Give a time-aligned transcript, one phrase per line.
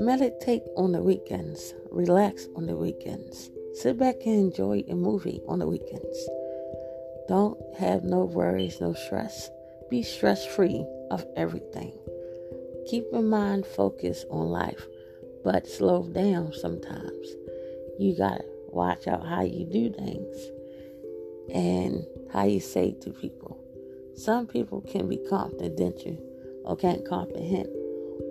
[0.00, 1.74] Meditate on the weekends.
[1.90, 3.50] Relax on the weekends.
[3.74, 6.28] Sit back and enjoy a movie on the weekends.
[7.26, 9.50] Don't have no worries, no stress.
[9.90, 11.92] Be stress free of everything.
[12.86, 14.86] Keep your mind focused on life,
[15.42, 17.28] but slow down sometimes.
[17.98, 20.36] You gotta watch out how you do things
[21.52, 23.58] and how you say to people.
[24.14, 26.16] Some people can be confidential
[26.64, 27.67] or can't comprehend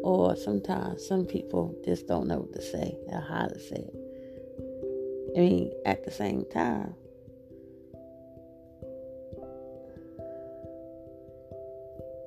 [0.08, 5.34] or sometimes some people just don't know what to say or how to say it.
[5.36, 6.96] I mean, at the same time,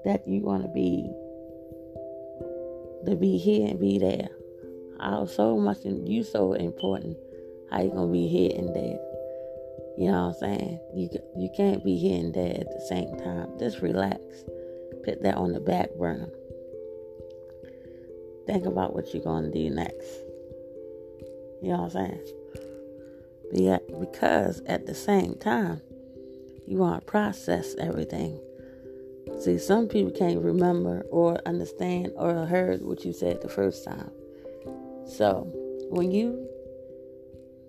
[0.04, 1.10] that you want to be
[3.06, 4.28] to be here and be there.
[5.00, 7.16] How so much you so important.
[7.70, 9.00] How you gonna be here and there?
[9.96, 10.80] You know what I'm saying?
[10.94, 13.58] You you can't be here and there at the same time.
[13.58, 14.20] Just relax.
[15.02, 16.28] Put that on the back burner.
[18.50, 20.08] Think about what you're going to do next.
[21.62, 22.20] You know what I'm
[23.52, 23.80] saying?
[24.00, 25.80] Because at the same time,
[26.66, 28.40] you want to process everything.
[29.38, 34.10] See, some people can't remember or understand or heard what you said the first time.
[35.06, 35.48] So,
[35.88, 36.48] when you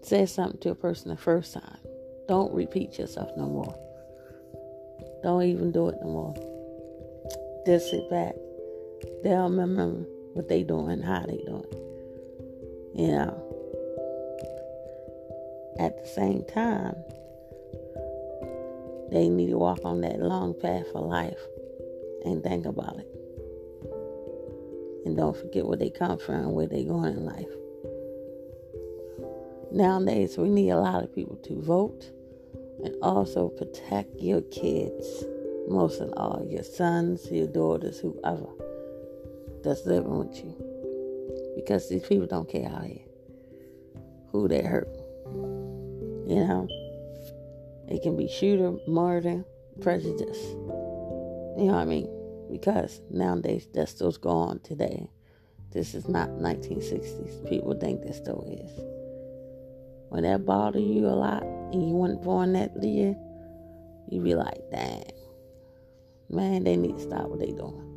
[0.02, 1.78] say something to a person the first time,
[2.28, 3.76] don't repeat yourself no more.
[5.22, 6.34] Don't even do it no more.
[7.68, 8.34] Just sit back.
[9.24, 11.66] They'll remember what they doing, how they doing.
[12.96, 13.52] You know.
[15.80, 16.96] At the same time,
[19.09, 21.40] they need to walk on that long path of life
[22.26, 23.08] and think about it.
[25.06, 27.48] And don't forget where they come from where they going in life.
[29.72, 32.12] Nowadays, we need a lot of people to vote
[32.84, 35.24] and also protect your kids.
[35.68, 38.48] Most of all, your sons, your daughters, whoever
[39.64, 40.56] that's living with you.
[41.56, 43.06] Because these people don't care out here
[44.31, 44.90] who they hurt.
[46.28, 46.68] You know?
[47.88, 49.44] It can be shooter, murder,
[49.81, 50.40] prejudice.
[51.58, 52.09] You know what I mean?
[52.52, 55.09] Because nowadays that still's gone today.
[55.72, 57.50] This is not 1960s.
[57.50, 58.72] People think this still is.
[60.09, 63.16] When that bother you a lot and you weren't born that year,
[64.09, 65.03] you be like, dang.
[66.30, 67.91] Man, they need to stop what they doing.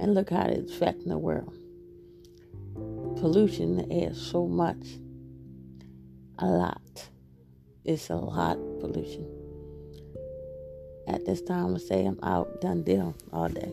[0.00, 1.56] And look how it's affecting the world.
[3.20, 4.98] Pollution in the air so much.
[6.38, 7.08] A lot.
[7.84, 9.26] It's a lot pollution.
[11.06, 13.72] At this time, I say I'm out, done deal all day.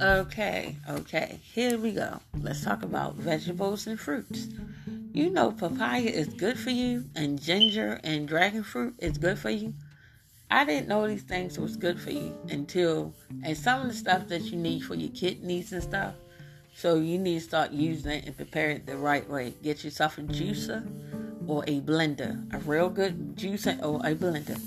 [0.00, 2.20] Okay, okay, here we go.
[2.40, 4.48] Let's talk about vegetables and fruits.
[5.14, 9.50] You know, papaya is good for you, and ginger and dragon fruit is good for
[9.50, 9.74] you.
[10.50, 13.12] I didn't know these things was good for you until,
[13.44, 16.14] and some of the stuff that you need for your kidneys and stuff.
[16.74, 19.52] So you need to start using it and prepare it the right way.
[19.62, 20.82] Get yourself a juicer
[21.46, 24.58] or a blender, a real good juicer or a blender.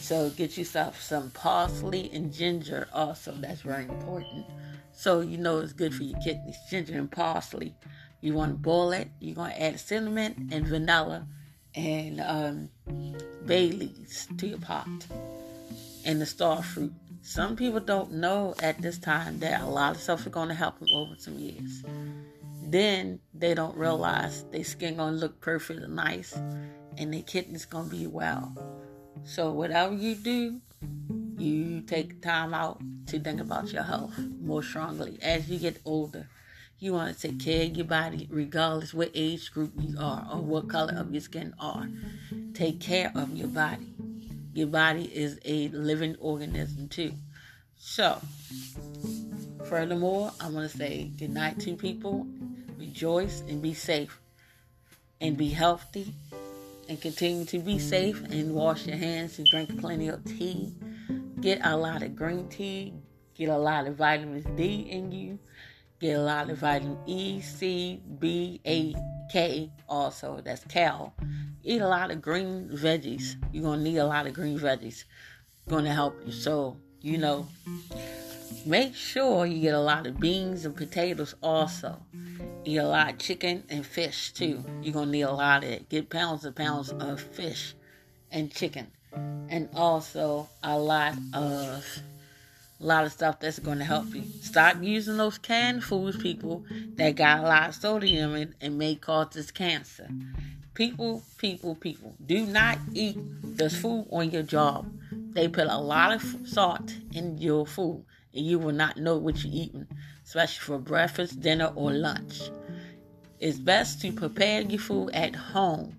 [0.00, 3.32] So get yourself some parsley and ginger also.
[3.32, 4.46] That's very important.
[4.92, 6.56] So you know it's good for your kidneys.
[6.70, 7.74] Ginger and parsley.
[8.26, 9.08] You want to boil it.
[9.20, 11.26] You're going to add cinnamon and vanilla
[11.74, 12.68] and um,
[13.46, 14.88] bay leaves to your pot.
[16.04, 16.92] And the star fruit.
[17.22, 20.54] Some people don't know at this time that a lot of stuff is going to
[20.54, 21.84] help them over some years.
[22.64, 26.36] Then they don't realize their skin going to look perfect and nice
[26.98, 28.54] and the kidney's gonna be well.
[29.24, 30.60] So whatever you do,
[31.38, 35.18] you take time out to think about your health more strongly.
[35.22, 36.28] As you get older,
[36.78, 40.40] you want to take care of your body regardless what age group you are or
[40.40, 41.88] what color of your skin are.
[42.52, 43.86] Take care of your body.
[44.52, 47.12] Your body is a living organism too.
[47.78, 48.20] So,
[49.64, 52.26] furthermore, I want to say good night to people.
[52.78, 54.20] Rejoice and be safe
[55.20, 56.12] and be healthy
[56.88, 60.74] and continue to be safe and wash your hands and drink plenty of tea.
[61.40, 62.92] Get a lot of green tea.
[63.34, 65.38] Get a lot of vitamins D in you.
[66.00, 68.94] Get a lot of vitamin E, C, B, A,
[69.32, 70.40] K also.
[70.44, 71.14] That's cal.
[71.62, 73.36] Eat a lot of green veggies.
[73.52, 75.04] You're going to need a lot of green veggies.
[75.68, 76.32] Going to help you.
[76.32, 77.48] So, you know,
[78.64, 82.00] make sure you get a lot of beans and potatoes also.
[82.64, 84.64] Eat a lot of chicken and fish too.
[84.82, 85.88] You're gonna need a lot of it.
[85.88, 87.74] Get pounds and pounds of fish
[88.32, 88.88] and chicken,
[89.48, 91.86] and also a lot of
[92.80, 94.24] a lot of stuff that's going to help you.
[94.40, 96.64] Stop using those canned foods, people
[96.96, 100.08] that got a lot of sodium in and may cause this cancer.
[100.74, 104.92] People, people, people, do not eat this food on your job.
[105.10, 109.42] They put a lot of salt in your food, and you will not know what
[109.42, 109.86] you're eating
[110.26, 112.50] especially for breakfast, dinner, or lunch.
[113.38, 115.96] It's best to prepare your food at home.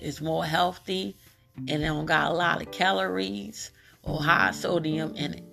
[0.00, 1.16] It's more healthy
[1.56, 3.70] and it don't got a lot of calories
[4.02, 5.44] or high sodium in it.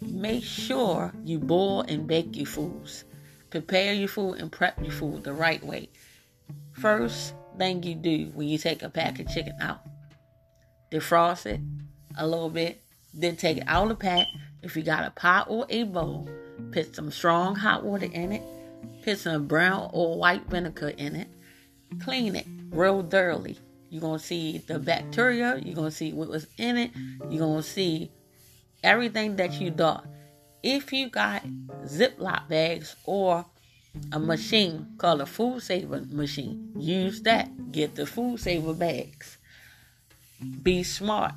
[0.00, 3.04] Make sure you boil and bake your foods.
[3.50, 5.88] Prepare your food and prep your food the right way.
[6.72, 9.80] First thing you do when you take a pack of chicken out,
[10.92, 11.60] defrost it
[12.16, 12.82] a little bit,
[13.14, 14.26] then take it out of the pack.
[14.62, 16.28] If you got a pot or a bowl,
[16.72, 18.42] Put some strong hot water in it.
[19.04, 21.28] Put some brown or white vinegar in it.
[22.00, 23.58] Clean it real thoroughly.
[23.90, 25.60] You're to see the bacteria.
[25.64, 26.90] You're to see what was in it.
[27.30, 28.10] You're to see
[28.82, 30.06] everything that you thought.
[30.62, 31.44] If you got
[31.84, 33.46] Ziploc bags or
[34.12, 37.72] a machine called a food saver machine, use that.
[37.72, 39.38] Get the food saver bags.
[40.62, 41.34] Be smart.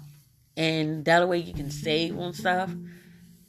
[0.58, 2.72] And that way you can save on stuff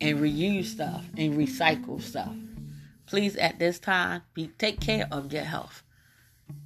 [0.01, 2.35] and reuse stuff and recycle stuff.
[3.07, 5.83] Please, at this time, be take care of your health.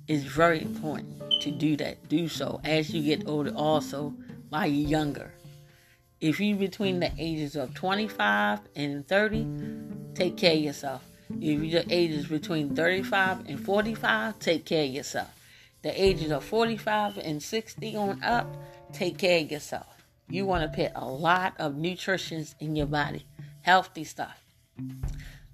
[0.07, 2.09] It's very important to do that.
[2.09, 4.15] Do so as you get older, also
[4.49, 5.33] while you're younger.
[6.21, 9.47] If you're between the ages of 25 and 30,
[10.15, 11.05] take care of yourself.
[11.41, 15.29] If your age is between 35 and 45, take care of yourself.
[15.83, 18.47] The ages of 45 and 60 on up,
[18.93, 19.87] take care of yourself.
[20.29, 23.27] You want to put a lot of nutrition in your body,
[23.63, 24.41] healthy stuff.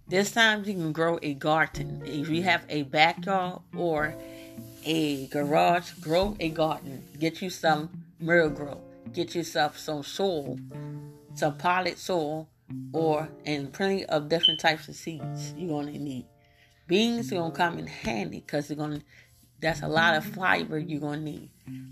[0.06, 2.02] This time you can grow a garden.
[2.04, 4.14] If you have a backyard or
[4.84, 7.04] a garage, grow a garden.
[7.18, 8.80] Get you some Miracle-Gro.
[9.12, 10.58] Get yourself some soil,
[11.34, 12.48] some potted soil,
[12.92, 16.26] or and plenty of different types of seeds you're gonna need.
[16.86, 19.00] Beans are gonna come in handy because they're gonna
[19.60, 21.50] that's a lot of fiber you're gonna need.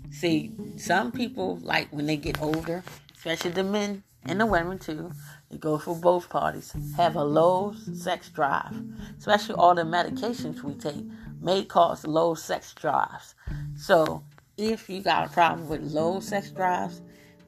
[0.09, 2.83] See, some people like when they get older,
[3.15, 5.11] especially the men and the women too,
[5.49, 8.75] it goes for both parties, have a low sex drive.
[9.17, 11.05] Especially all the medications we take
[11.39, 13.35] may cause low sex drives.
[13.75, 14.23] So
[14.57, 17.01] if you got a problem with low sex drives,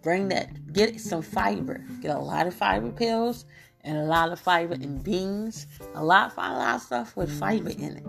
[0.04, 1.84] bring that get some fiber.
[2.02, 3.46] Get a lot of fiber pills
[3.82, 5.66] and a lot of fiber in beans.
[5.96, 8.06] A lot a lot of stuff with fiber in it.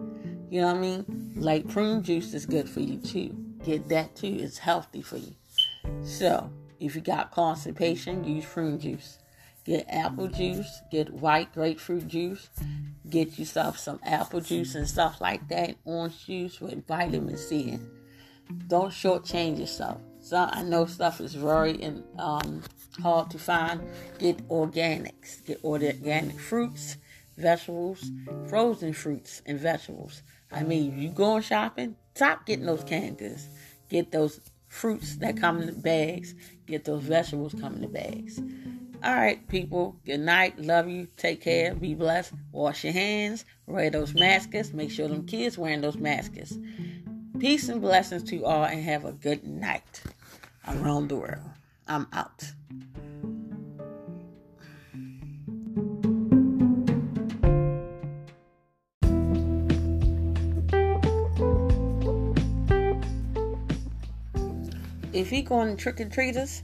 [0.53, 1.33] You know what I mean?
[1.37, 3.35] Like prune juice is good for you too.
[3.65, 4.37] Get that too.
[4.41, 5.35] It's healthy for you.
[6.03, 9.19] So, if you got constipation, use prune juice.
[9.65, 12.51] Get apple juice, get white grapefruit juice,
[13.09, 17.91] get yourself some apple juice and stuff like that, orange juice with vitamin C in.
[18.69, 20.03] Don't shortchange yourself.
[20.25, 21.85] So I know stuff is very
[22.19, 22.63] um,
[23.03, 23.83] hard to find.
[24.19, 25.45] Get organics.
[25.45, 26.97] Get all the organic fruits,
[27.37, 28.11] vegetables,
[28.49, 30.23] frozen fruits and vegetables.
[30.51, 33.49] I mean, you going shopping, stop getting those goods.
[33.91, 36.35] Get those fruits that come in the bags.
[36.67, 38.41] Get those vegetables come in the bags.
[39.05, 39.97] All right, people.
[40.07, 40.59] Good night.
[40.59, 41.07] Love you.
[41.19, 41.75] Take care.
[41.75, 42.33] Be blessed.
[42.51, 43.45] Wash your hands.
[43.67, 44.73] Wear those masks.
[44.73, 46.55] Make sure them kids wearing those masks.
[47.39, 50.03] Peace and blessings to you all, and have a good night
[50.69, 51.51] around the world.
[51.87, 52.45] I'm out.
[65.15, 66.63] if you're going trick or treaters,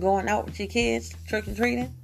[0.00, 1.94] going out with your kids, trick or treating,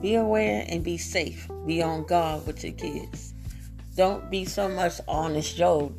[0.00, 1.48] be aware and be safe.
[1.66, 3.32] Be on guard with your kids.
[3.96, 5.94] Don't be so much on show,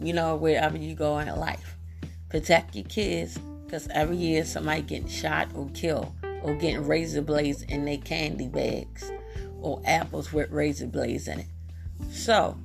[0.00, 1.76] you know, wherever you go in life.
[2.28, 7.62] Protect your kids Because every year somebody getting shot or killed or getting razor blades
[7.62, 9.10] in their candy bags
[9.60, 11.46] or apples with razor blades in it.
[12.10, 12.58] So,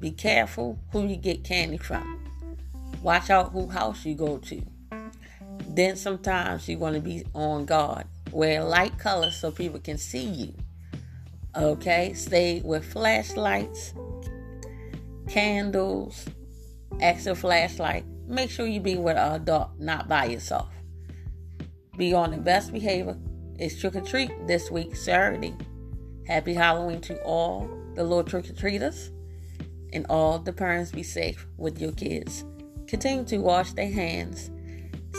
[0.00, 2.20] be careful who you get candy from.
[3.02, 4.62] Watch out who house you go to.
[5.68, 8.06] Then sometimes you want to be on guard.
[8.32, 10.54] Wear light colors so people can see you.
[11.56, 13.94] Okay, stay with flashlights,
[15.28, 16.26] candles,
[17.00, 18.04] extra flashlight.
[18.26, 20.68] Make sure you be with an adult, not by yourself.
[21.96, 23.16] Be on the best behavior.
[23.58, 25.54] It's trick or treat this week, Saturday.
[26.26, 29.10] Happy Halloween to all the little trick or treaters.
[29.92, 32.44] And all the parents be safe with your kids.
[32.88, 34.50] Continue to wash their hands,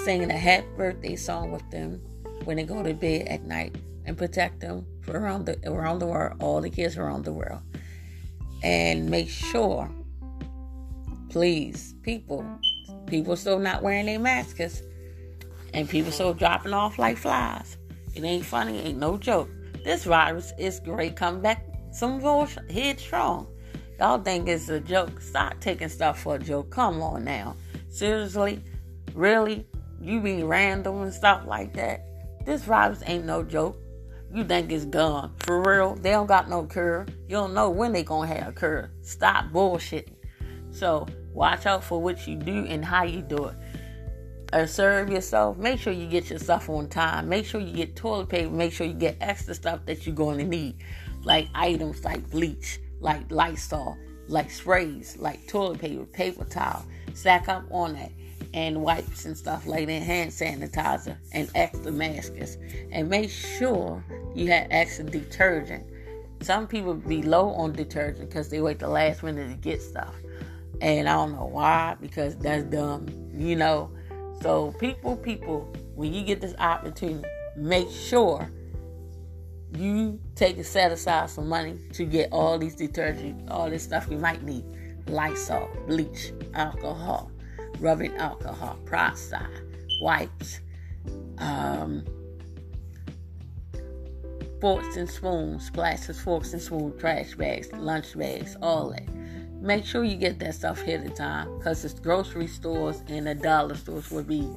[0.04, 2.02] singing a happy birthday song with them
[2.44, 6.38] when they go to bed at night, and protect them around the around the world,
[6.40, 7.62] all the kids around the world.
[8.66, 9.88] And make sure,
[11.30, 12.44] please, people,
[13.06, 14.82] people still not wearing their masks,
[15.76, 17.78] and people still dropping off like flies.
[18.16, 19.52] It ain't funny, ain't no joke.
[19.84, 21.16] This virus is great.
[21.16, 23.46] Come back some more headstrong.
[24.00, 25.22] Y'all think it's a joke.
[25.22, 26.72] Stop taking stuff for a joke.
[26.72, 27.56] Come on now.
[27.90, 28.64] Seriously?
[29.14, 29.68] Really?
[30.02, 32.04] You be random and stuff like that?
[32.48, 33.78] This virus ain't no joke.
[34.36, 35.32] You think it's gone.
[35.46, 35.96] For real?
[35.96, 37.06] They don't got no cure.
[37.30, 38.92] You don't know when they gonna have a cure.
[39.02, 40.14] Stop bullshitting.
[40.72, 43.56] So watch out for what you do and how you do it.
[44.52, 45.58] Or serve yourself.
[45.58, 47.30] Make sure you get your stuff on time.
[47.30, 48.52] Make sure you get toilet paper.
[48.52, 50.84] Make sure you get extra stuff that you're going to need.
[51.24, 56.86] Like items like bleach, like Lysol, like sprays, like toilet paper, paper towel.
[57.14, 58.12] Stack up on that.
[58.56, 62.58] And wipes and stuff like that, hand sanitizer and extra masks.
[62.90, 64.02] And make sure
[64.34, 65.84] you have extra detergent.
[66.42, 70.16] Some people be low on detergent because they wait the last minute to get stuff.
[70.80, 73.92] And I don't know why, because that's dumb, you know.
[74.42, 78.50] So people, people, when you get this opportunity, make sure
[79.78, 84.08] you take a set aside some money to get all these detergent, all this stuff
[84.10, 84.64] you might need.
[85.08, 87.32] Lysol, bleach, alcohol,
[87.80, 89.50] rubbing alcohol, peroxide,
[90.02, 90.60] wipes,
[91.38, 92.04] um,
[94.62, 99.08] forks and spoons, plastic forks and spoons, trash bags, lunch bags, all that.
[99.62, 103.36] Make sure you get that stuff ahead of time because the grocery stores and the
[103.36, 104.48] dollar stores will be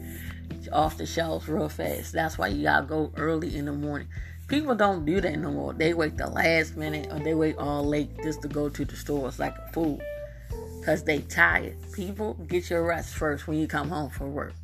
[0.72, 2.12] off the shelves real fast.
[2.12, 4.08] That's why you gotta go early in the morning.
[4.48, 5.72] People don't do that no more.
[5.74, 8.96] They wait the last minute or they wait all late just to go to the
[8.96, 10.00] stores like a fool
[10.78, 11.76] because they tired.
[11.92, 14.54] People, get your rest first when you come home from work.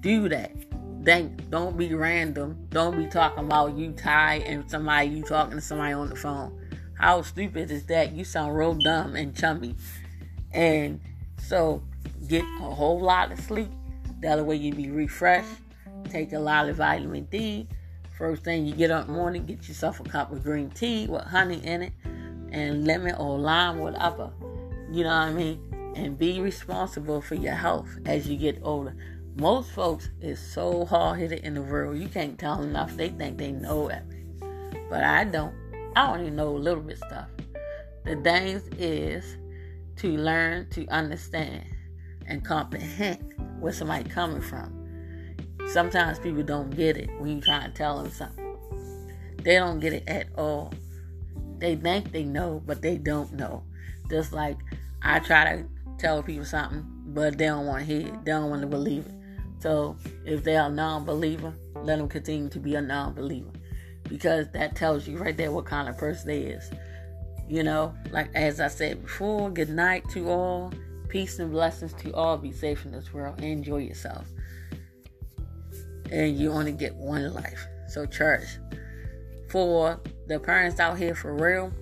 [0.00, 0.52] Do that.
[1.00, 2.66] Then don't be random.
[2.70, 6.58] Don't be talking about you tired and somebody you talking to somebody on the phone.
[6.94, 8.12] How stupid is that?
[8.12, 9.74] You sound real dumb and chummy.
[10.52, 11.00] And
[11.38, 11.82] so
[12.28, 13.70] get a whole lot of sleep.
[14.26, 15.48] Other way you be refreshed.
[16.08, 17.68] Take a lot of vitamin D.
[18.16, 21.64] First thing you get up morning, get yourself a cup of green tea with honey
[21.64, 21.92] in it
[22.50, 24.30] and lemon or lime, whatever.
[24.90, 25.92] You know what I mean?
[25.96, 28.94] And be responsible for your health as you get older.
[29.38, 32.96] Most folks is so hard headed in the world, you can't tell them enough.
[32.96, 34.86] They think they know everything.
[34.88, 35.54] But I don't.
[35.94, 37.28] I only know a little bit stuff.
[38.04, 39.36] The thing is
[39.96, 41.64] to learn to understand
[42.26, 44.72] and comprehend where somebody coming from.
[45.68, 48.56] Sometimes people don't get it when you try to tell them something.
[49.42, 50.72] They don't get it at all.
[51.58, 53.64] They think they know, but they don't know.
[54.08, 54.58] Just like
[55.02, 55.64] I try to
[55.98, 58.24] tell people something, but they don't want to hear it.
[58.24, 59.14] They don't want to believe it.
[59.58, 63.50] So if they're a non-believer, let them continue to be a non-believer
[64.08, 66.70] because that tells you right there what kind of person they is.
[67.48, 70.72] You know, like as I said before, good night to all.
[71.08, 72.36] Peace and blessings to all.
[72.36, 73.40] Be safe in this world.
[73.40, 74.26] Enjoy yourself.
[76.10, 77.66] And you only get one life.
[77.88, 78.46] So, church,
[79.48, 81.72] for the parents out here for real,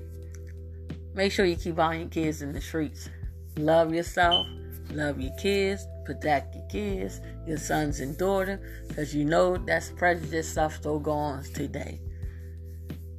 [1.14, 3.08] make sure you keep all your kids in the streets.
[3.56, 4.46] Love yourself.
[4.90, 5.86] Love your kids.
[6.04, 11.38] Protect your kids, your sons and daughter, because you know that's prejudice stuff still going
[11.38, 11.98] on today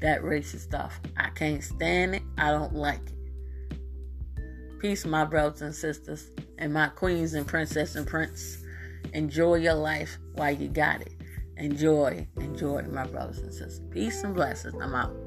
[0.06, 1.00] that racist stuff.
[1.18, 2.22] I can't stand it.
[2.38, 3.80] I don't like it.
[4.80, 8.64] Peace, my brothers and sisters, and my queens and princess and prince.
[9.14, 11.14] Enjoy your life while you got it.
[11.58, 13.82] Enjoy, enjoy, my brothers and sisters.
[13.90, 14.76] Peace and blessings.
[14.80, 15.25] I'm out.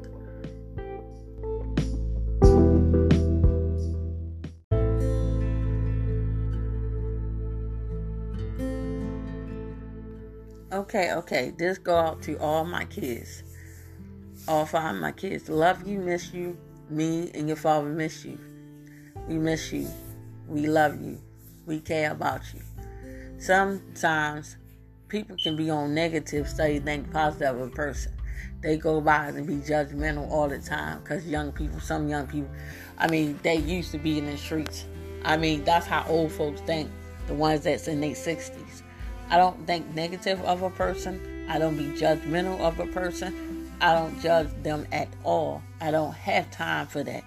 [10.88, 11.52] Okay, okay.
[11.56, 13.42] This go out to all my kids
[14.48, 16.56] all five of my kids love you, miss you.
[16.88, 18.38] Me and your father miss you.
[19.28, 19.86] We miss you.
[20.46, 21.20] We love you.
[21.66, 22.62] We care about you.
[23.38, 24.56] Sometimes
[25.08, 28.12] people can be on negative, say think positive of a person.
[28.62, 32.50] They go by and be judgmental all the time because young people, some young people,
[32.96, 34.86] I mean, they used to be in the streets.
[35.24, 36.90] I mean, that's how old folks think,
[37.26, 38.82] the ones that's in their 60s.
[39.30, 41.46] I don't think negative of a person.
[41.48, 43.70] I don't be judgmental of a person.
[43.80, 45.62] I don't judge them at all.
[45.80, 47.24] I don't have time for that.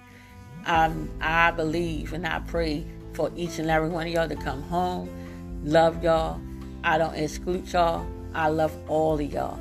[0.65, 4.62] Um, I believe and I pray for each and every one of y'all to come
[4.63, 5.10] home.
[5.63, 6.39] Love y'all.
[6.84, 8.05] I don't exclude y'all.
[8.34, 9.60] I love all of y'all.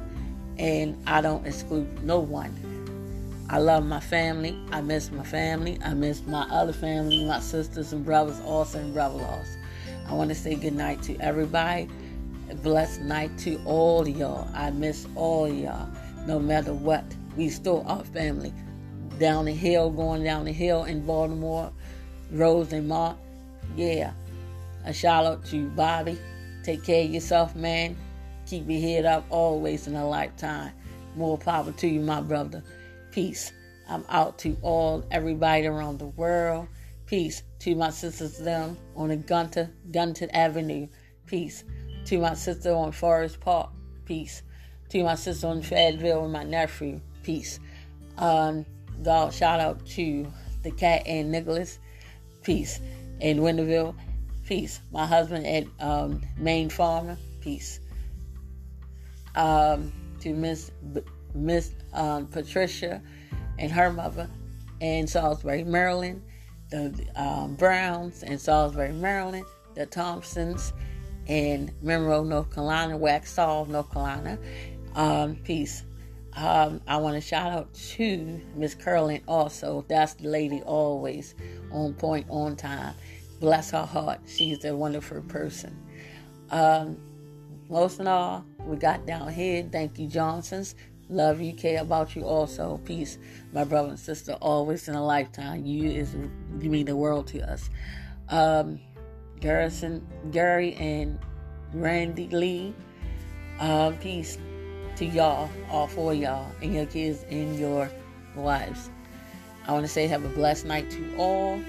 [0.58, 2.54] And I don't exclude no one.
[3.48, 4.58] I love my family.
[4.70, 5.78] I miss my family.
[5.84, 9.56] I miss my other family, my sisters and brothers, also and brother-in-laws.
[10.08, 11.88] I want to say good night to everybody.
[12.56, 14.48] Blessed night to all y'all.
[14.54, 15.88] I miss all y'all.
[16.26, 17.04] No matter what,
[17.36, 18.52] we still our family.
[19.18, 21.72] Down the hill, going down the hill in Baltimore,
[22.32, 23.16] Rose and Mark.
[23.76, 24.12] Yeah.
[24.84, 26.18] A shout out to Bobby.
[26.62, 27.96] Take care of yourself, man.
[28.46, 30.72] Keep your head up always in a lifetime.
[31.16, 32.62] More power to you, my brother.
[33.12, 33.52] Peace.
[33.88, 36.68] I'm out to all everybody around the world.
[37.06, 40.86] Peace to my sisters them on the Gunter Gunter Avenue.
[41.26, 41.64] Peace
[42.10, 43.70] to my sister on Forest Park.
[44.04, 44.42] Peace
[44.88, 47.00] to my sister on Fayetteville and my nephew.
[47.22, 47.60] Peace.
[48.18, 48.66] Um,
[49.04, 50.26] God shout out to
[50.64, 51.78] the cat and Nicholas.
[52.42, 52.80] Peace.
[53.20, 53.94] In Winterville.
[54.44, 54.80] Peace.
[54.90, 57.16] My husband at um, Maine Farmer.
[57.40, 57.78] Peace.
[59.36, 60.72] Um, to Miss
[61.32, 63.00] Miss um, Patricia
[63.56, 64.28] and her mother
[64.80, 66.24] in Salisbury, Maryland,
[66.72, 69.44] the um, Browns in Salisbury, Maryland,
[69.76, 70.72] the Thompsons
[71.30, 74.36] in Monroe, North Carolina, Waxhaw, North Carolina.
[74.96, 75.84] Um, peace.
[76.32, 79.84] Um, I want to shout out to Miss Curlin also.
[79.88, 81.36] That's the lady always
[81.70, 82.94] on point, on time.
[83.38, 84.20] Bless her heart.
[84.26, 85.76] She's a wonderful person.
[86.50, 86.98] Um,
[87.68, 89.68] most of all, we got down here.
[89.70, 90.74] Thank you, Johnsons.
[91.08, 92.80] Love you, care about you also.
[92.84, 93.18] Peace,
[93.52, 95.64] my brother and sister, always in a lifetime.
[95.64, 96.12] You is
[96.60, 97.70] you mean the world to us.
[98.28, 98.80] Um,
[99.40, 101.18] Garrison, Gary, and
[101.72, 102.74] Randy Lee.
[103.58, 104.38] Uh, peace
[104.96, 107.90] to y'all, all four y'all, and your kids and your
[108.34, 108.90] wives.
[109.66, 111.60] I want to say have a blessed night to all.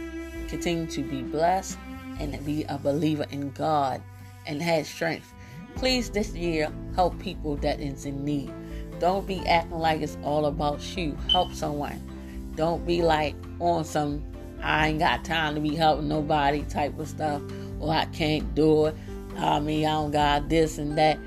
[0.47, 1.77] Continue to be blessed
[2.19, 4.01] and be a believer in God
[4.45, 5.33] and have strength.
[5.75, 8.53] Please this year help people that is in need.
[8.99, 11.17] Don't be acting like it's all about you.
[11.29, 12.51] Help someone.
[12.55, 14.23] Don't be like on some
[14.61, 17.41] I ain't got time to be helping nobody type of stuff
[17.81, 18.95] or I can't do it.
[19.37, 21.17] I mean, I don't got this and that.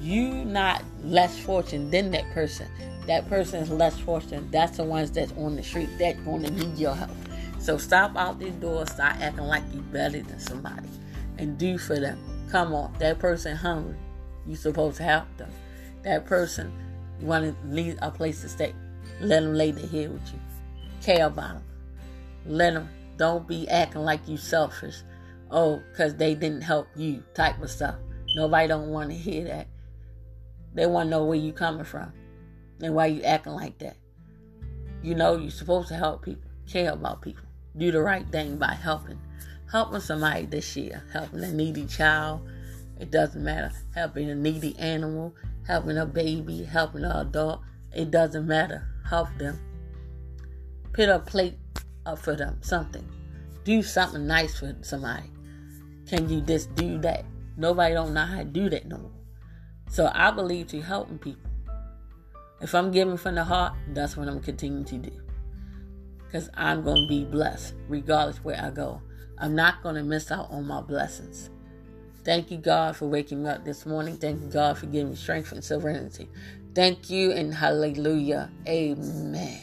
[0.00, 2.66] You not less fortunate than that person.
[3.06, 4.50] That person is less fortunate.
[4.50, 7.10] That's the ones that's on the street that's going to need your help.
[7.60, 8.84] So stop out the door.
[8.86, 10.88] Start acting like you better than somebody,
[11.38, 12.18] and do for them.
[12.50, 13.96] Come on, that person hungry.
[14.46, 15.50] You supposed to help them.
[16.02, 16.72] That person
[17.20, 18.74] you want to leave a place to stay.
[19.20, 20.40] Let them lay their head with you.
[21.00, 21.64] Care about them.
[22.46, 22.88] Let them.
[23.16, 24.96] Don't be acting like you selfish.
[25.54, 27.96] Oh, because they didn't help you type of stuff.
[28.34, 29.68] Nobody don't want to hear that.
[30.72, 32.10] They want to know where you coming from
[32.80, 33.96] and why you acting like that.
[35.02, 37.44] You know you're supposed to help people, care about people,
[37.76, 39.20] do the right thing by helping,
[39.70, 42.48] helping somebody this year, helping a needy child.
[42.98, 45.34] It doesn't matter, helping a needy animal,
[45.66, 47.60] helping a baby, helping an adult.
[47.94, 48.88] It doesn't matter.
[49.06, 49.60] Help them.
[50.94, 51.58] Put a plate
[52.06, 53.06] up for them, something.
[53.64, 55.30] Do something nice for somebody.
[56.08, 57.24] Can you just do that?
[57.56, 59.10] Nobody don't know how to do that no more.
[59.88, 61.50] So I believe to helping people.
[62.60, 65.12] If I'm giving from the heart, that's what I'm continuing to do.
[66.18, 69.02] Because I'm going to be blessed regardless where I go.
[69.38, 71.50] I'm not going to miss out on my blessings.
[72.24, 74.16] Thank you, God, for waking me up this morning.
[74.16, 76.28] Thank you, God, for giving me strength and serenity.
[76.74, 78.50] Thank you and hallelujah.
[78.66, 79.60] Amen.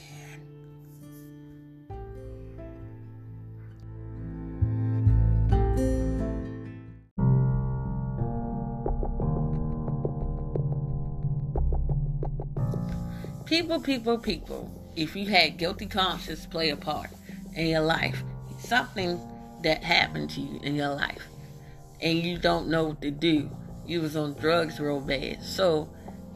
[13.60, 17.10] People, people, people, if you had guilty conscience play a part
[17.56, 18.24] in your life,
[18.58, 19.20] something
[19.64, 21.28] that happened to you in your life,
[22.00, 23.52] and you don't know what to do.
[23.86, 25.44] You was on drugs real bad.
[25.44, 25.90] So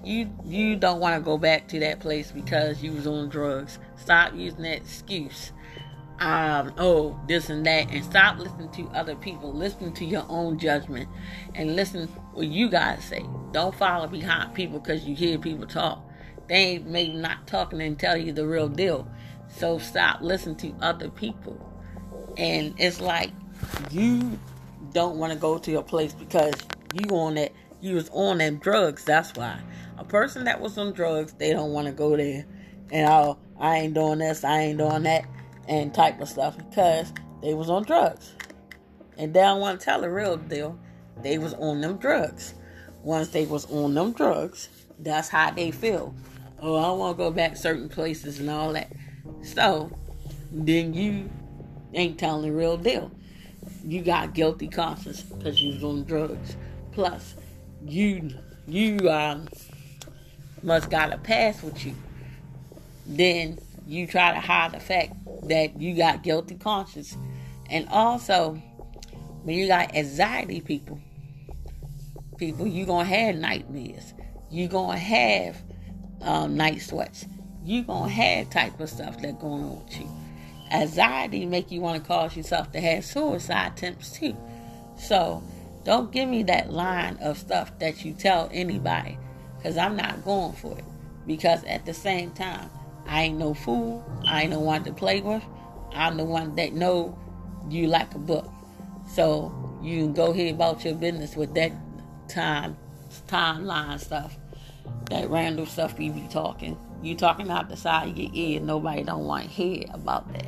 [0.03, 3.79] you you don't want to go back to that place because you was on drugs.
[3.95, 5.53] Stop using that excuse.
[6.19, 9.53] Um, oh, this and that, and stop listening to other people.
[9.53, 11.07] Listen to your own judgment,
[11.55, 13.25] and listen what you guys say.
[13.53, 16.03] Don't follow behind people because you hear people talk.
[16.47, 19.07] They maybe not talking and tell you the real deal.
[19.49, 21.57] So stop listening to other people.
[22.37, 23.31] And it's like
[23.91, 24.39] you
[24.91, 26.53] don't want to go to your place because
[26.93, 27.51] you on that
[27.81, 29.59] You was on them drugs, that's why.
[29.97, 32.45] A person that was on drugs, they don't want to go there.
[32.91, 35.25] And oh, I ain't doing this, I ain't doing that,
[35.67, 38.31] and type of stuff because they was on drugs.
[39.17, 40.79] And they don't want to tell the real deal.
[41.21, 42.53] They was on them drugs.
[43.03, 46.15] Once they was on them drugs, that's how they feel.
[46.65, 48.89] Oh, I want to go back certain places and all that.
[49.41, 49.91] So,
[50.49, 51.29] then you
[51.93, 53.11] ain't telling the real deal.
[53.83, 56.55] You got guilty conscience because you was on drugs.
[56.93, 57.35] Plus,
[57.85, 58.29] you
[58.65, 59.49] you um
[60.61, 61.95] must got a pass with you.
[63.05, 65.17] Then you try to hide the fact
[65.49, 67.17] that you got guilty conscience.
[67.69, 68.53] And also,
[69.43, 71.01] when you got anxiety people,
[72.37, 74.13] people, you gonna have nightmares.
[74.49, 75.57] You gonna have
[76.23, 77.25] um, night sweats.
[77.63, 80.09] You gonna have type of stuff that going on with you.
[80.71, 84.35] Anxiety make you want to cause yourself to have suicide attempts too.
[84.97, 85.43] So
[85.83, 89.17] don't give me that line of stuff that you tell anybody,
[89.61, 90.85] cause I'm not going for it.
[91.27, 92.69] Because at the same time,
[93.05, 94.03] I ain't no fool.
[94.25, 95.43] I ain't no one to play with.
[95.93, 97.17] I'm the one that know
[97.69, 98.49] you like a book.
[99.09, 101.71] So you can go ahead about your business with that
[102.27, 102.77] time
[103.27, 104.37] timeline stuff.
[105.09, 106.77] That random stuff you be talking.
[107.01, 108.59] You talking out the side of your ear.
[108.59, 110.47] Nobody don't want to hear about that.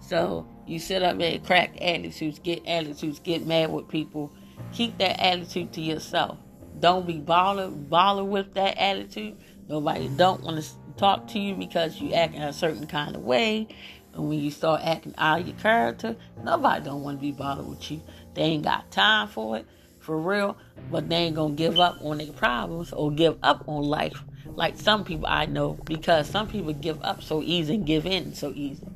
[0.00, 4.32] So you sit up there, crack attitudes, get attitudes, get mad with people.
[4.72, 6.38] Keep that attitude to yourself.
[6.80, 9.36] Don't be bothered, bothered with that attitude.
[9.68, 13.22] Nobody don't want to talk to you because you act in a certain kind of
[13.22, 13.68] way.
[14.12, 17.66] And when you start acting out of your character, nobody don't want to be bothered
[17.66, 18.00] with you.
[18.34, 19.66] They ain't got time for it,
[20.04, 20.56] for real.
[20.90, 24.22] But they ain't gonna give up on their problems or give up on life
[24.56, 28.34] like some people I know because some people give up so easy and give in
[28.34, 28.86] so easy.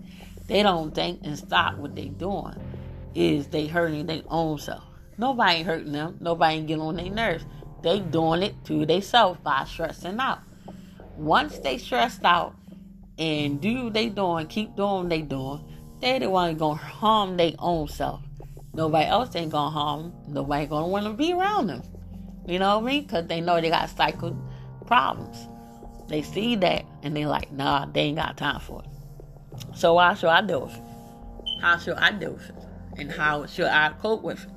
[0.47, 2.55] They don't think and stop what they doing
[3.15, 4.85] is they hurting their own self.
[5.17, 6.17] Nobody ain't hurting them.
[6.21, 7.45] Nobody ain't getting on their nerves.
[7.83, 10.41] They doing it to themselves by stressing out.
[11.17, 12.55] Once they stressed out
[13.19, 15.65] and do they doing, keep doing they doing,
[16.01, 18.23] they the one gonna harm their own self.
[18.75, 20.13] Nobody else ain't gonna harm them.
[20.29, 21.83] Nobody gonna want to be around them.
[22.47, 23.03] You know what I mean?
[23.03, 24.37] Because they know they got cycle
[24.87, 25.37] problems.
[26.09, 29.77] They see that and they like, nah, they ain't got time for it.
[29.77, 30.83] So how should I deal with it?
[31.61, 32.55] How should I deal with it?
[32.99, 34.51] And how should I cope with it?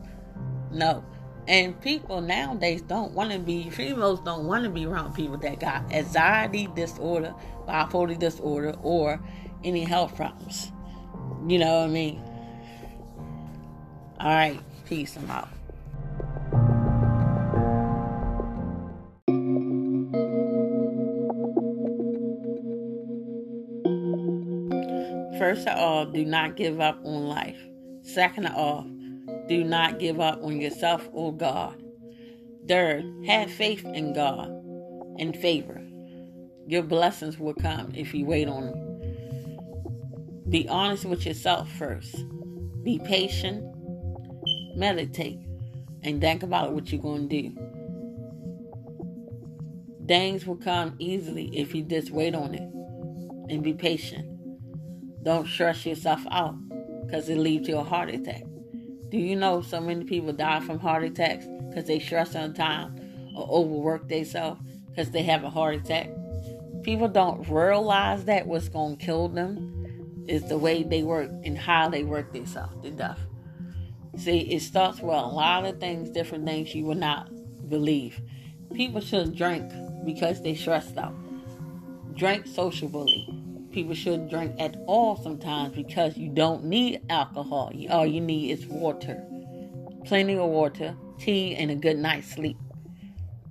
[0.71, 1.03] No.
[1.47, 5.59] And people nowadays don't want to be, females don't want to be around people that
[5.59, 7.33] got anxiety disorder,
[7.67, 9.19] bipolar disorder, or
[9.63, 10.71] any health problems.
[11.47, 12.21] You know what I mean?
[14.21, 14.59] All right.
[14.85, 15.17] Peace.
[15.17, 15.49] I'm out.
[25.39, 27.57] First of all, do not give up on life.
[28.03, 28.83] Second of all,
[29.47, 31.81] do not give up on yourself or God.
[32.67, 34.49] Third, have faith in God
[35.17, 35.81] and favor.
[36.67, 40.41] Your blessings will come if you wait on them.
[40.47, 42.23] Be honest with yourself first.
[42.83, 43.70] Be patient.
[44.81, 45.39] Meditate.
[46.01, 47.55] And think about what you're going to do.
[50.07, 52.67] Things will come easily if you just wait on it
[53.53, 54.27] and be patient.
[55.23, 56.55] Don't stress yourself out
[57.05, 58.41] because it leads to a heart attack.
[59.09, 62.99] Do you know so many people die from heart attacks because they stress on time
[63.37, 66.09] or overwork themselves because they have a heart attack?
[66.81, 71.55] People don't realize that what's going to kill them is the way they work and
[71.55, 73.19] how they work themselves to death.
[74.17, 77.29] See, it starts with a lot of things, different things you would not
[77.69, 78.19] believe.
[78.73, 79.71] People should drink
[80.05, 81.15] because they stressed out.
[82.15, 87.71] Drink sociably people shouldn't drink at all sometimes because you don't need alcohol.
[87.89, 89.23] All you need is water.
[90.05, 92.57] Plenty of water, tea, and a good night's sleep.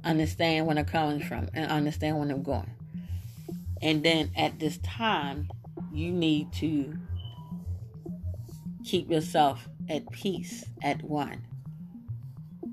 [0.04, 2.70] Understand where they're coming from and understand where they're going.
[3.82, 5.48] And then at this time,
[5.92, 6.96] you need to
[8.84, 11.46] keep yourself at peace at one.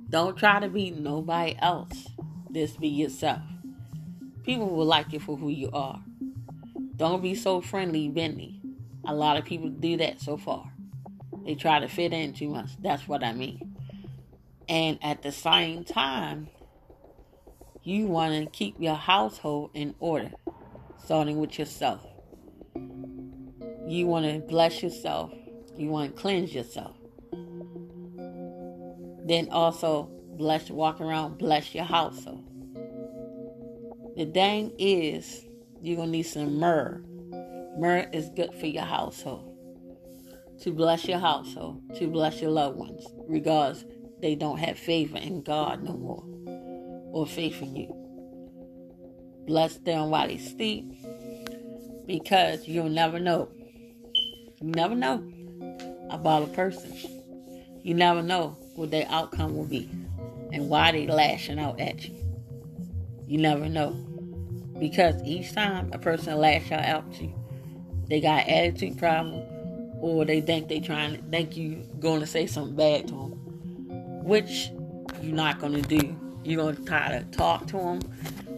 [0.09, 2.07] Don't try to be nobody else.
[2.51, 3.41] Just be yourself.
[4.43, 6.01] People will like you for who you are.
[6.95, 8.61] Don't be so friendly, Bentley.
[9.05, 10.71] A lot of people do that so far.
[11.45, 12.71] They try to fit in too much.
[12.81, 13.75] That's what I mean.
[14.69, 16.49] And at the same time,
[17.83, 20.31] you want to keep your household in order,
[21.03, 22.01] starting with yourself.
[23.85, 25.31] You want to bless yourself.
[25.77, 26.95] You want to cleanse yourself.
[29.25, 32.45] Then also bless, walk around, bless your household.
[34.17, 35.45] The thing is,
[35.81, 37.01] you're to need some myrrh.
[37.77, 39.57] Myrrh is good for your household.
[40.61, 43.85] To bless your household, to bless your loved ones, regardless
[44.21, 46.23] they don't have favor in God no more.
[47.13, 47.95] or faith in you.
[49.47, 50.91] Bless them while they sleep
[52.07, 53.49] because you'll never know.
[54.61, 55.23] You never know
[56.09, 56.93] about a person.
[57.83, 59.89] You never know what their outcome will be
[60.51, 62.15] and why they lashing out at you.
[63.27, 63.91] You never know.
[64.79, 67.33] Because each time a person lash out at you,
[68.07, 69.43] they got attitude problem
[69.99, 74.23] or they think they trying to think you going to say something bad to them,
[74.23, 74.69] which
[75.21, 76.15] you're not going to do.
[76.43, 77.99] You're going to try to talk to them,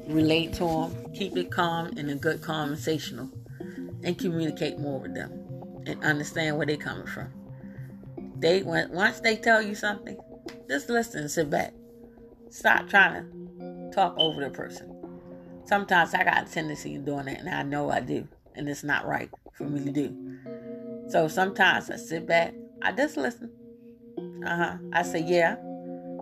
[0.08, 3.30] relate to them, keep it calm and a good conversational,
[4.04, 5.49] and communicate more with them
[5.86, 7.32] and understand where they're coming from.
[8.38, 10.18] They once they tell you something,
[10.70, 11.74] just listen sit back.
[12.50, 14.96] Stop trying to talk over the person.
[15.66, 18.84] Sometimes I got a tendency of doing it, and I know I do, and it's
[18.84, 20.40] not right for me to do.
[21.10, 23.52] So sometimes I sit back, I just listen.
[24.46, 24.78] Uh huh.
[24.94, 25.56] I say yeah,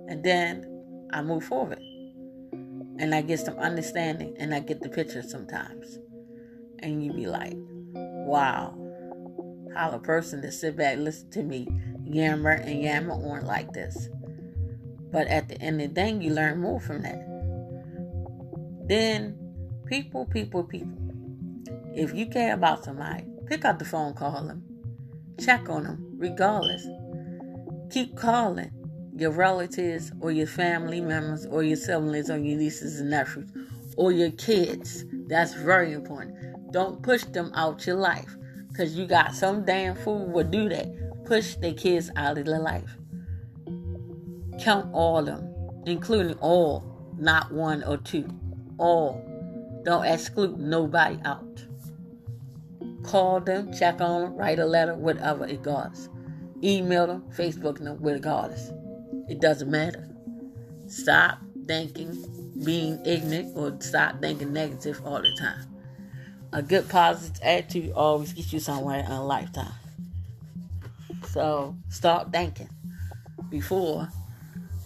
[0.08, 1.80] and then I move forward,
[2.52, 6.00] and I get some understanding, and I get the picture sometimes,
[6.80, 8.76] and you be like, wow,
[9.78, 11.68] a person to sit back listen to me
[12.04, 14.10] yammer and yammer on like this.
[15.12, 17.20] But at the end of the day, you learn more from that.
[18.88, 19.38] Then,
[19.86, 20.98] people, people, people.
[21.94, 24.63] If you care about somebody, pick up the phone, call them,
[25.40, 26.86] check on them, regardless.
[27.92, 28.72] Keep calling
[29.16, 33.50] your relatives or your family members or your siblings or your nieces and nephews
[33.96, 35.06] or your kids.
[35.28, 36.72] That's very important.
[36.72, 38.36] Don't push them out your life
[38.78, 40.88] because you got some damn fool will do that
[41.26, 42.96] push their kids out of their life.
[44.62, 45.54] Count all of them,
[45.86, 48.28] including all, not one or two.
[48.78, 49.22] All.
[49.84, 51.66] Don't exclude nobody out.
[53.04, 56.10] Call them, check on them, write a letter, whatever it goes.
[56.63, 58.72] Email them, Facebook them, regardless.
[59.28, 60.08] It doesn't matter.
[60.88, 62.16] Stop thinking,
[62.63, 65.77] being ignorant, or stop thinking negative all the time.
[66.54, 69.74] A good positive attitude always gets you somewhere in a lifetime.
[71.30, 72.70] So start thinking
[73.50, 74.08] before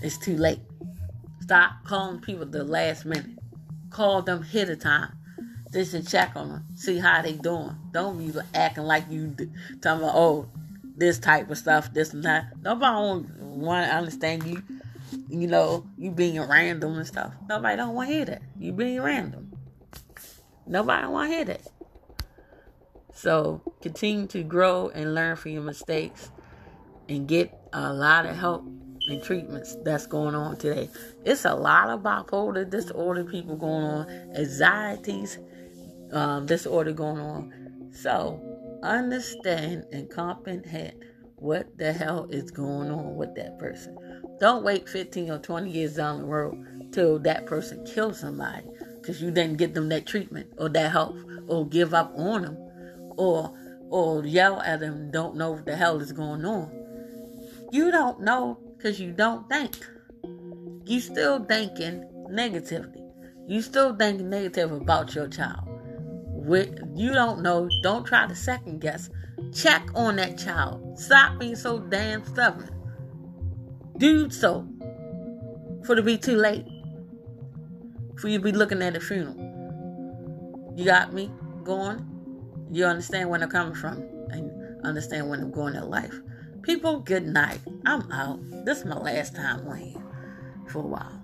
[0.02, 0.60] it's too late.
[1.42, 3.38] Stop calling people the last minute.
[3.90, 5.14] Call them ahead of time.
[5.72, 7.76] Just to check on them, see how they doing.
[7.92, 9.34] Don't be acting like you
[9.82, 10.50] talking about oh
[10.98, 12.54] this type of stuff, this and that.
[12.62, 14.64] Nobody want to understand you.
[15.30, 17.34] You know you being random and stuff.
[17.48, 18.42] Nobody don't want to hear that.
[18.60, 19.51] You being random.
[20.68, 21.62] Nobody want to hear that.
[23.14, 26.32] So continue to grow and learn from your mistakes
[27.10, 28.66] and get a lot of help
[29.08, 30.90] and treatments that's going on today.
[31.26, 35.40] It's a lot of bipolar disorder people going on, anxieties
[36.12, 37.90] um, disorder going on.
[37.94, 38.40] So
[38.84, 41.04] understand and comprehend
[41.36, 43.98] what the hell is going on with that person.
[44.40, 48.68] Don't wait 15 or 20 years down the road till that person kills somebody
[49.02, 52.58] because you didn't get them that treatment or that help or give up on them
[53.18, 53.54] or
[53.90, 56.72] or yell at them don't know what the hell is going on.
[57.72, 59.76] You don't know because you don't think.
[60.86, 63.04] You still thinking negatively.
[63.48, 65.68] You still thinking negative about your child.
[66.96, 67.70] You don't know.
[67.84, 69.10] Don't try to second guess.
[69.54, 70.98] Check on that child.
[70.98, 72.70] Stop being so damn stubborn.
[73.98, 74.68] Do so
[75.86, 76.66] for to be too late.
[78.22, 79.36] For you to be looking at a funeral.
[80.76, 81.32] You got me
[81.64, 82.06] going?
[82.72, 83.98] You understand where I'm coming from
[84.30, 86.22] and understand when I'm going in life.
[86.62, 87.60] People, good night.
[87.84, 88.40] I'm out.
[88.64, 90.04] This is my last time on
[90.68, 91.21] for a while.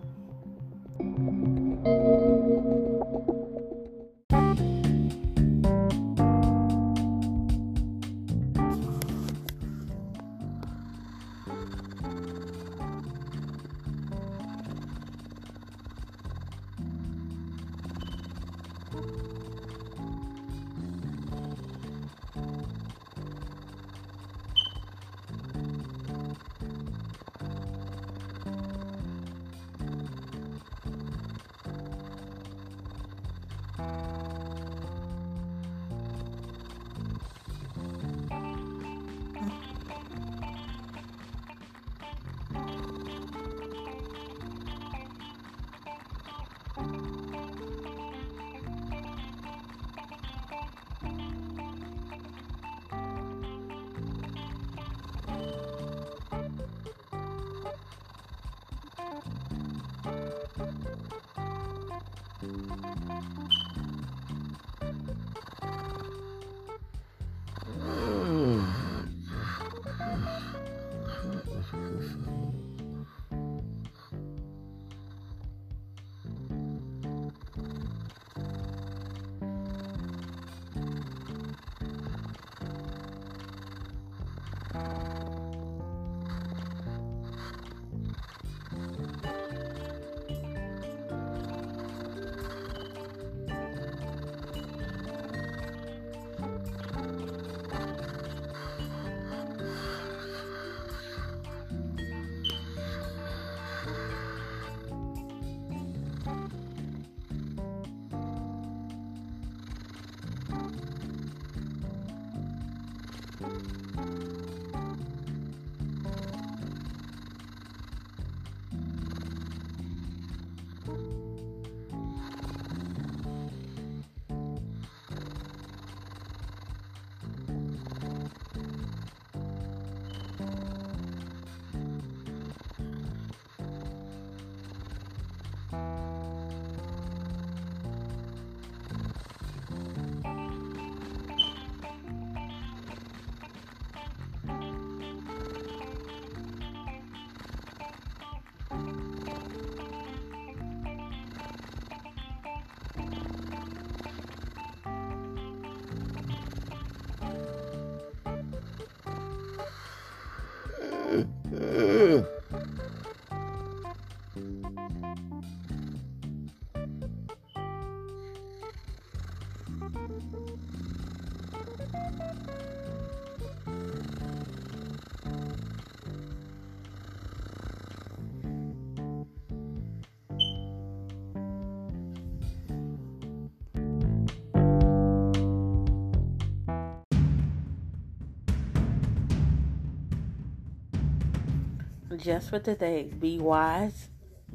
[192.18, 194.08] Just for today, be wise.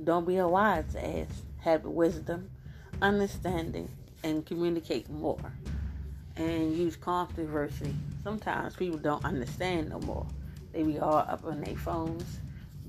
[0.02, 1.28] Don't be a wise ass.
[1.60, 2.50] Have wisdom,
[3.00, 3.88] understanding,
[4.24, 5.52] and communicate more.
[6.36, 7.94] And use controversy.
[8.24, 10.26] Sometimes people don't understand no more.
[10.72, 12.40] They be all up on their phones,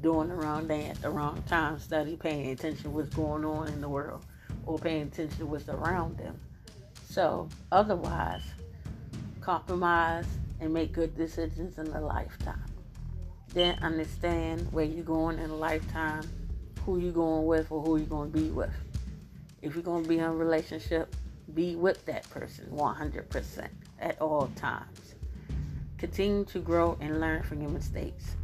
[0.02, 3.68] doing the wrong thing at the wrong time, study paying attention to what's going on
[3.68, 4.26] in the world
[4.66, 6.40] or paying attention to what's around them.
[7.10, 8.42] So, otherwise,
[9.40, 10.26] compromise
[10.60, 12.63] and make good decisions in a lifetime.
[13.54, 16.24] Then understand where you're going in a lifetime,
[16.86, 18.74] who you're going with, or who you're going to be with.
[19.62, 21.16] If you're going to be in a relationship,
[21.54, 23.68] be with that person 100%
[24.00, 25.16] at all times.
[25.98, 28.36] Continue to grow and learn from your mistakes.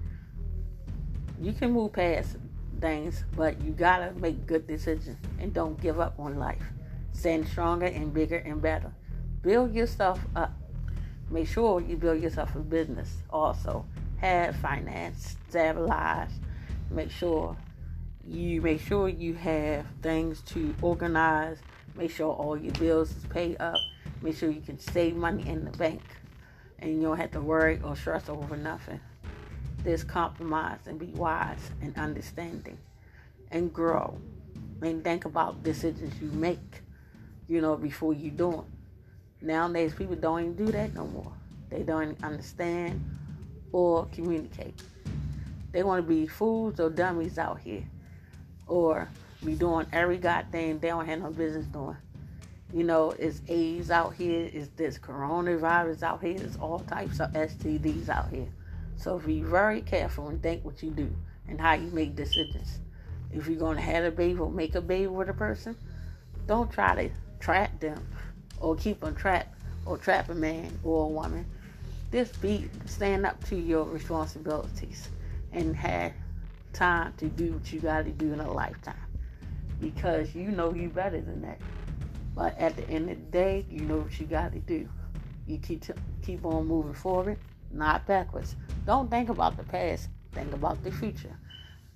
[1.41, 2.37] You can move past
[2.79, 6.63] things, but you gotta make good decisions and don't give up on life.
[7.13, 8.93] Stand stronger and bigger and better.
[9.41, 10.53] Build yourself up.
[11.29, 13.85] Make sure you build yourself a business also
[14.21, 16.33] have finance stabilized.
[16.91, 17.55] Make sure
[18.27, 21.57] you make sure you have things to organize.
[21.95, 23.77] Make sure all your bills is paid up.
[24.21, 26.01] Make sure you can save money in the bank,
[26.79, 28.99] and you don't have to worry or stress over nothing.
[29.83, 32.77] There's compromise and be wise and understanding,
[33.51, 34.17] and grow,
[34.81, 36.81] and think about decisions you make.
[37.47, 38.65] You know before you do them.
[39.41, 41.31] Nowadays, people don't even do that no more.
[41.69, 43.01] They don't understand
[43.71, 44.81] or communicate.
[45.71, 47.83] They want to be fools or dummies out here,
[48.67, 49.07] or
[49.43, 51.97] be doing every goddamn thing, they don't have no business doing.
[52.73, 57.31] You know, it's AIDS out here, it's this coronavirus out here, it's all types of
[57.31, 58.47] STDs out here.
[58.95, 61.09] So be very careful and think what you do
[61.47, 62.79] and how you make decisions.
[63.31, 65.75] If you're going to have a baby or make a baby with a person,
[66.47, 68.05] don't try to trap them
[68.59, 69.55] or keep them trapped
[69.85, 71.45] or trap a man or a woman
[72.11, 75.09] just be stand up to your responsibilities
[75.51, 76.13] and have
[76.73, 78.95] time to do what you got to do in a lifetime
[79.79, 81.59] because you know you better than that.
[82.35, 84.87] But at the end of the day, you know what you got to do.
[85.47, 87.37] You keep t- keep on moving forward,
[87.71, 88.55] not backwards.
[88.85, 90.09] Don't think about the past.
[90.31, 91.35] Think about the future,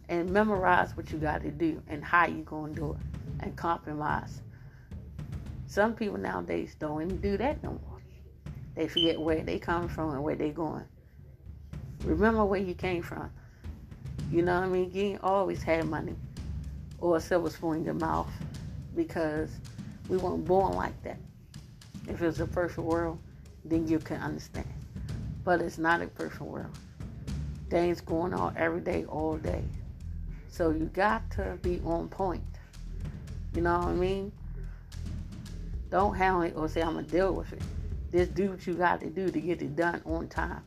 [0.10, 2.98] and memorize what you got to do and how you gonna do it,
[3.42, 4.42] and compromise.
[5.68, 7.93] Some people nowadays don't even do that no more.
[8.76, 10.86] They forget where they come from and where they're going.
[12.04, 13.30] Remember where you came from.
[14.32, 14.92] You know what I mean?
[14.94, 16.16] You ain't always had money
[17.00, 18.32] or a silver spoon in your mouth
[18.96, 19.50] because
[20.10, 21.20] we weren't born like that.
[22.08, 23.20] If it was a perfect world,
[23.64, 24.68] then you can understand.
[25.44, 26.78] But it's not a perfect world.
[27.70, 29.64] Things going on every day, all day.
[30.50, 32.44] So you got to be on point.
[33.56, 34.32] You know what I mean?
[35.90, 37.62] Don't handle it or say I'm gonna deal with it.
[38.14, 40.62] Just do what you got to do to get it done on time.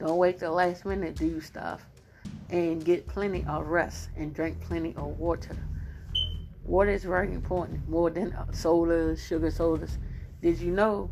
[0.00, 1.86] Don't wait till last minute to do stuff.
[2.50, 5.56] And get plenty of rest and drink plenty of water.
[6.64, 9.98] Water is very important, more than uh, sodas, sugar sodas.
[10.42, 11.10] Did you know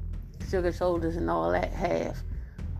[0.50, 2.16] sugar sodas and all that have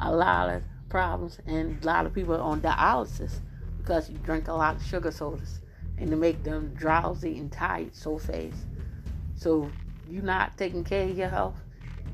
[0.01, 3.41] a lot of problems and a lot of people on dialysis
[3.79, 5.61] because you drink a lot of sugar sodas
[5.99, 8.57] and to make them drowsy and tired so fast.
[9.37, 9.71] So
[10.09, 11.57] you're not taking care of your health,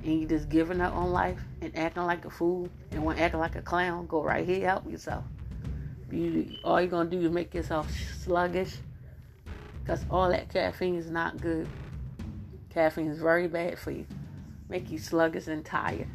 [0.04, 3.40] and you just giving up on life and acting like a fool and want acting
[3.40, 5.24] like a clown, go right here, help yourself.
[6.10, 7.90] You, all you're gonna do is make yourself
[8.22, 8.76] sluggish,
[9.82, 11.68] because all that caffeine is not good.
[12.70, 14.06] Caffeine is very bad for you,
[14.68, 16.08] make you sluggish and tired.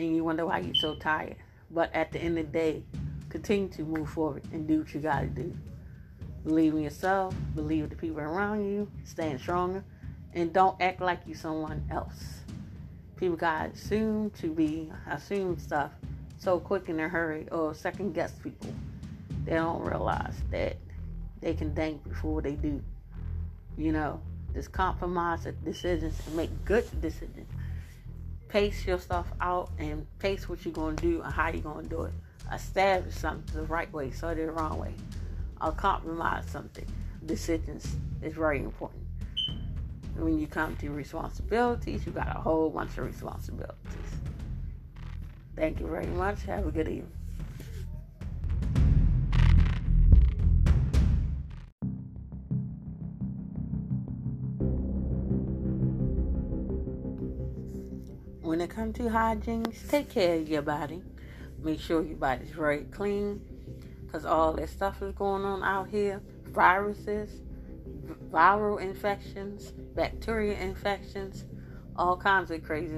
[0.00, 1.36] and you wonder why you're so tired.
[1.70, 2.82] But at the end of the day,
[3.28, 5.54] continue to move forward and do what you got to do.
[6.44, 9.84] Believe in yourself, believe in the people around you, stand stronger,
[10.34, 12.40] and don't act like you someone else.
[13.16, 15.90] People got assumed to be assume stuff
[16.38, 18.72] so quick in a hurry or second guess people.
[19.44, 20.76] They don't realize that
[21.40, 22.82] they can think before they do.
[23.76, 24.20] You know,
[24.54, 27.48] just compromise decisions and make good decisions.
[28.48, 32.12] Pace yourself out and pace what you're to do and how you're to do it.
[32.52, 34.92] Establish something the right way, so the wrong way.
[35.60, 36.86] Or compromise something.
[37.26, 39.09] Decisions is very important.
[40.16, 43.76] When you come to responsibilities, you got a whole bunch of responsibilities.
[45.56, 46.42] Thank you very much.
[46.44, 47.10] Have a good evening.
[58.42, 61.02] When it comes to hygiene, take care of your body.
[61.62, 63.40] Make sure your body's very clean
[64.04, 67.42] because all that stuff is going on out here viruses,
[68.32, 71.44] viral infections, bacteria infections,
[71.96, 72.96] all kinds of crazy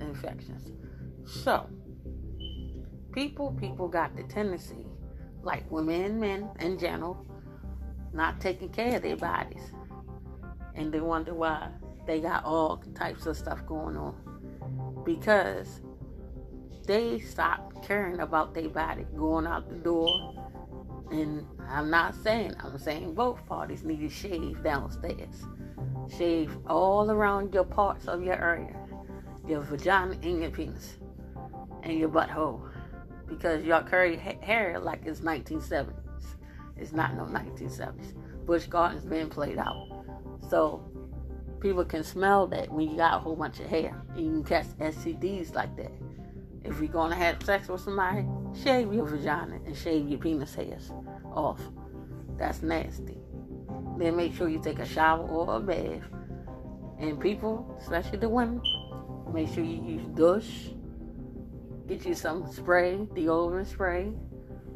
[0.00, 0.72] infections.
[1.24, 1.68] So,
[3.12, 4.86] people, people got the tendency,
[5.42, 7.26] like women and men in general,
[8.12, 9.72] not taking care of their bodies.
[10.74, 11.68] And they wonder why
[12.06, 14.14] they got all types of stuff going on.
[15.04, 15.80] Because
[16.86, 20.34] they stopped caring about their body, going out the door.
[21.10, 25.46] And I'm not saying, I'm saying both parties need to shave downstairs.
[26.16, 28.76] Shave all around your parts of your area,
[29.48, 30.96] your vagina and your penis,
[31.82, 32.68] and your butthole
[33.26, 35.94] because y'all curry hair like it's 1970s.
[36.76, 38.14] It's not no 1970s.
[38.44, 40.04] Busch Gardens been played out.
[40.50, 40.84] So
[41.60, 44.44] people can smell that when you got a whole bunch of hair and you can
[44.44, 45.92] catch STDs like that.
[46.64, 50.90] If you're gonna have sex with somebody, shave your vagina and shave your penis hairs
[51.32, 51.60] off.
[52.36, 53.18] That's nasty.
[53.98, 56.08] Then make sure you take a shower or a bath.
[56.98, 58.62] And people, especially the women,
[59.32, 60.70] make sure you use douche
[61.88, 64.12] Get you some spray, deodorant spray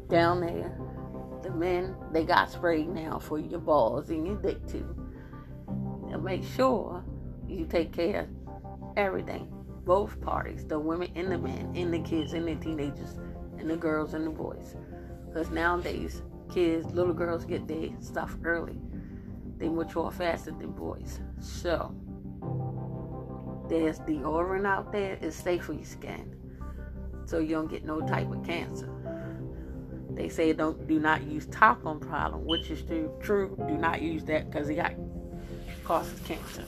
[0.09, 0.77] down there.
[1.41, 4.85] The men, they got spray now for your balls and your dick too.
[6.11, 7.03] And make sure
[7.47, 9.51] you take care of everything.
[9.85, 13.17] Both parties, the women and the men, and the kids and the teenagers,
[13.59, 14.75] and the girls and the boys.
[15.27, 16.21] Because nowadays,
[16.53, 18.79] kids, little girls get their stuff early.
[19.57, 21.19] They mature faster than boys.
[21.39, 21.93] So,
[23.69, 25.17] there's deodorant out there.
[25.21, 26.33] It's safe for your skin
[27.27, 28.89] so you don't get no type of cancer.
[30.11, 33.13] They say don't do not use talcum problem, which is true.
[33.21, 34.93] True, do not use that because it got
[35.83, 36.63] causes cancer.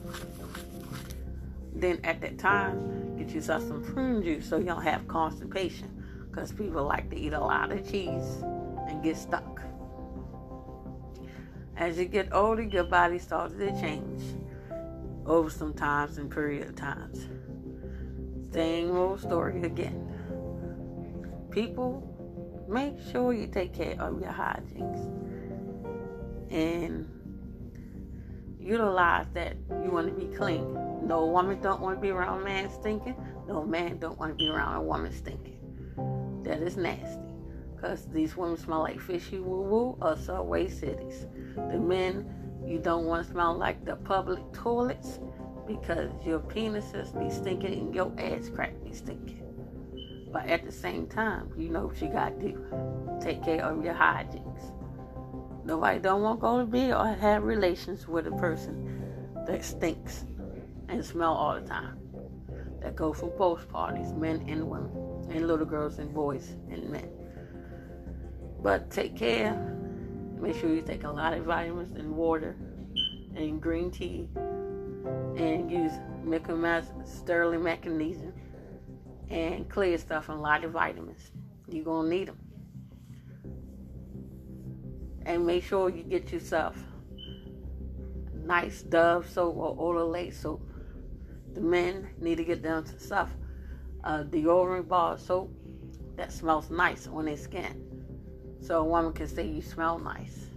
[1.73, 5.98] Then at that time, get yourself some prune juice so you don't have constipation,
[6.29, 8.43] because people like to eat a lot of cheese
[8.87, 9.61] and get stuck.
[11.77, 14.21] As you get older, your body starts to change
[15.25, 17.27] over some times and period of times.
[18.51, 20.09] Same old story again
[21.51, 25.37] people, make sure you take care of your hygiene
[26.49, 27.07] and
[28.59, 30.73] utilize that you want to be clean.
[31.05, 33.15] No woman don't want to be around a man stinking.
[33.47, 35.58] No man don't want to be around a woman stinking.
[36.49, 37.21] That is nasty.
[37.75, 41.27] Because these women smell like fishy woo woo or subway cities.
[41.55, 42.27] The men,
[42.65, 45.19] you don't want to smell like the public toilets
[45.67, 49.43] because your penises be stinking and your ass crack be stinking.
[50.33, 53.19] But at the same time, you know what you got to do.
[53.21, 54.43] Take care of your hygiene.
[55.63, 59.03] Nobody don't want to go to bed or have relations with a person
[59.45, 60.25] that stinks
[60.87, 61.99] and smell all the time.
[62.81, 64.91] That go for both parties, men and women,
[65.29, 67.09] and little girls and boys and men.
[68.61, 69.53] But take care.
[70.39, 72.55] Make sure you take a lot of vitamins and water
[73.35, 74.29] and green tea
[75.37, 75.91] and use
[77.05, 78.33] sterling magnesium
[79.29, 81.31] and clear stuff and a lot of vitamins.
[81.67, 82.37] You're going to need them.
[85.25, 86.75] And make sure you get yourself
[88.49, 90.67] nice Dove soap or Olay soap.
[91.53, 93.29] The men need to get down to stuff.
[94.09, 95.53] Uh, deodorant bar soap
[96.15, 97.79] that smells nice on their skin.
[98.59, 100.47] So a woman can say you smell nice.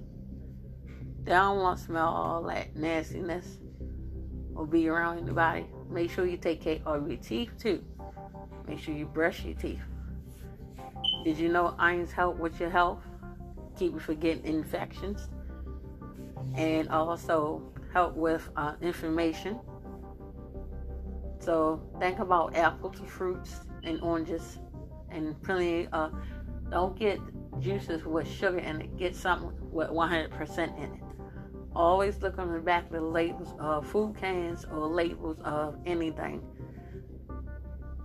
[1.23, 3.59] They don't want to smell all that nastiness
[4.55, 5.67] or be around anybody.
[5.91, 7.85] Make sure you take care of your teeth too.
[8.67, 9.83] Make sure you brush your teeth.
[11.23, 13.05] Did you know irons help with your health?
[13.79, 15.29] Keep you from getting infections.
[16.55, 19.61] And also help with uh, inflammation.
[21.43, 24.59] So think about apples, and fruits, and oranges
[25.11, 26.15] and plenty of.
[26.71, 27.19] Don't get
[27.61, 28.97] juices with sugar in it.
[28.97, 31.01] Get something with 100% in it.
[31.75, 36.43] Always look on the back of the labels of food cans or labels of anything.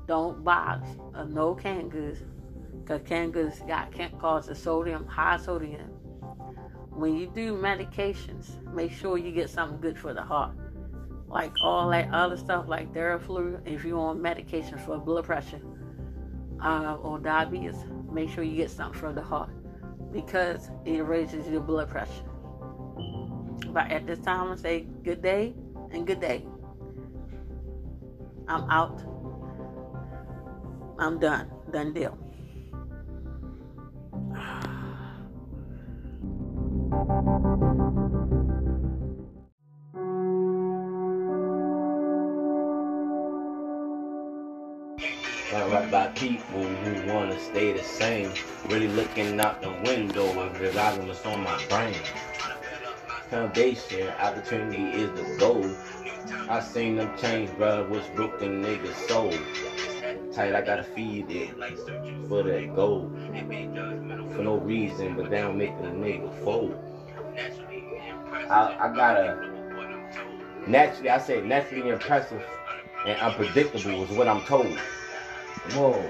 [0.07, 0.81] Don't buy
[1.13, 2.19] uh, no canned goods
[2.83, 5.91] because canned goods got can cause the sodium, high sodium.
[6.89, 10.55] When you do medications, make sure you get something good for the heart.
[11.38, 15.61] Like all that other stuff, like Theraflu, if you're on medication for blood pressure
[16.63, 17.75] uh, or diabetes,
[18.11, 19.51] make sure you get something for the heart
[20.11, 22.23] because it raises your blood pressure.
[23.67, 25.53] But at this time, I say good day
[25.91, 26.43] and good day.
[28.47, 29.03] I'm out.
[30.97, 31.51] I'm done.
[31.71, 32.17] Done deal.
[45.53, 48.33] I rap by people who wanna stay the same.
[48.67, 51.95] Really looking out the window and realizing what's on my brain.
[53.29, 55.65] Foundation, opportunity is the goal.
[56.49, 59.31] I seen them change, bruh, what's broken niggas soul.
[60.33, 61.55] Tight, I gotta feed it
[62.27, 63.17] for that gold.
[64.35, 66.75] For no reason, but they don't make the nigga fold.
[68.49, 69.49] I, I gotta
[70.67, 72.43] naturally, I say naturally impressive
[73.05, 74.77] and unpredictable is what I'm told.
[75.74, 76.03] Whoa.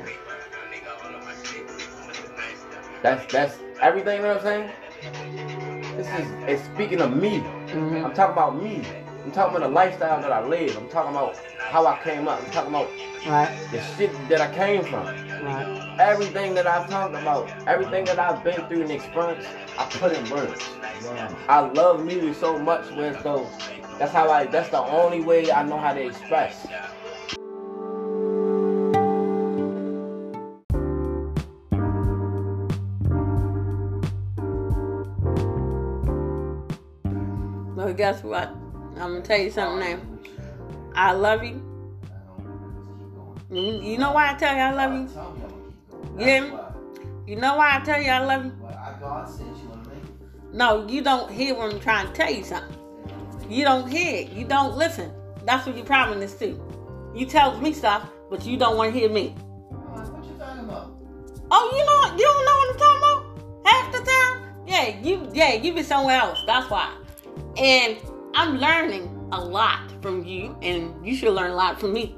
[3.03, 4.18] That's that's everything.
[4.18, 4.72] You know what I'm saying?
[5.97, 7.39] This is it's speaking of me.
[7.72, 8.03] Mhm.
[8.05, 8.84] I'm talking about me.
[9.26, 10.78] I'm talking about the lifestyle that I live.
[10.78, 12.39] I'm talking about how I came up.
[12.43, 12.89] I'm talking about
[13.26, 15.05] Right, the shit that I came from.
[15.41, 15.95] right.
[15.99, 19.47] Everything that I've talked about, everything that I've been through and experienced,
[19.78, 20.62] I put in words.
[21.49, 23.47] I love music so much where though
[23.99, 26.68] that's how I that's the only way I know how to express.
[37.97, 38.49] Guess what?
[38.95, 39.99] I'm gonna tell you something now.
[40.93, 41.61] I love you.
[43.49, 45.09] You know why I tell you I love you?
[46.15, 46.51] Me?
[47.25, 48.53] You know why I tell you I love you?
[50.53, 52.77] No, you don't hear what I'm trying to tell you something.
[53.49, 54.31] You don't hear it.
[54.31, 55.11] You don't listen.
[55.45, 56.61] That's what your problem is too.
[57.15, 59.35] You tell me stuff, but you don't want to hear me.
[61.49, 63.65] Oh, you know, you don't know what I'm talking about?
[63.65, 64.43] Half the time?
[64.67, 66.43] Yeah, you yeah, you be somewhere else.
[66.45, 66.93] That's why.
[67.57, 67.97] And
[68.33, 72.15] I'm learning a lot from you, and you should learn a lot from me.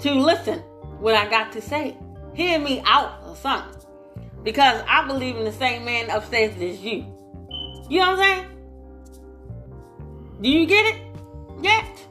[0.00, 0.58] To listen
[1.00, 1.96] what I got to say.
[2.34, 3.80] Hear me out or something.
[4.42, 7.06] Because I believe in the same man upstairs as you.
[7.88, 8.48] You know what I'm saying?
[10.40, 11.00] Do you get it?
[11.62, 12.06] Yet?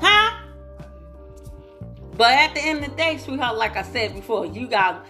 [0.00, 0.36] Huh?
[2.16, 5.06] But at the end of the day, sweetheart, like I said before, you got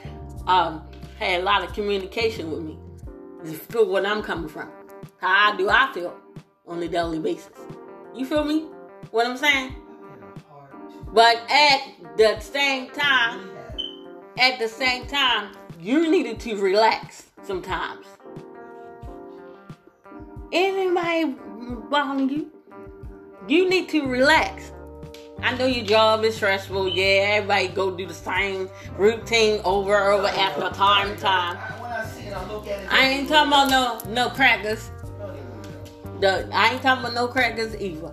[0.46, 0.86] um
[1.18, 2.78] had a lot of communication with me.
[3.70, 4.70] Feel what I'm coming from.
[5.20, 6.16] How do I feel
[6.66, 7.50] on a daily basis.
[8.14, 8.66] You feel me?
[9.10, 9.74] What I'm saying?
[11.12, 11.80] But at
[12.16, 13.50] the same time,
[14.38, 18.06] at the same time, you needed to relax sometimes.
[20.52, 21.36] Anybody
[21.90, 22.50] bothering you?
[23.48, 24.72] You need to relax.
[25.42, 26.88] I know your job is stressful.
[26.88, 31.58] Yeah, everybody go do the same routine over and over after time time.
[32.88, 34.90] I ain't talking about no no crackers.
[36.20, 38.12] The, I ain't talking about no crackers either.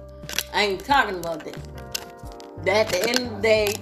[0.53, 1.57] I ain't talking about that.
[2.67, 3.75] At the end of the day,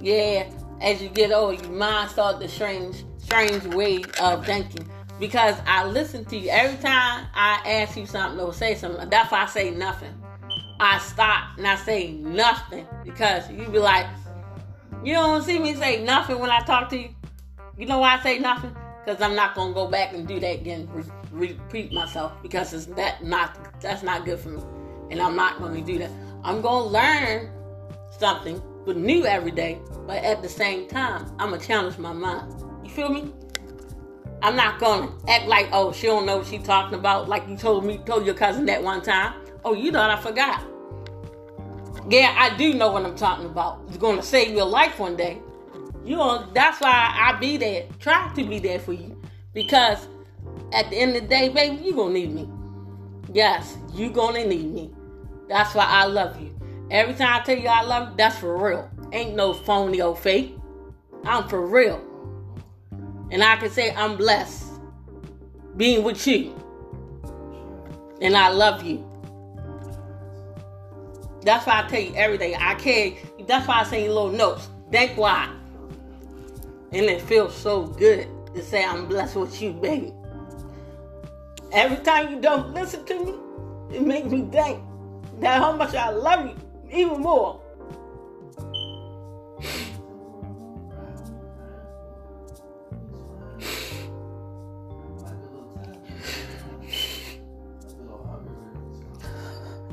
[0.00, 0.48] yeah,
[0.80, 4.88] as you get older, your mind start to strange, strange way of thinking.
[5.18, 9.08] Because I listen to you every time I ask you something or say something.
[9.10, 10.14] That's why I say nothing.
[10.78, 14.06] I stop and I say nothing because you be like,
[15.04, 17.08] you don't see me say nothing when I talk to you.
[17.76, 18.74] You know why I say nothing?
[19.04, 20.88] Because I'm not gonna go back and do that again,
[21.34, 24.62] repeat myself because it's that not that's not good for me,
[25.10, 26.10] and I'm not gonna do that.
[26.42, 27.50] I'm gonna learn
[28.18, 32.52] something but new every day, but at the same time, I'm gonna challenge my mind.
[32.84, 33.32] You feel me?
[34.42, 37.56] I'm not gonna act like oh she don't know what she talking about, like you
[37.56, 39.34] told me told your cousin that one time.
[39.64, 40.62] Oh, you thought I forgot.
[42.10, 43.80] Yeah, I do know what I'm talking about.
[43.88, 45.40] It's gonna save your life one day.
[46.04, 47.86] You know, that's why I be there.
[47.98, 49.18] Try to be there for you.
[49.54, 50.06] Because
[50.74, 52.48] at the end of the day, baby, you gonna need me.
[53.32, 54.90] Yes, you gonna need me.
[55.48, 56.50] That's why I love you.
[56.90, 58.90] Every time I tell you I love you, that's for real.
[59.12, 60.58] Ain't no phony or fake.
[61.24, 62.02] I'm for real.
[63.30, 64.66] And I can say I'm blessed
[65.76, 66.54] being with you.
[68.20, 69.08] And I love you.
[71.42, 72.56] That's why I tell you every day.
[72.58, 73.12] I care.
[73.46, 74.68] That's why I send you little notes.
[74.90, 75.52] Think why.
[76.92, 80.12] And it feels so good to say I'm blessed with you, baby.
[81.74, 83.34] Every time you don't listen to me,
[83.96, 84.80] it makes me think
[85.40, 86.54] that how much I love you
[86.92, 87.60] even more.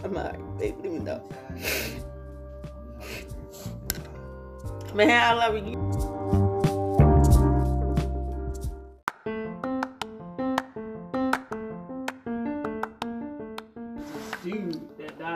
[0.03, 0.75] I'm alright, baby.
[0.83, 1.29] Let me know.
[4.93, 6.20] Man, I love you.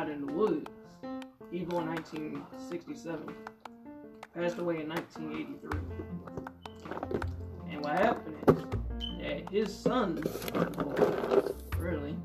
[0.06, 0.70] Died in the woods,
[1.52, 3.36] he born 1967,
[4.34, 5.80] passed away in 1983.
[7.72, 8.56] And what happened is
[9.22, 10.24] that his son,
[11.78, 12.16] really,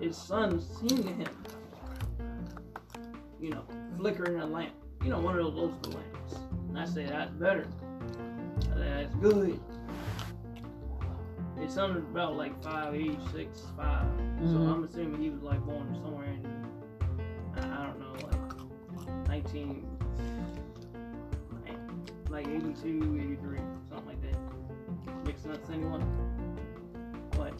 [0.00, 1.44] his son seen him,
[3.40, 3.64] you know,
[3.96, 4.74] flickering a lamp.
[5.02, 6.34] You know, one of those old school lamps.
[6.68, 7.66] And I say, that's better.
[8.76, 9.60] That's good.
[11.60, 14.06] His son was about like five, eight, six, five.
[14.50, 14.72] So Mhm.
[14.72, 16.63] I'm assuming he was like born somewhere in,
[19.52, 19.86] 19,
[22.30, 24.38] like 82, 83, something like that.
[25.26, 26.00] Makes sense to anyone?
[27.36, 27.52] What?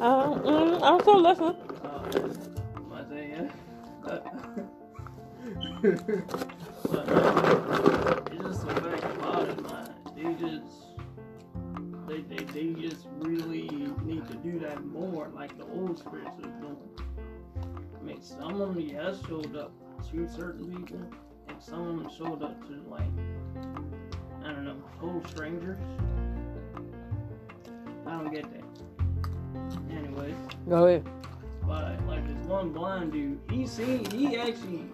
[0.00, 1.56] Uh, mm, I'm still listening.
[1.84, 2.02] Uh,
[2.94, 3.48] I say, yeah.
[4.04, 4.26] But,
[7.08, 9.94] uh, it's just the fact about it, man.
[10.16, 10.72] They just,
[12.08, 13.68] they, they, they just really
[14.04, 17.01] need to do that more, like the old spirits was doing.
[18.22, 19.72] Some of them, yes, showed up
[20.10, 21.00] to certain people,
[21.48, 23.02] and some of them showed up to, like,
[24.44, 25.78] I don't know, total strangers.
[28.06, 28.62] I don't get that.
[29.90, 30.34] Anyways.
[30.68, 31.04] Go ahead.
[31.66, 34.84] But like this one blind dude, he seen he actually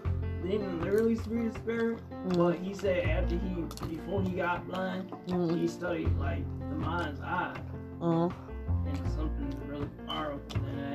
[0.46, 1.98] didn't literally see the spirit,
[2.34, 7.20] but he said after he before he got blind, Mm, he studied like the mind's
[7.20, 7.58] eye
[8.00, 8.32] mm,
[8.86, 10.87] and something really powerful than that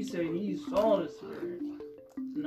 [0.00, 1.60] he said he saw the spirit.
[2.16, 2.46] And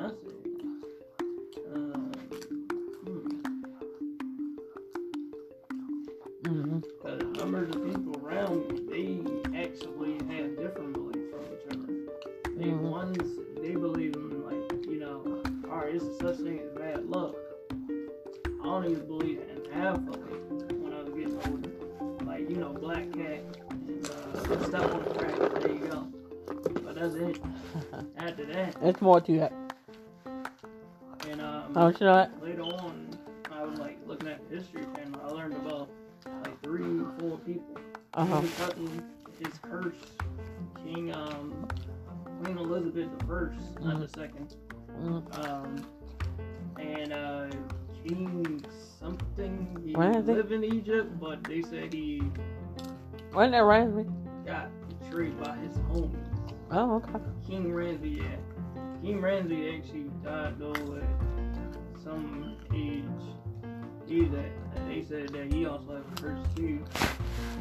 [29.27, 29.53] There's to that.
[31.29, 32.43] and um you know that?
[32.43, 33.17] later on,
[33.51, 35.21] I was like looking at the history channel.
[35.23, 35.89] I learned about
[36.43, 37.77] like three, four people.
[38.13, 38.41] Uh huh.
[38.57, 39.03] Tutton,
[39.39, 39.95] his curse,
[40.83, 41.67] King um,
[42.43, 44.55] Queen Elizabeth the first, not the second.
[44.99, 45.47] Mm.
[45.47, 45.85] Um,
[46.79, 47.47] and uh,
[48.05, 48.63] King
[48.99, 49.77] something.
[49.85, 50.33] He he?
[50.33, 52.21] lived in Egypt, but they said he
[53.33, 54.09] Wasn't that Ramsey?
[54.45, 54.69] got
[55.01, 56.29] betrayed by his homies.
[56.71, 57.19] Oh, okay.
[57.47, 58.52] King Ramsey, yeah.
[59.03, 63.03] King Ramsey actually died though at some age.
[64.07, 64.45] He that
[64.87, 66.83] they said that he also had curse too.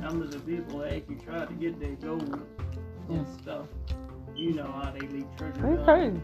[0.00, 2.46] Numbers of people that actually tried to get their gold
[3.08, 3.66] and stuff.
[4.36, 5.82] You know how they leak treasure.
[5.84, 6.20] Crazy.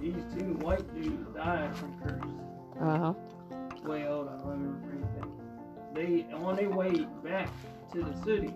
[0.00, 2.22] These two white dudes died from curse.
[2.80, 3.14] Uh huh.
[3.84, 5.94] Wait, hold on, let me that.
[5.94, 7.48] They on their way back
[7.92, 8.52] to the city,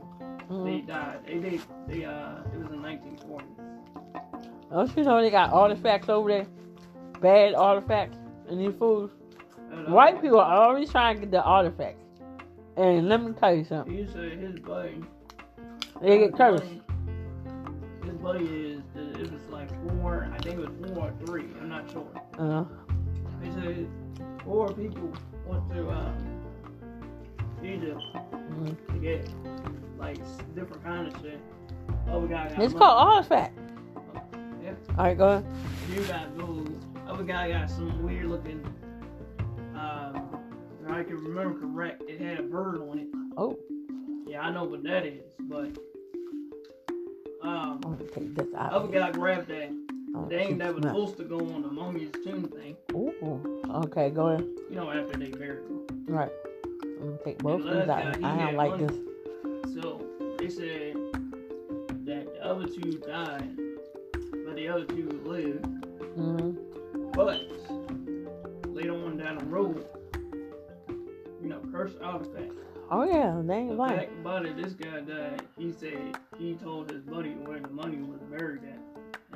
[0.50, 0.86] they Mm.
[0.86, 1.20] died.
[1.26, 3.44] They they they uh it was in 1940.
[4.72, 6.46] Don't you know they got artifacts over there?
[7.20, 8.16] Bad artifacts
[8.48, 9.12] in these foods.
[9.70, 12.02] And, uh, White people are always trying to get the artifacts.
[12.76, 13.94] And let me tell you something.
[13.94, 15.02] He said his buddy.
[16.00, 16.64] They get cursed.
[16.64, 19.68] His buddy is it was like
[20.00, 20.28] four.
[20.34, 21.44] I think it was four or three.
[21.60, 22.08] I'm not sure.
[22.38, 22.64] Uh,
[23.42, 23.88] He said
[24.42, 25.12] four people
[25.46, 26.16] went to um,
[27.62, 28.86] Egypt mm.
[28.88, 29.28] to get
[29.98, 30.16] like
[30.54, 31.38] different kind of shit.
[32.08, 32.78] Oh, guy got It's money.
[32.78, 33.58] called artifact.
[34.62, 34.74] Yeah.
[34.90, 35.44] Alright, go ahead.
[35.92, 36.84] You got gold.
[37.08, 38.64] Other guy got some weird looking.
[39.74, 40.38] Um,
[40.84, 43.08] if I can remember correct, it had a bird on it.
[43.36, 43.58] Oh,
[44.26, 45.76] Yeah, I know what that is, but
[47.42, 48.72] um, I'm gonna take this out.
[48.72, 49.70] other guy grabbed that
[50.14, 52.76] Oh, thing that was supposed to go on the mummy's tomb thing.
[52.92, 54.46] Ooh, okay, go ahead.
[54.68, 55.86] You know, after they buried him.
[56.06, 56.30] Right.
[56.84, 58.32] I'm gonna take both of last these out.
[58.32, 58.86] I don't like money.
[58.86, 59.74] this.
[59.74, 60.04] So
[60.38, 60.96] they said
[62.04, 63.56] that the other two died,
[64.56, 65.64] the other two lived.
[66.16, 66.56] Mm.
[67.14, 67.42] But
[68.68, 69.86] later on down the road,
[71.42, 72.52] you know, cursed artifact.
[72.90, 73.98] Oh yeah, they ain't The lying.
[73.98, 75.42] fact about it, this guy died.
[75.58, 78.78] He said he told his buddy where the money was buried at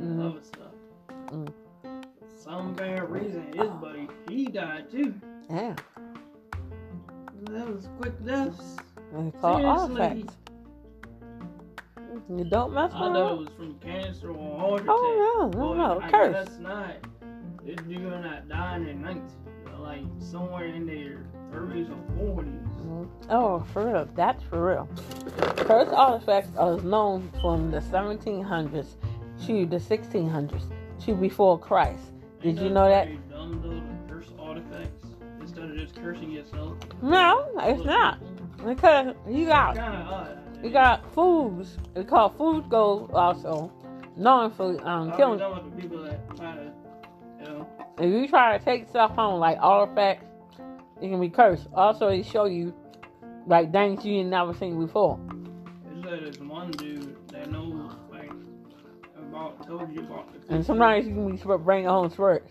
[0.02, 0.30] and Mhm.
[0.30, 0.72] other stuff.
[1.28, 1.52] Mm.
[2.38, 5.12] some bad reason, his buddy, he died too.
[5.50, 5.74] Yeah.
[7.50, 8.76] That was quick deaths.
[9.16, 9.64] It's Seriously.
[9.64, 10.36] artifacts.
[12.28, 14.88] You don't mess I thought it was from cancer or heart attack.
[14.88, 16.46] Oh no, no, no, curse.
[16.46, 16.94] guess not.
[17.64, 19.22] This dude not dying in 19,
[19.80, 22.46] like somewhere in their 30s or 40s.
[22.86, 23.08] Mhm.
[23.28, 24.08] Oh, for real.
[24.14, 24.88] That's for real.
[25.56, 28.96] Curse artifacts are known from the 1700s
[29.46, 30.64] to the 1600s
[31.00, 32.12] to before Christ.
[32.40, 33.08] Did Ain't you know that?
[33.30, 35.04] Dumb to curse artifacts
[35.40, 36.76] instead of just cursing yourself.
[37.02, 38.18] No, it's not.
[38.64, 40.38] Because you got Kind of odd.
[40.66, 41.78] You got foods.
[41.94, 43.72] It's called food gold also.
[44.16, 45.38] Known for um, killing.
[45.38, 46.72] was talking about the people that to,
[47.38, 50.24] you know, If you try to take stuff home like artifacts,
[51.00, 51.68] it can be cursed.
[51.74, 52.74] Also, it show you
[53.46, 55.20] like things you ain't never seen before.
[55.30, 58.32] It said there's one dude that knows like
[59.18, 62.50] about told you about the And sometimes you can be sp- bring home spirits.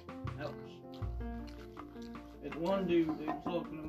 [2.43, 3.84] It's one dude they talking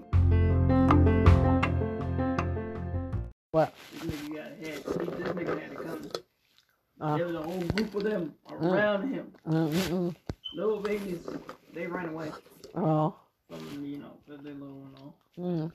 [3.57, 3.73] What?
[3.91, 4.83] This nigga got a head.
[4.85, 6.11] He, this nigga had it coming.
[7.01, 9.33] Uh, there was a whole group of them around him.
[9.49, 10.17] mm, mm, mm.
[10.55, 11.27] Little babies,
[11.73, 12.33] they ran away
[12.75, 13.15] Oh.
[13.49, 15.15] from you know, cause they little and all.
[15.39, 15.73] Mm.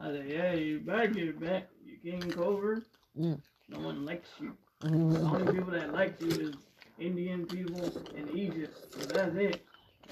[0.00, 1.68] I said, yeah, you back here, back.
[1.86, 2.82] You King Cobra.
[3.16, 3.40] Mm.
[3.68, 4.56] No one likes you.
[4.80, 5.32] The Mm.
[5.32, 6.54] only people that like you is
[6.98, 7.84] Indian people
[8.16, 8.74] in Egypt.
[8.92, 9.64] So that's it.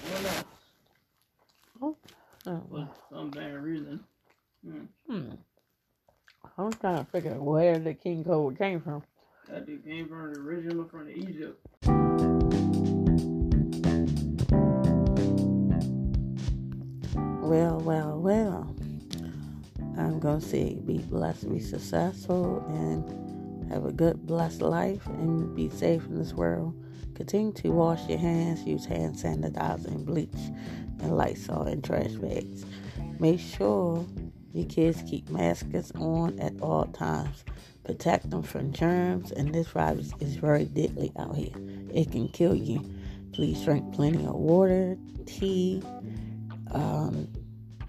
[0.05, 0.45] No one else.
[1.81, 1.97] Oh.
[2.69, 3.99] For some bad reason.
[4.65, 4.85] Hmm.
[5.09, 5.31] Hmm.
[6.59, 9.01] I'm trying to figure out where the king cobra came from.
[9.47, 11.65] That dude came from the original from Egypt.
[17.41, 18.75] Well, well, well.
[19.97, 25.69] I'm gonna say be blessed, be successful, and have a good, blessed life, and be
[25.69, 26.75] safe in this world.
[27.15, 30.51] Continue to wash your hands, use hand sanitizer and bleach,
[30.99, 32.65] and Lysol and trash bags.
[33.17, 34.05] Make sure
[34.53, 37.43] your kids keep masks on at all times.
[37.83, 41.53] Protect them from germs, and this virus is very deadly out here.
[41.93, 42.87] It can kill you.
[43.33, 45.81] Please drink plenty of water, tea,
[46.71, 47.27] um,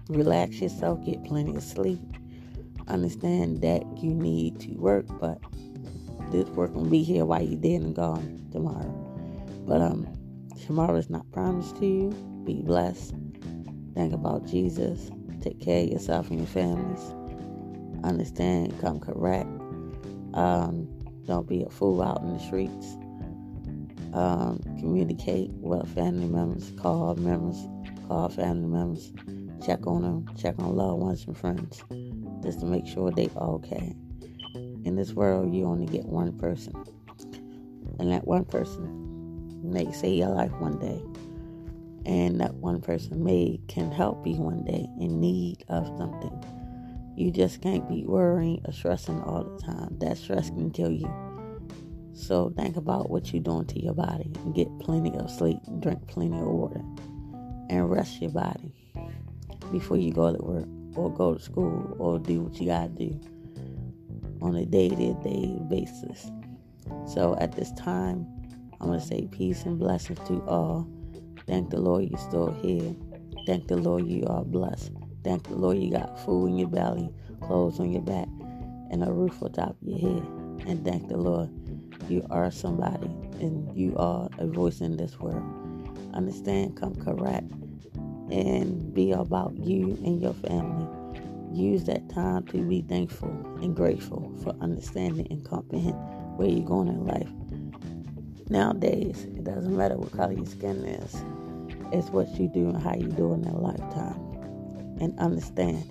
[0.09, 1.99] relax yourself, get plenty of sleep.
[2.87, 5.39] Understand that you need to work, but
[6.31, 8.91] this work will be here while you're dead and gone tomorrow.
[9.67, 10.07] But um,
[10.65, 12.09] tomorrow is not promised to you.
[12.45, 13.13] Be blessed.
[13.93, 15.11] Think about Jesus.
[15.41, 17.13] Take care of yourself and your families.
[18.03, 19.49] Understand, come correct.
[20.33, 20.87] Um,
[21.25, 22.97] don't be a fool out in the streets.
[24.13, 27.57] Um, communicate with family members, call members,
[28.07, 29.13] call family members,
[29.65, 31.83] check on them, check on loved ones and friends,
[32.43, 33.95] just to make sure they okay.
[34.83, 36.73] In this world, you only get one person,
[37.99, 41.01] and that one person may save your life one day,
[42.05, 46.43] and that one person may can help you one day in need of something.
[47.15, 49.97] You just can't be worrying or stressing all the time.
[49.99, 51.11] That stress can kill you.
[52.13, 54.31] So think about what you're doing to your body.
[54.53, 56.81] Get plenty of sleep, drink plenty of water,
[57.69, 58.73] and rest your body
[59.71, 63.19] before you go to work or go to school or do what you gotta do
[64.41, 66.31] on a day-to-day basis.
[67.07, 68.25] So at this time,
[68.79, 70.87] I'm gonna say peace and blessings to all.
[71.47, 72.95] Thank the Lord you're still here.
[73.45, 74.91] Thank the Lord you are blessed.
[75.23, 77.09] Thank the Lord you got food in your belly,
[77.41, 78.27] clothes on your back,
[78.89, 80.27] and a roof on top of your head.
[80.67, 81.49] And thank the Lord
[82.09, 83.07] you are somebody
[83.39, 85.43] and you are a voice in this world.
[86.13, 87.51] Understand, come correct,
[88.29, 90.87] and be about you and your family.
[91.53, 93.29] Use that time to be thankful
[93.61, 95.97] and grateful for understanding and comprehend
[96.37, 97.29] where you're going in life.
[98.49, 101.23] Nowadays, it doesn't matter what color your skin is.
[101.91, 104.19] It's what you do and how you do in a lifetime.
[104.99, 105.83] And understand,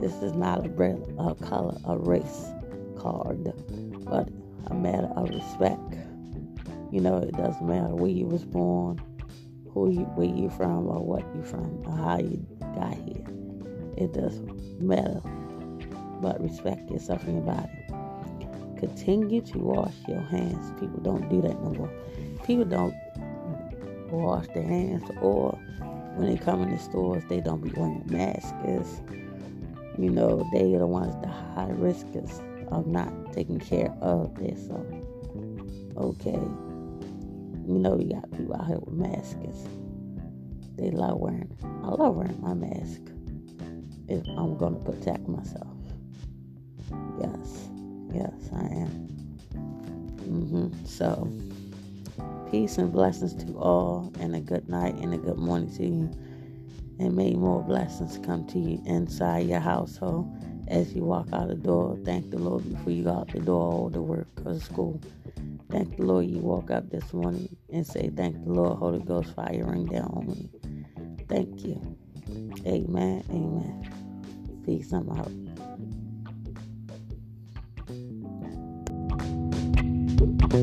[0.00, 2.46] this is not a, bre- a color, a race
[2.98, 3.52] card,
[4.04, 4.28] but
[4.66, 5.96] a matter of respect.
[6.90, 9.00] You know, it doesn't matter where you was born,
[9.72, 13.24] who you, where you from, or what you from, or how you got here.
[13.96, 15.20] It doesn't matter.
[16.20, 17.81] But respect yourself and your body.
[18.82, 20.72] Continue to wash your hands.
[20.80, 21.90] People don't do that no more.
[22.44, 22.94] People don't
[24.10, 25.52] wash their hands, or
[26.16, 29.00] when they come in the stores, they don't be wearing masks.
[29.96, 32.40] You know, they are the ones the high riskers
[32.72, 34.92] of not taking care of themselves.
[35.96, 36.40] Okay.
[37.64, 39.68] You know you got people out here with masks.
[40.76, 43.00] They love wearing I love wearing my mask.
[44.08, 45.68] If I'm gonna protect myself.
[47.20, 47.68] Yes.
[48.14, 49.08] Yes, I am.
[50.24, 51.28] hmm So
[52.50, 56.10] Peace and blessings to all, and a good night and a good morning to you.
[56.98, 60.30] And may more blessings come to you inside your household
[60.68, 61.98] as you walk out the door.
[62.04, 65.00] Thank the Lord before you go out the door or to work or school.
[65.70, 69.34] Thank the Lord you woke up this morning and say, Thank the Lord, Holy Ghost
[69.34, 70.50] fire ring down on me.
[71.28, 71.96] Thank you.
[72.66, 73.24] Amen.
[73.30, 73.92] Amen.
[74.66, 74.92] Peace.
[74.92, 75.32] I'm out.
[80.52, 80.60] Well,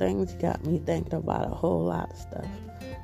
[0.00, 2.48] things got me thinking about a whole lot of stuff.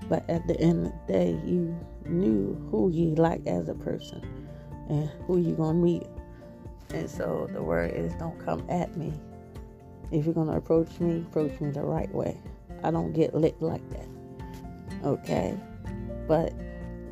[0.09, 4.20] But at the end of the day, you knew who you like as a person
[4.88, 6.09] and who you gonna meet.
[6.93, 9.12] And so the word is don't come at me.
[10.11, 12.36] If you're gonna approach me, approach me the right way.
[12.82, 14.09] I don't get licked like that.
[15.05, 15.57] Okay?
[16.26, 16.53] But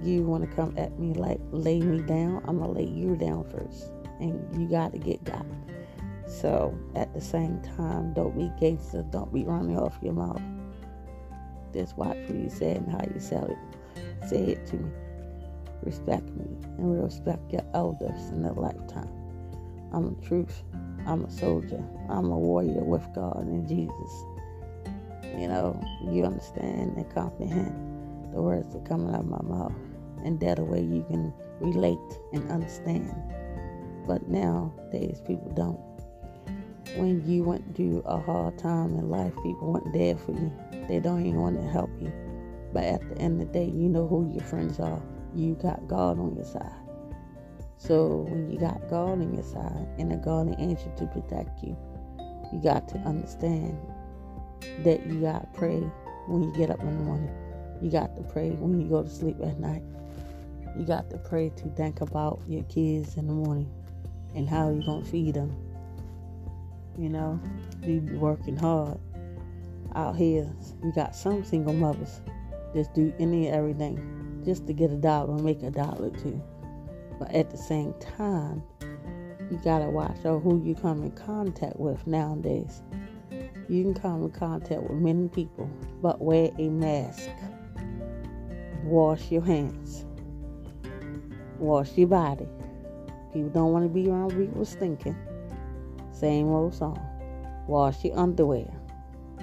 [0.02, 3.92] you wanna come at me like lay me down, I'm gonna lay you down first.
[4.20, 5.46] And you gotta get God.
[6.26, 10.42] So at the same time, don't be gangster, don't be running off your mouth.
[11.96, 14.28] Watch what you say and how you say it.
[14.28, 14.90] Say it to me.
[15.82, 16.46] Respect me
[16.78, 19.10] and respect your elders in their lifetime.
[19.92, 20.62] I'm a truth.
[21.06, 21.82] I'm a soldier.
[22.08, 24.24] I'm a warrior with God and Jesus.
[25.38, 25.80] You know,
[26.10, 29.72] you understand and comprehend the words that coming out of my mouth.
[30.24, 31.98] And that a way you can relate
[32.32, 33.14] and understand.
[34.06, 35.80] But nowadays people don't.
[36.96, 40.52] When you went through a hard time in life, people weren't there for you.
[40.88, 42.12] They don't even want to help you.
[42.72, 45.02] But at the end of the day, you know who your friends are.
[45.34, 46.72] You got God on your side.
[47.76, 51.76] So when you got God on your side and a guardian angel to protect you,
[52.52, 53.78] you got to understand
[54.84, 55.80] that you got to pray
[56.26, 57.30] when you get up in the morning.
[57.80, 59.82] You got to pray when you go to sleep at night.
[60.76, 63.70] You got to pray to think about your kids in the morning
[64.34, 65.56] and how you're going to feed them.
[66.96, 67.40] You know,
[67.82, 68.98] you be working hard
[69.94, 70.50] out here.
[70.82, 72.20] You got some single mothers
[72.74, 76.40] just do any and everything just to get a dollar or make a dollar too.
[77.18, 78.62] But at the same time,
[79.50, 82.82] you gotta watch out who you come in contact with nowadays.
[83.68, 85.68] You can come in contact with many people,
[86.00, 87.28] but wear a mask.
[88.84, 90.04] Wash your hands.
[91.58, 92.46] Wash your body.
[93.32, 95.16] People don't want to be around people stinking.
[96.12, 96.98] Same old song.
[97.66, 98.66] Wash your underwear.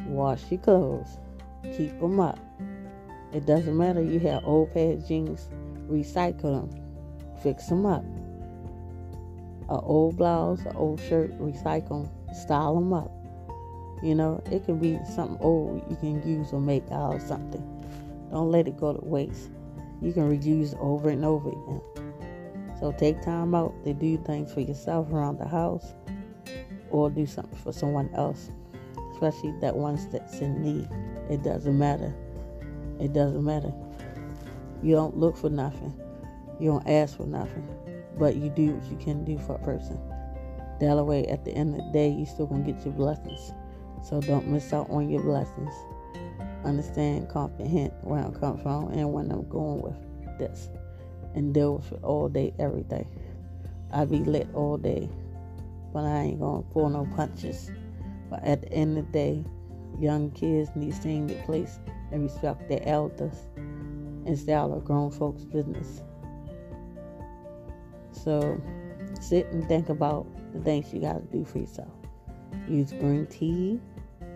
[0.07, 1.17] Wash your clothes.
[1.75, 2.39] Keep them up.
[3.33, 5.49] It doesn't matter you have old pair of jeans,
[5.89, 6.69] recycle them,
[7.43, 8.03] fix them up.
[9.67, 13.11] An old blouse, an old shirt, recycle them, style them up.
[14.01, 17.61] You know, it can be something old you can use or make out of something.
[18.31, 19.49] Don't let it go to waste.
[20.01, 21.81] You can reuse over and over again.
[22.79, 25.93] So take time out to do things for yourself around the house
[26.89, 28.49] or do something for someone else,
[29.13, 30.89] especially that one that's in need.
[31.29, 32.13] It doesn't matter.
[32.99, 33.73] It doesn't matter.
[34.83, 35.93] You don't look for nothing.
[36.59, 37.67] You don't ask for nothing.
[38.17, 39.99] But you do what you can do for a person.
[40.79, 43.51] That way, at the end of the day, you still gonna get your blessings.
[44.03, 45.73] So don't miss out on your blessings.
[46.63, 50.69] Understand, comprehend where I'm coming from and when I'm going with this.
[51.35, 53.05] And deal with it all day, every day.
[53.91, 55.09] I be lit all day.
[55.93, 57.71] But I ain't gonna pull no punches.
[58.29, 59.45] But at the end of the day,
[59.99, 61.79] young kids need to in their place
[62.11, 63.47] and respect their elders
[64.25, 66.01] instead of grown folks' business.
[68.11, 68.59] So
[69.21, 71.91] sit and think about the things you gotta do for yourself.
[72.67, 73.79] Use green tea,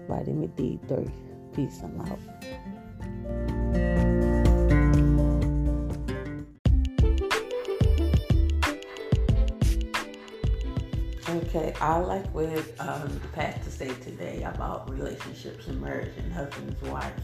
[0.08, 1.12] vitamin D3.
[1.54, 3.59] Peace, I'm out.
[11.50, 12.47] Okay, I like what
[12.78, 17.24] um, pastor said today about relationships and marriage and husbands wives.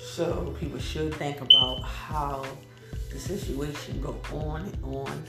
[0.00, 2.44] So people should think about how
[3.08, 5.22] the situation go on and on,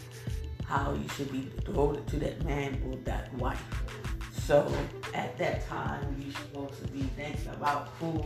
[0.66, 3.64] how you should be devoted to that man or that wife.
[4.32, 4.68] So
[5.14, 8.26] at that time, you're supposed to be thinking about who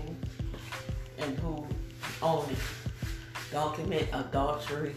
[1.18, 1.68] and who
[2.22, 2.56] only.
[3.52, 4.96] Don't commit adultery,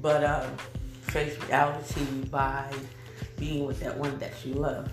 [0.00, 0.48] but uh,
[1.02, 2.68] face reality by
[3.42, 4.88] being with that one that you love.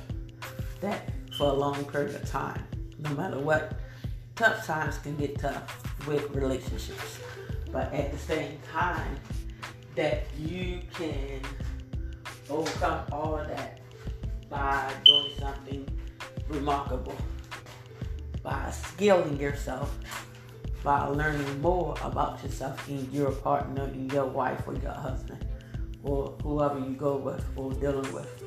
[0.81, 2.63] That for a long period of time,
[2.97, 3.73] no matter what.
[4.35, 5.63] Tough times can get tough
[6.07, 7.19] with relationships,
[7.71, 9.19] but at the same time,
[9.95, 11.41] that you can
[12.49, 13.81] overcome all of that
[14.49, 15.87] by doing something
[16.47, 17.17] remarkable,
[18.41, 19.95] by skilling yourself,
[20.83, 25.45] by learning more about yourself and your partner your wife or your husband
[26.03, 28.38] or whoever you go with or dealing with.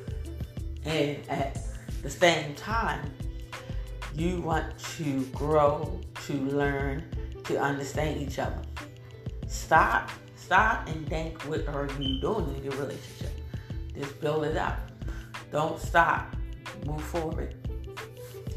[0.85, 1.59] And at
[2.01, 3.13] the same time,
[4.13, 7.03] you want to grow, to learn,
[7.45, 8.61] to understand each other.
[9.47, 13.31] Stop, stop and think what are you doing in your relationship.
[13.95, 14.79] Just build it up.
[15.51, 16.35] Don't stop.
[16.85, 17.55] Move forward.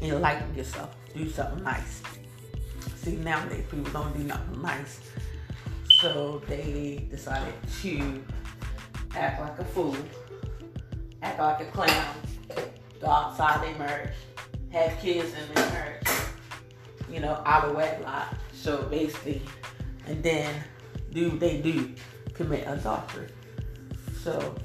[0.01, 0.95] Enlighten yourself.
[1.15, 2.01] Do something nice.
[2.95, 4.99] See nowadays people don't do nothing nice.
[6.01, 8.23] So they decided to
[9.15, 9.95] act like a fool,
[11.21, 12.15] act like a clown,
[13.05, 14.13] outside their marriage,
[14.71, 16.07] have kids their marriage,
[17.11, 18.33] you know, out of wedlock.
[18.53, 19.41] So basically,
[20.05, 20.53] and then
[21.11, 21.93] do they do
[22.33, 23.27] commit adultery.
[24.23, 24.55] So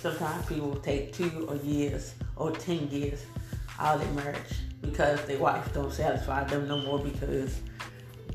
[0.00, 3.24] sometimes people take two or years or ten years
[3.78, 7.60] out of marriage because their wife don't satisfy them no more because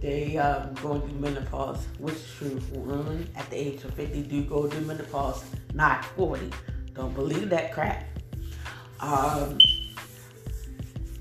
[0.01, 2.61] they um, going through menopause, which is true.
[2.71, 5.43] Women at the age of 50 do go through menopause,
[5.73, 6.49] not 40.
[6.93, 8.05] Don't believe that crap.
[8.99, 9.57] Um,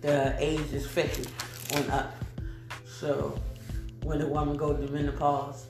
[0.01, 1.31] the age is 50
[1.77, 2.14] on up.
[2.87, 3.41] So
[4.03, 5.66] when a woman goes through menopause,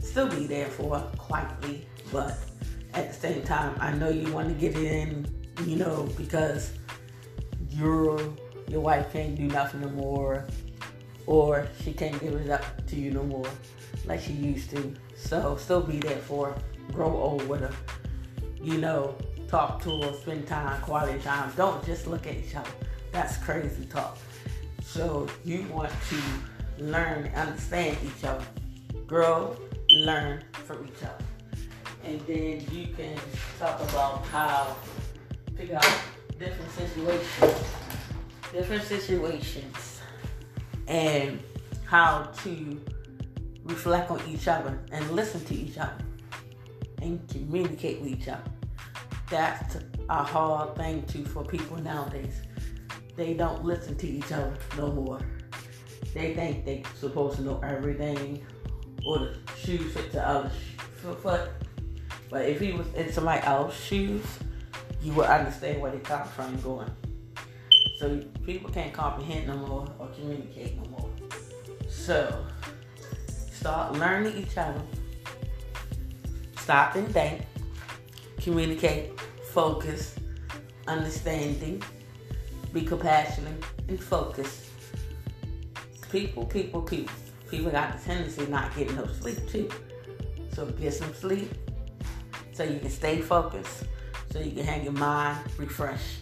[0.00, 2.38] still be there for quietly, but
[2.94, 5.26] at the same time, I know you want to get in,
[5.64, 6.72] you know, because
[7.70, 8.18] your
[8.68, 10.46] your wife can't do nothing no more,
[11.26, 13.46] or she can't give it up to you no more
[14.06, 14.94] like she used to.
[15.14, 16.62] So still be there for her,
[16.92, 17.74] grow old with her,
[18.62, 19.16] you know,
[19.48, 21.52] talk to her, spend time, quality time.
[21.56, 22.70] Don't just look at each other.
[23.12, 24.18] That's crazy talk.
[24.82, 28.44] So you want to learn understand each other,
[29.06, 29.56] grow,
[29.90, 31.24] learn from each other.
[32.04, 33.18] And then you can
[33.58, 34.76] talk about how
[35.56, 36.00] figure out
[36.38, 37.64] different situations,
[38.52, 40.00] different situations,
[40.86, 41.42] and
[41.86, 42.80] how to
[43.64, 45.96] reflect on each other and listen to each other
[47.02, 48.42] and communicate with each other.
[49.28, 49.76] That's
[50.08, 52.40] a hard thing too for people nowadays.
[53.16, 55.20] They don't listen to each other no more.
[56.14, 58.44] They think they supposed to know everything
[59.06, 60.50] or the shoes fit the other
[61.22, 61.50] foot.
[62.30, 64.24] But if he was in somebody else's shoes,
[65.02, 66.90] you would understand where they come from going.
[67.98, 71.10] So people can't comprehend no more or communicate no more.
[71.88, 72.44] So
[73.50, 74.80] start learning each other.
[76.58, 77.42] Stop and think.
[78.46, 79.18] Communicate.
[79.50, 80.14] Focus.
[80.86, 81.82] Understanding.
[82.72, 84.70] Be compassionate and focus.
[86.12, 87.12] People, people, people.
[87.50, 89.68] People got the tendency of not getting no sleep too.
[90.52, 91.52] So get some sleep
[92.52, 93.82] so you can stay focused,
[94.30, 96.18] so you can have your mind refreshed.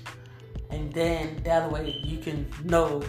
[0.71, 3.01] And then that way you can know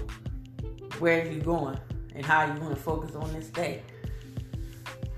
[1.00, 1.80] where you're going
[2.14, 3.82] and how you want to focus on this day.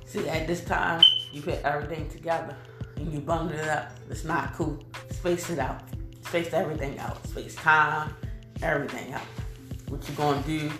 [0.06, 2.56] See, at this time, you put everything together
[2.98, 3.92] and you bundle it up.
[4.10, 4.84] It's not cool.
[5.12, 5.82] Space it out.
[6.26, 7.26] Space everything out.
[7.28, 8.14] Space time,
[8.62, 9.22] everything out.
[9.88, 10.72] What you gonna do?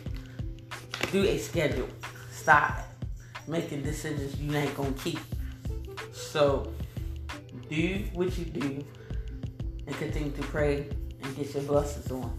[1.12, 1.88] Do a schedule.
[2.32, 2.80] Stop
[3.48, 5.20] making decisions you ain't gonna keep.
[6.12, 6.74] So
[7.70, 8.84] do what you do
[9.86, 10.90] and continue to pray
[11.24, 12.38] and get your blessings on.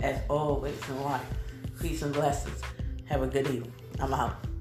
[0.00, 1.24] As always in life.
[1.80, 2.60] Peace and blessings.
[3.06, 3.72] Have a good evening.
[4.00, 4.51] I'm out.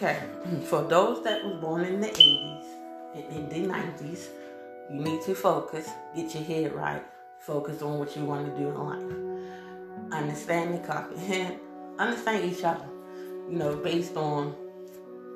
[0.00, 0.20] Okay,
[0.66, 2.64] for those that was born in the 80s
[3.16, 4.28] and in the 90s,
[4.92, 7.02] you need to focus, get your head right,
[7.40, 10.12] focus on what you want to do in life.
[10.12, 11.56] Understand and comprehend,
[11.98, 12.86] understand each other,
[13.50, 14.54] you know, based on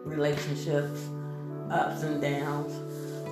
[0.05, 1.09] relationships,
[1.69, 2.73] ups and downs.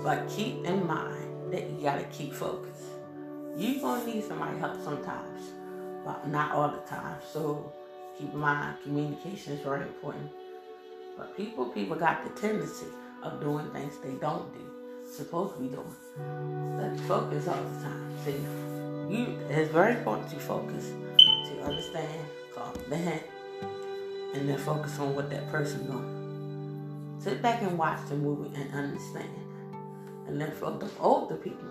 [0.02, 2.82] But keep in mind that you gotta keep focused.
[3.56, 5.42] You're gonna need somebody help sometimes,
[6.04, 7.18] but not all the time.
[7.32, 7.72] So
[8.18, 10.28] keep in mind communication is very important.
[11.16, 12.86] But people people got the tendency
[13.22, 14.60] of doing things they don't do,
[15.10, 15.96] supposed to be doing.
[16.78, 18.16] Let's focus all the time.
[18.24, 23.22] See, you it's very important to focus, to understand, comprehend,
[24.34, 27.18] and then focus on what that person doing.
[27.20, 29.28] Sit back and watch the movie and understand.
[30.26, 31.68] And then for the older people,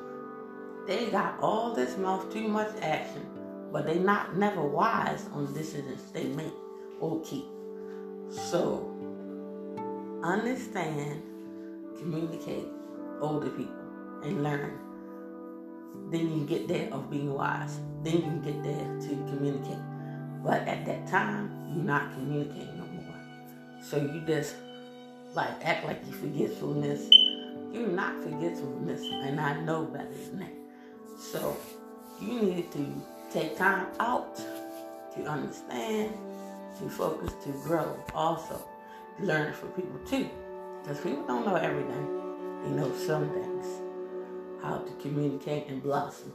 [0.86, 3.26] they got all this mouth, too much action,
[3.72, 6.54] but they not never wise on decisions they make
[7.00, 7.46] or keep.
[8.30, 8.89] So
[10.24, 11.22] understand,
[11.98, 12.68] communicate
[13.22, 13.76] older people
[14.24, 14.78] and learn.
[16.12, 17.80] Then you get there of being wise.
[18.04, 19.78] Then you can get there to communicate.
[20.44, 23.84] But at that time, you're not communicating no more.
[23.84, 24.56] So you just
[25.34, 27.10] like act like you forgetfulness.
[27.72, 30.54] You're not forgetfulness, and I know better than that.
[31.20, 31.56] So
[32.20, 34.36] you need to take time out
[35.16, 36.14] to understand,
[36.80, 37.96] to focus, to grow.
[38.16, 38.66] Also,
[39.22, 40.30] learn from people too.
[40.82, 42.08] Because people don't know everything.
[42.64, 43.68] They know some things.
[44.62, 46.34] How to communicate and blossom.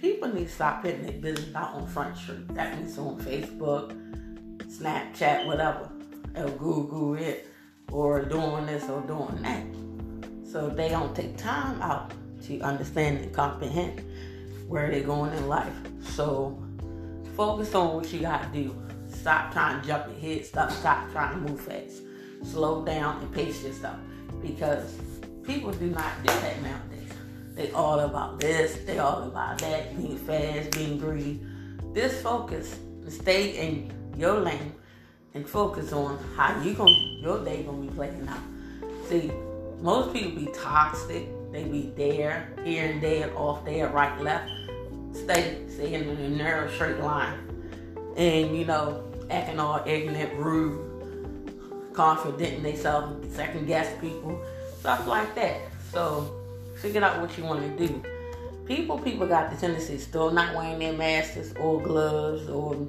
[0.00, 2.48] People need to stop putting their business out on Front Street.
[2.54, 3.96] That means on Facebook,
[4.58, 5.90] Snapchat, whatever,
[6.36, 7.48] or Google it,
[7.92, 9.79] or doing this or doing that.
[10.50, 12.12] So they don't take time out
[12.46, 14.02] to understand and comprehend
[14.66, 15.72] where they're going in life.
[16.02, 16.60] So
[17.36, 18.74] focus on what you gotta do.
[19.08, 20.44] Stop trying to jump ahead.
[20.44, 22.02] Stop stop trying to move fast.
[22.42, 23.96] Slow down and pace yourself.
[24.42, 24.98] Because
[25.44, 27.12] people do not do that nowadays.
[27.54, 31.40] They all about this, they all about that, being fast, being greedy.
[31.92, 32.76] This focus
[33.08, 34.72] stay in your lane
[35.34, 36.90] and focus on how you gonna
[37.20, 38.38] your day gonna be playing out.
[39.08, 39.30] See,
[39.80, 41.26] most people be toxic.
[41.52, 44.50] They be there, here and there, off there, right, left.
[45.12, 47.38] Stay, stay in a narrow straight line.
[48.16, 54.40] And, you know, acting all ignorant, rude, confident in themselves, second guess people,
[54.78, 55.60] stuff like that.
[55.92, 56.36] So,
[56.80, 58.02] figure out what you want to do.
[58.66, 62.86] People, people got the tendency still not wearing their masks or gloves or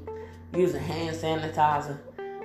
[0.56, 1.98] using hand sanitizer.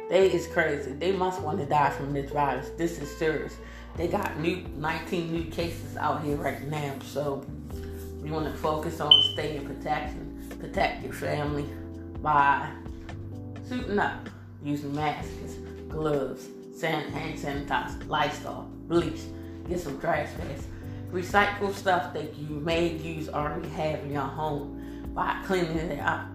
[0.08, 0.92] They is crazy.
[0.92, 2.70] They must want to die from this virus.
[2.78, 3.56] This is serious.
[3.96, 6.96] They got new 19 new cases out here right now.
[7.02, 7.46] So
[8.20, 11.64] we want to focus on staying protection, protect your family
[12.20, 12.70] by
[13.66, 14.28] suiting up,
[14.62, 15.54] using masks,
[15.88, 19.20] gloves, san- hand sanitizer, Lysol, bleach,
[19.66, 20.66] get some trash bags,
[21.10, 26.26] recycle stuff that you may use already have in your home by cleaning it up,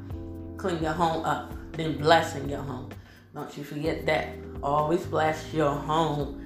[0.57, 2.89] clean your home up, then blessing your home.
[3.35, 4.29] Don't you forget that.
[4.63, 6.40] Always bless your home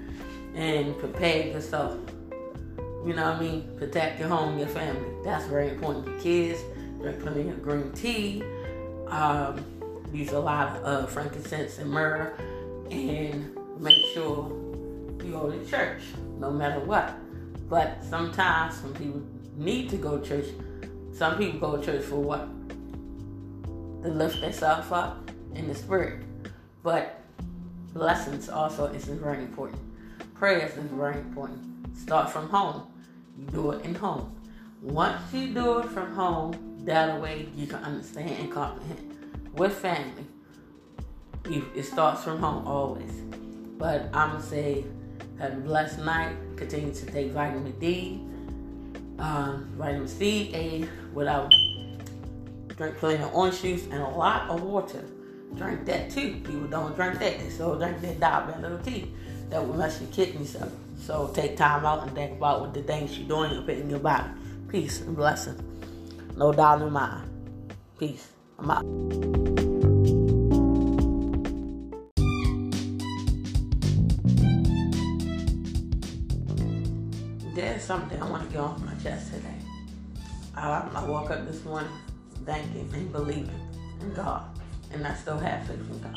[0.56, 1.98] and prepare yourself.
[3.06, 3.70] You know what I mean?
[3.78, 5.10] Protect your home, your family.
[5.24, 6.08] That's very important.
[6.08, 6.60] Your kids,
[7.00, 8.44] drink plenty of green tea.
[9.08, 9.64] Um,
[10.12, 12.34] use a lot of uh, frankincense and myrrh,
[12.90, 14.50] and make sure
[15.24, 16.02] you go to church,
[16.40, 17.14] no matter what.
[17.70, 19.22] But sometimes some people
[19.56, 20.46] need to go to church.
[21.14, 22.48] Some people go to church for what?
[24.04, 26.24] To lift themselves up in the spirit.
[26.82, 27.22] But
[27.94, 29.85] blessings also is very important.
[30.36, 31.98] Prayers is very important.
[31.98, 32.88] Start from home.
[33.40, 34.36] You do it in home.
[34.82, 39.14] Once you do it from home, that way you can understand and comprehend.
[39.54, 40.26] With family,
[41.46, 43.12] it starts from home always.
[43.78, 44.84] But I'm gonna say,
[45.40, 46.36] have a blessed night.
[46.58, 48.20] Continue to take vitamin D,
[49.20, 51.50] um, vitamin C, A, without
[52.76, 55.06] drink plenty of orange juice and a lot of water.
[55.56, 56.42] Drink that too.
[56.44, 57.40] People don't drink that.
[57.40, 59.14] They still drink that diabetic tea
[59.50, 60.70] that will mess your kidneys up.
[61.00, 64.00] So take time out and think about what the things you're doing putting in your
[64.00, 64.30] body.
[64.68, 65.60] Peace and blessing.
[66.36, 67.30] No doubt in mind.
[68.00, 68.30] Peace.
[68.60, 68.84] I'm out.
[77.56, 79.48] There's something I want to get off my chest today.
[80.56, 81.92] I, I woke up this morning
[82.46, 83.50] thanking and believing
[84.02, 84.44] in God,
[84.92, 86.16] and I still have faith in God.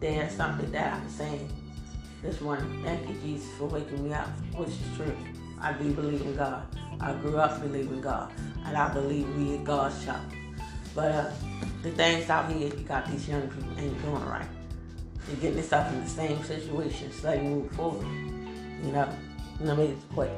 [0.00, 1.48] There's something that I'm saying
[2.26, 2.82] this morning.
[2.84, 5.16] Thank you, Jesus, for waking me up, which is true.
[5.60, 6.66] I do believe in God.
[7.00, 8.32] I grew up believing God,
[8.64, 10.20] and I believe we are God's child.
[10.94, 11.30] But uh,
[11.82, 14.46] the things out here, you got these young people ain't doing right.
[15.26, 18.06] They're getting themselves in the same situation, so they move forward.
[18.84, 19.08] You know,
[19.60, 20.30] and I made it quick.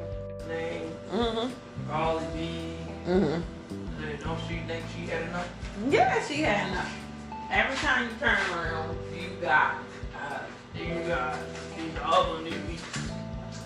[0.47, 1.89] Name, Mm-hmm.
[1.89, 2.75] Cardi B.
[3.07, 4.23] Mm-hmm.
[4.23, 5.49] Don't she think she had enough?
[5.89, 6.93] Yeah, she had enough.
[7.51, 9.75] Every time you turn around, you got.
[10.75, 11.37] Uh, You got
[11.75, 12.79] these other niggas.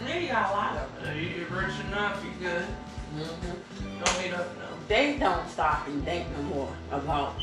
[0.08, 2.62] yeah, you got a lot of Uh, you rich enough, you good.
[2.62, 2.76] them.
[3.18, 4.04] Mm-hmm.
[4.04, 4.80] Don't need nothing else.
[4.88, 7.34] they don't stop and think no more about,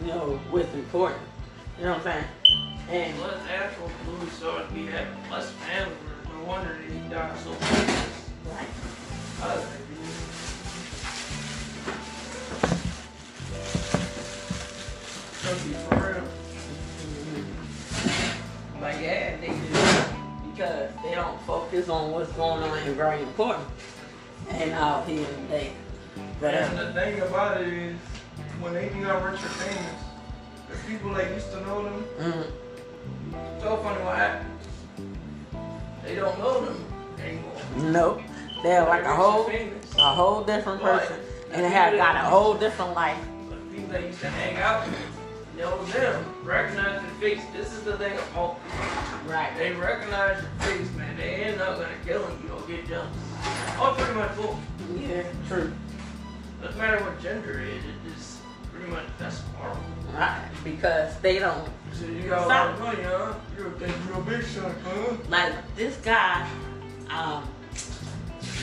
[0.00, 1.22] you know, what's important.
[1.78, 2.24] You know what I'm saying?
[2.90, 5.94] And Plus, Afro Blue started to be that plus family.
[6.28, 8.20] No wonder that he died so fast.
[8.46, 8.68] right.
[9.42, 9.78] I was like,
[15.88, 16.41] for real.
[19.02, 20.12] Yeah, they do
[20.52, 23.66] because they don't focus on what's going on and very important.
[24.48, 25.72] And out here today.
[26.40, 27.96] But And uh, the thing about it is,
[28.60, 30.04] when they got rich or famous,
[30.70, 34.50] the people that used to know them, mm, so funny what happened.
[36.04, 36.84] They don't know them
[37.18, 37.52] anymore.
[37.92, 38.20] nope,
[38.62, 39.94] they're like a whole, famous.
[39.96, 41.16] a whole different person,
[41.50, 43.18] and they have got a whole different life.
[43.48, 45.11] But people that used to hang out with,
[45.56, 47.42] know them, recognize your face.
[47.52, 48.58] This is the thing about
[49.26, 49.56] Right.
[49.56, 51.16] They recognize your face, man.
[51.16, 53.16] They end up gonna kill you don't get jumped.
[53.78, 54.56] Oh, pretty much both.
[54.98, 55.72] Yeah, true.
[56.60, 58.38] Doesn't matter what gender it is, it just
[58.72, 59.80] pretty much that's horrible.
[60.12, 60.48] Right.
[60.64, 63.34] Because they don't So you got a lot of money, huh?
[63.56, 65.16] You're a big, you're a big shot, huh?
[65.28, 66.48] like this guy,
[67.10, 67.48] um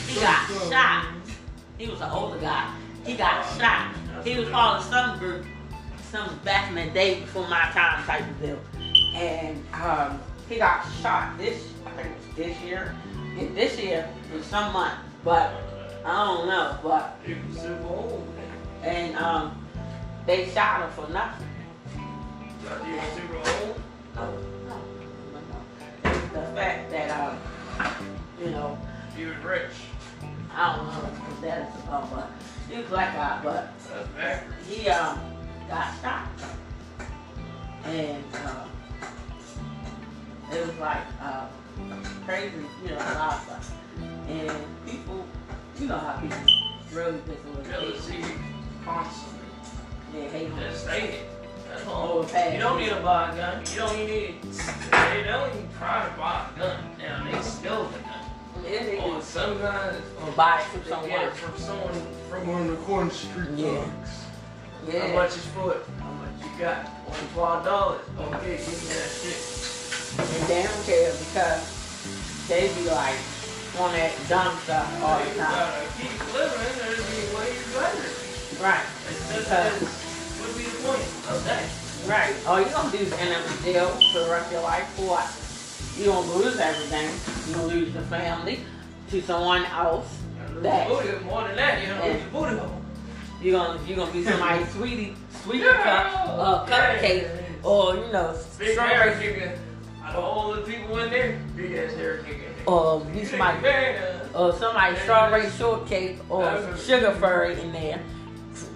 [0.06, 1.06] he got shot.
[1.78, 2.74] He was an older guy.
[3.04, 3.94] He got shot.
[4.24, 5.46] He was part of some group,
[6.10, 8.58] some back in the day before my time type of deal.
[9.14, 12.94] And um, he got shot this, I think it was this year.
[13.54, 15.52] This year in some month, but
[16.04, 16.76] I don't know.
[16.82, 18.28] But can super old,
[18.82, 19.66] and um,
[20.26, 21.46] they shot him for nothing.
[22.64, 23.80] Got you super old.
[24.14, 24.34] No,
[24.68, 24.76] no,
[25.32, 25.40] no,
[26.02, 26.12] no.
[26.34, 27.38] The fact that um,
[28.44, 28.76] you know,
[29.16, 29.70] He was rich.
[30.54, 32.30] I don't know what that is about, but
[32.68, 34.68] he was black guy, but That's backwards.
[34.68, 35.18] he um
[35.70, 36.28] got shot.
[37.84, 38.66] And uh,
[40.52, 41.46] it was like uh,
[42.26, 43.74] crazy, you know, a lot of stuff.
[44.28, 44.50] And
[44.86, 45.24] people,
[45.78, 46.36] you know how people
[46.92, 48.24] really pissing with Jealousy
[48.84, 49.38] constantly.
[50.12, 50.58] They hate him.
[50.58, 51.26] Just say it.
[51.68, 52.18] That's all.
[52.18, 52.52] Overpass.
[52.52, 53.62] You don't need to buy a gun.
[53.72, 54.42] You don't even need.
[54.42, 56.84] They don't even try to buy a gun.
[56.98, 58.24] Now they steal the gun.
[58.68, 59.22] Yeah, they Or do.
[59.22, 59.94] some guys.
[60.20, 61.08] Or buy it from someone.
[61.08, 61.94] get it from someone
[62.28, 63.84] from one of the corner street Yeah.
[64.86, 64.98] Thugs.
[65.00, 65.82] How much is for it?
[66.00, 66.86] How much you got?
[67.06, 68.00] Only twelve dollars.
[68.18, 69.38] Okay, give me that shit.
[70.18, 71.62] And they don't care because
[72.48, 73.16] they be like
[73.78, 75.50] on that dumb stuff all the you time.
[75.50, 76.74] gotta keep living.
[76.78, 78.08] There's be ways better.
[78.62, 78.84] Right.
[79.08, 79.80] It's just Because-
[80.42, 81.64] would be the point of that.
[82.08, 82.34] Right.
[82.46, 84.88] All you gonna do is end up in jail for the rest of your life
[84.96, 85.26] for what?
[85.96, 87.08] You gonna lose everything.
[87.48, 88.60] You gonna lose your family
[89.10, 90.06] to someone else.
[90.62, 90.88] That-
[91.24, 92.12] more than that, you know, Yeah.
[92.12, 92.79] lose your booty hole.
[93.40, 97.28] You gonna you gonna be somebody sweetie sweetie cup uh, cupcake
[97.64, 99.58] or you know Big hair strawberry kicker.
[100.04, 102.70] Out of all the people in there, big ass hair kicker.
[102.70, 103.58] or be somebody
[104.34, 108.00] or somebody strawberry shortcake or sugar furry in there.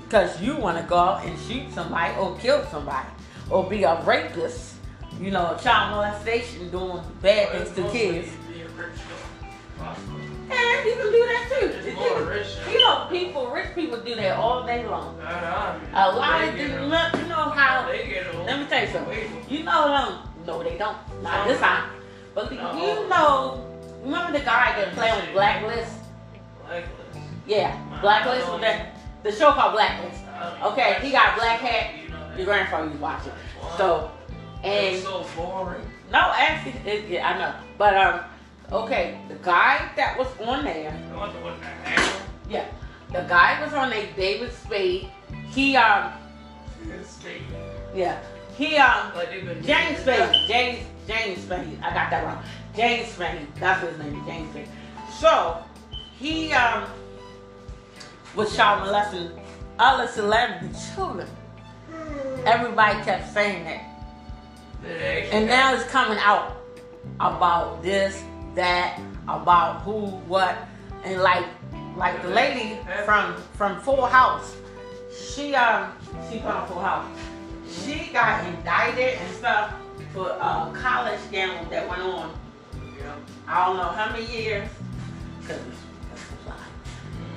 [0.04, 3.08] Because you want to go out and shoot somebody or kill somebody
[3.50, 4.76] or be a rapist,
[5.20, 8.28] you know, a child molestation, doing bad things to kids.
[10.50, 12.24] And you can do that too.
[12.26, 12.46] Rich.
[12.72, 15.18] You know, people, rich people do that all day long.
[15.20, 18.46] A lot of you know you know how, They get old.
[18.46, 19.18] let me tell you something.
[19.48, 21.90] You know them, no they don't, not this time.
[22.34, 23.64] But you know,
[24.02, 25.92] remember the guy that played on Blacklist?
[26.66, 27.18] Blacklist.
[27.46, 30.20] Yeah, Blacklist was that, the show called Blacklist.
[30.72, 32.36] Okay, he got black hat.
[32.36, 33.32] Your grandfather was watching.
[33.78, 34.10] So,
[34.64, 35.80] and It's so boring.
[36.10, 37.54] no, actually, it, yeah, I know.
[37.78, 38.20] But um,
[38.72, 42.66] okay, the guy that was on there, the one that hang yeah,
[43.08, 45.08] the guy was on there, David Spade.
[45.50, 46.12] He um,
[47.94, 48.20] yeah,
[48.56, 51.78] he um, Like they've been James Spade, James James Spade.
[51.82, 52.42] I got that wrong.
[52.76, 53.46] James Spade.
[53.56, 54.68] That's his name James Spade.
[55.18, 55.62] So
[56.18, 56.88] he um
[58.34, 59.30] was child molesting
[59.78, 61.28] other celebrity children.
[62.44, 63.90] Everybody kept saying that.
[65.32, 66.56] And now it's coming out
[67.20, 68.22] about this,
[68.54, 70.56] that, about who, what,
[71.04, 71.44] and like,
[71.96, 74.56] like the lady from from Full House,
[75.16, 75.92] she um
[76.30, 77.06] she from Full House,
[77.68, 79.74] she got indicted and stuff
[80.12, 82.32] for a college scandal that went on.
[83.46, 84.68] I don't know how many years,
[85.46, 85.58] cause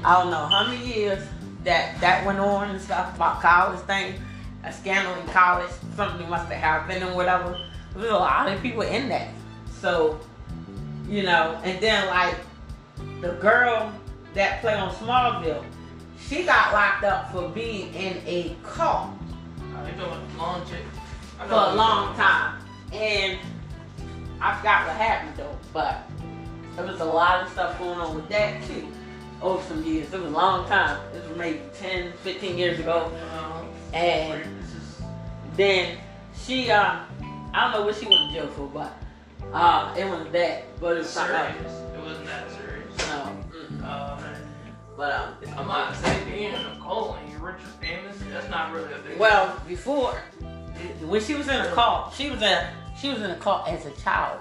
[0.04, 1.24] I don't know how many years
[1.64, 4.16] that that went on and stuff about college thing,
[4.64, 7.60] a scandal in college, something must have happened and whatever.
[7.96, 9.30] There's a lot of people in that.
[9.82, 10.20] So,
[11.08, 12.36] you know, and then like
[13.22, 13.94] the girl
[14.34, 15.64] that played on Smallville,
[16.20, 19.12] she got locked up for being in a cult
[19.76, 20.82] I think long chick.
[21.38, 22.62] For a long time.
[22.92, 23.40] And
[24.42, 26.02] I forgot what happened though, but
[26.76, 28.88] there was a lot of stuff going on with that too.
[29.42, 30.12] Over some years.
[30.12, 31.00] It was a long time.
[31.14, 33.12] It was maybe 10, 15 years ago.
[33.94, 34.44] And
[35.56, 36.00] then
[36.36, 37.06] she, um,
[37.54, 38.98] I don't know what she went to jail for, but
[39.54, 40.80] uh, it wasn't that.
[40.80, 41.74] But it was serious.
[41.96, 42.98] It wasn't that serious.
[42.98, 43.38] No.
[43.52, 43.84] mm-mm.
[43.84, 44.18] Uh.
[44.98, 48.50] But, um, I'm not saying being in a cult and you're rich or famous, that's
[48.50, 50.20] not really a big well, before,
[51.06, 52.68] when she was in a cult, she was in,
[53.00, 54.40] she was in a cult as a child.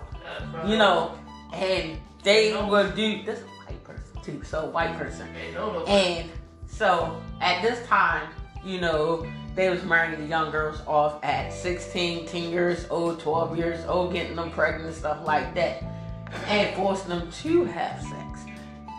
[0.67, 1.17] You know,
[1.53, 5.29] and they would do this a white person too, so white person.
[5.55, 5.85] No, no.
[5.85, 6.31] And
[6.67, 8.29] so at this time,
[8.65, 9.27] you know,
[9.57, 14.13] they was marrying the young girls off at 16, 10 years old, 12 years old,
[14.13, 15.83] getting them pregnant stuff like that.
[16.47, 18.45] And forcing them to have sex.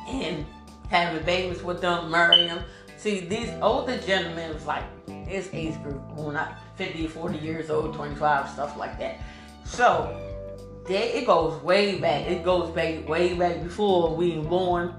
[0.07, 0.45] And
[0.89, 2.63] having babies with them, marrying them.
[2.97, 4.83] See, these older gentlemen was like
[5.27, 9.21] his age group, well, not 50, 40 years old, 25, stuff like that.
[9.63, 10.19] So,
[10.89, 12.25] it goes way back.
[12.25, 14.95] It goes back way back before we were born.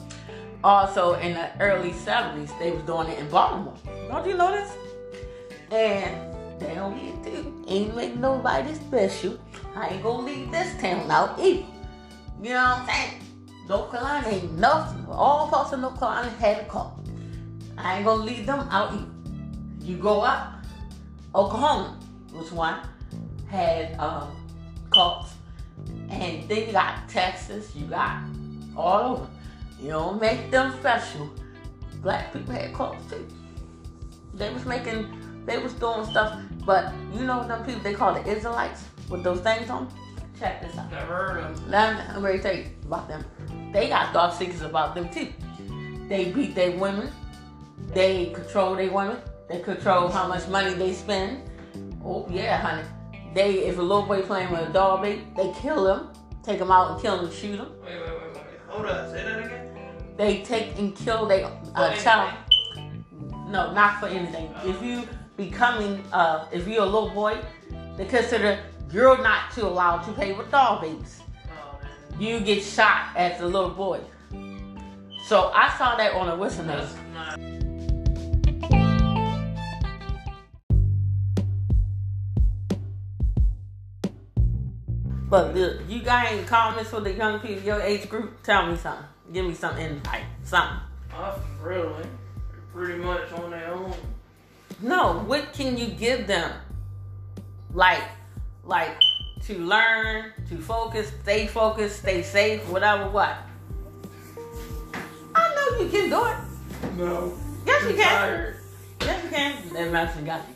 [0.63, 3.75] Also, in the early 70s, they was doing it in Baltimore.
[4.09, 4.77] Don't you know this?
[5.71, 7.65] And they don't get to.
[7.69, 9.39] Ain't make nobody special.
[9.77, 11.67] I ain't gonna leave this town out either.
[12.43, 13.23] You know what I'm saying?
[13.69, 15.07] North Carolina ain't nothing.
[15.11, 16.99] All parts of North Carolina had a cult.
[17.77, 19.07] I ain't gonna leave them out either.
[19.83, 20.55] You go up,
[21.35, 21.99] Oklahoma
[22.33, 22.81] was one,
[23.49, 24.35] had um,
[24.91, 25.35] cults.
[26.09, 28.23] And then you got Texas, you got
[28.77, 29.27] all over.
[29.81, 31.31] You don't make them special.
[32.03, 33.27] Black people had cults too.
[34.35, 35.07] They was making,
[35.49, 39.41] they was doing stuff, but you know them people they call the Israelites with those
[39.41, 39.89] things on?
[40.39, 40.91] Check this out.
[40.91, 41.71] Never heard of them.
[41.71, 43.25] Now, I'm ready to tell you about them.
[43.73, 45.33] They got dark secrets about them too.
[46.09, 47.11] They beat their women.
[47.95, 49.17] They control their women.
[49.49, 51.51] They control how much money they spend.
[52.05, 52.87] Oh yeah, honey.
[53.35, 56.09] They if a little boy playing with a doll baby, they kill him,
[56.43, 57.69] take him out and kill him, shoot him.
[57.83, 58.35] Wait, wait, wait, wait.
[58.35, 58.43] wait.
[58.69, 59.11] Hold up.
[59.11, 59.75] Say that again.
[60.17, 62.35] They take and kill their uh, child.
[63.49, 64.53] No, not for anything.
[64.65, 65.09] If you
[65.39, 67.39] becoming, uh, if you're a little boy,
[67.97, 68.59] they consider
[68.93, 71.21] you're not too allowed to play with doll babies.
[71.49, 71.79] Oh.
[72.19, 74.01] You get shot as a little boy.
[75.27, 76.89] So I saw that on a whistle note.
[77.15, 77.39] not.
[85.31, 88.43] But look, you got any comments for the young people, your age group?
[88.43, 89.05] Tell me something.
[89.33, 90.25] Give me some insight.
[90.43, 90.79] Something.
[91.11, 92.07] Not really.
[92.73, 93.93] Pretty much on their own.
[94.81, 96.53] No, what can you give them?
[97.75, 98.03] Like,
[98.65, 98.97] like
[99.47, 103.11] to learn, to focus, stay focused, stay safe, whatever.
[103.11, 103.37] What?
[105.35, 106.97] I know you can do it.
[106.97, 107.33] No.
[107.67, 108.09] Yes, you can.
[108.09, 108.57] tired.
[109.01, 109.73] Yes, you can.
[109.73, 110.55] That medicine got you.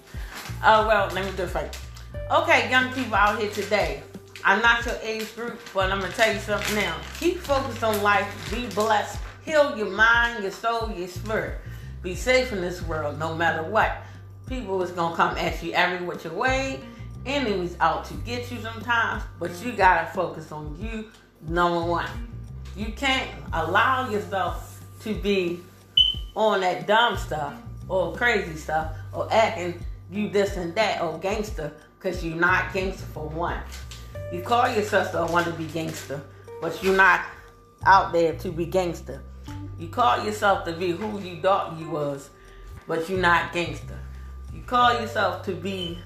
[0.64, 1.70] Oh well, let me do it for you.
[2.30, 4.02] Okay, young people out here today.
[4.44, 6.96] I'm not your age group, but I'm gonna tell you something now.
[7.18, 8.26] Keep focused on life.
[8.52, 9.18] Be blessed.
[9.44, 11.58] Heal your mind, your soul, your spirit.
[12.02, 13.96] Be safe in this world, no matter what.
[14.52, 16.78] People is gonna come at you every which way.
[17.24, 21.10] Enemies out to get you sometimes, but you gotta focus on you,
[21.40, 22.10] number one.
[22.76, 25.62] You can't allow yourself to be
[26.36, 27.54] on that dumb stuff
[27.88, 33.06] or crazy stuff or acting you this and that or gangster because you're not gangster
[33.06, 33.62] for one.
[34.30, 36.20] You call yourself a want to be gangster,
[36.60, 37.24] but you're not
[37.86, 39.22] out there to be gangster.
[39.78, 42.28] You call yourself to be who you thought you was,
[42.86, 43.98] but you're not gangster.
[44.66, 45.98] Call yourself to be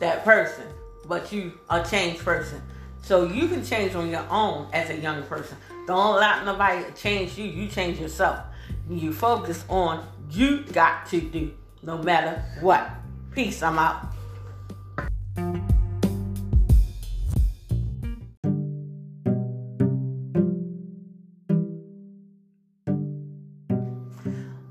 [0.00, 0.64] that person,
[1.06, 2.60] but you a changed person.
[3.02, 5.58] So you can change on your own as a young person.
[5.86, 7.44] Don't let nobody change you.
[7.44, 8.40] You change yourself.
[8.88, 11.52] You focus on you got to do
[11.82, 12.90] no matter what.
[13.32, 13.62] Peace.
[13.62, 14.06] I'm out.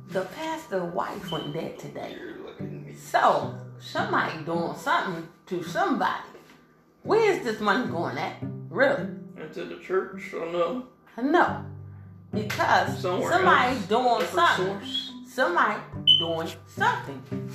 [0.09, 2.15] The pastor wife went dead today.
[2.95, 6.23] So somebody doing something to somebody.
[7.03, 8.37] Where's this money going at?
[8.69, 9.07] Really?
[9.37, 10.87] Into the church or no?
[11.21, 11.65] No.
[12.33, 13.85] Because Somewhere somebody else.
[13.87, 14.65] doing something.
[14.65, 15.11] source.
[15.27, 15.79] Somebody
[16.19, 17.49] doing something.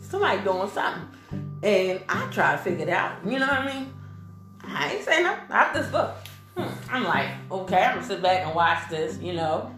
[0.00, 1.08] Somebody doing something.
[1.62, 3.24] And I try to figure it out.
[3.24, 3.92] You know what I mean?
[4.62, 5.50] I ain't saying nothing.
[5.50, 6.14] I just look.
[6.56, 6.68] Hmm.
[6.90, 9.72] I'm like, okay, I'm gonna sit back and watch this, you know.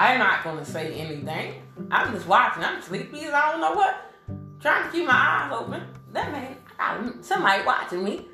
[0.00, 1.56] I'm not gonna say anything.
[1.90, 2.64] I'm just watching.
[2.64, 4.10] I'm sleepy as I don't know what.
[4.58, 5.82] Trying to keep my eyes open.
[6.14, 8.26] That man, I got somebody watching me,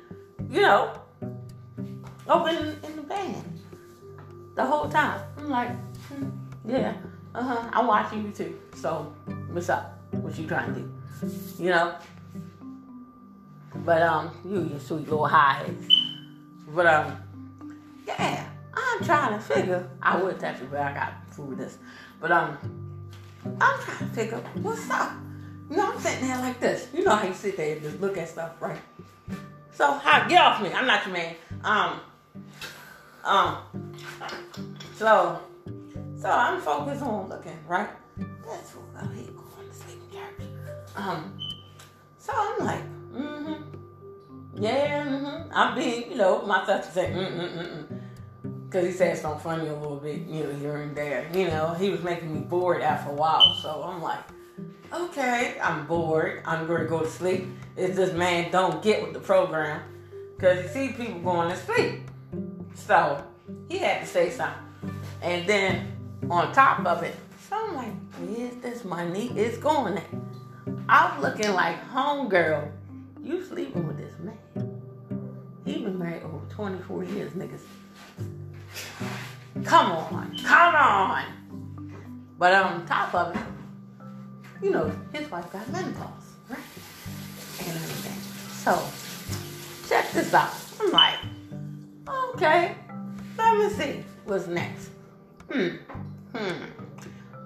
[0.49, 0.93] you know,
[2.25, 3.59] open in the band
[4.55, 5.21] the whole time.
[5.37, 5.71] I'm like,
[6.07, 6.29] hmm,
[6.65, 6.93] yeah,
[7.35, 7.69] uh huh.
[7.73, 8.57] I'm watching you too.
[8.75, 9.13] So,
[9.49, 9.99] what's up?
[10.11, 10.91] What you trying to do?
[11.59, 11.95] You know?
[13.83, 15.69] But um, you your sweet little highs.
[16.69, 17.17] But um,
[18.07, 19.89] yeah, I'm trying to figure.
[20.01, 21.77] I would text you, but I got this.
[22.19, 22.57] But um,
[23.59, 25.13] I'm trying to figure what's up.
[25.69, 26.87] You know, I'm sitting there like this.
[26.93, 28.79] You know how you sit there and just look at stuff, right?
[29.73, 30.71] So, how get off me?
[30.71, 31.35] I'm not your man.
[31.63, 31.99] Um,
[33.23, 33.57] um.
[34.95, 35.39] So,
[36.19, 37.89] so I'm focused on looking, right?
[38.17, 40.49] That's what I hate going to sleep in church.
[40.95, 41.37] Um,
[42.17, 42.83] so I'm like,
[43.13, 44.63] mm-hmm.
[44.63, 45.51] Yeah, mm-hmm.
[45.53, 48.01] I'm being, you know, myself to say, mm-mm-mm-mm.
[48.67, 51.29] Because he said something funny a little bit, you know, here and there.
[51.33, 53.55] You know, he was making me bored after a while.
[53.61, 54.19] So I'm like,
[54.93, 56.41] okay, I'm bored.
[56.45, 57.47] I'm going to go to sleep.
[57.77, 59.81] If this man don't get with the program.
[60.35, 62.01] Because you see people going to sleep.
[62.75, 63.23] So
[63.69, 64.61] he had to say something.
[65.21, 65.93] And then
[66.29, 67.15] on top of it,
[67.49, 70.07] so I'm like, where's this money is going at?
[70.89, 72.69] I'm looking like homegirl.
[73.23, 74.37] You sleeping with this man.
[75.65, 77.61] He been married over 24 years, niggas.
[79.63, 81.23] Come on, come on.
[82.37, 83.41] But on top of it,
[84.61, 86.59] you know, his wife got menopause, right?
[87.59, 88.19] And everything.
[88.53, 88.87] So,
[89.89, 90.53] check this out.
[90.79, 91.19] I'm like,
[92.35, 92.75] okay,
[93.37, 94.89] let me see what's next.
[95.51, 95.67] Hmm,
[96.35, 96.63] hmm.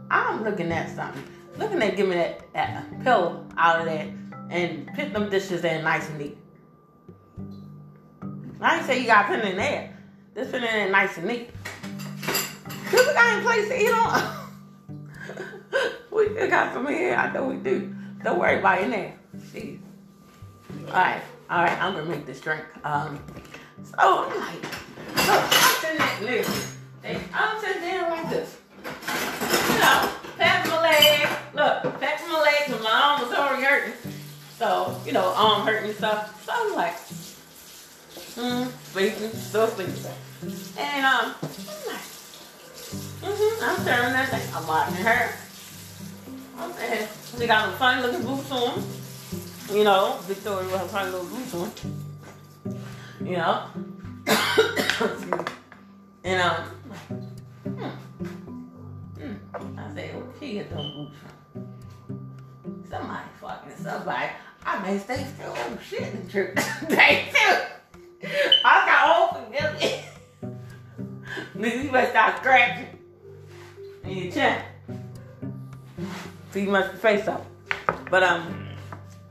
[0.10, 1.24] I'm looking at something.
[1.58, 4.14] Looking at giving that, that pillow out of there
[4.50, 6.38] and put them dishes in nice and neat.
[8.60, 9.98] I ain't say you gotta put in there.
[10.34, 11.50] Put it in nice and neat.
[12.24, 14.48] Cause we got a place to eat on.
[16.12, 17.16] we got some here.
[17.16, 17.94] I know we do.
[18.24, 19.20] Don't worry about it there.
[19.38, 19.80] Jeez.
[20.88, 22.64] Alright, alright, I'm gonna make this drink.
[22.86, 23.20] Um
[23.84, 26.46] so I'm like, look, I'm sitting there.
[27.34, 28.58] I'm sitting there like this.
[28.84, 31.28] You know, pat my leg.
[31.54, 33.94] Look, pat my leg because my arm was already hurting.
[34.58, 36.46] So, you know, arm hurting and stuff.
[36.46, 36.96] So I'm like,
[38.36, 39.94] hmm, sleeping, still sleeping.
[40.78, 42.02] And um, like,
[43.22, 44.56] mm-hmm, I'm staring at that.
[44.56, 45.34] I'm watching her.
[46.58, 47.08] I'm saying,
[47.40, 48.84] she got some funny looking boots on.
[49.72, 51.72] You know, Victoria with her funny little boots on.
[53.26, 53.66] You know?
[56.24, 56.64] and um,
[57.64, 57.90] hmm.
[59.20, 59.80] Hmm.
[59.80, 62.84] I said, where she get those boots from?
[62.90, 64.30] Somebody fucking somebody.
[64.66, 65.54] I may stay still.
[65.56, 66.90] Oh shit, the truth.
[66.90, 67.81] they too.
[68.24, 70.04] I got all forgive me.
[71.56, 72.88] Nigga, you better start scratching.
[74.04, 74.62] In your chin.
[76.52, 77.46] So you must face up.
[78.10, 78.68] But um,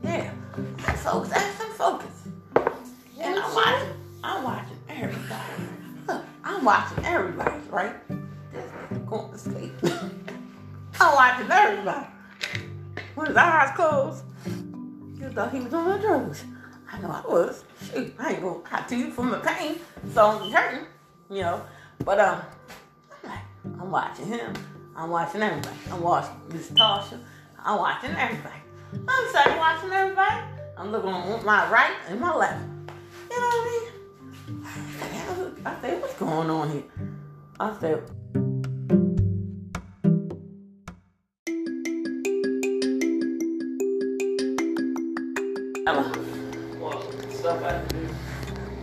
[0.03, 0.31] yeah.
[0.97, 2.27] Folks, that's some focus.
[3.19, 3.89] And I'm watching,
[4.23, 5.63] I'm watching everybody.
[6.07, 7.95] Look, I'm watching everybody, right?
[8.51, 9.73] This nigga going to sleep.
[10.99, 12.07] I'm watching everybody.
[13.15, 14.23] With his eyes closed.
[15.19, 16.43] You thought he was on the drugs.
[16.91, 17.63] I know I was.
[17.81, 19.79] Shoot, I ain't gonna lie to you from the pain.
[20.13, 20.85] So I'm hurting,
[21.29, 21.61] you know.
[22.03, 22.41] But um,
[23.23, 24.53] I'm like, I'm watching him.
[24.95, 25.77] I'm watching everybody.
[25.89, 27.19] I'm watching Miss Tasha.
[27.59, 28.55] I'm watching everybody.
[29.07, 30.45] I'm sitting watching everybody.
[30.77, 32.61] I'm looking on my right and my left.
[33.29, 33.91] You know what I
[34.49, 35.55] mean?
[35.65, 36.83] I said, what's going on here?
[37.59, 38.03] I said,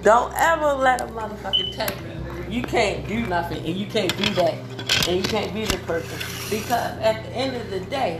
[0.08, 4.32] don't ever let a motherfucker tell you you can't do nothing and you can't do
[4.32, 4.54] that
[5.06, 6.18] and you can't be the person.
[6.48, 8.18] Because at the end of the day,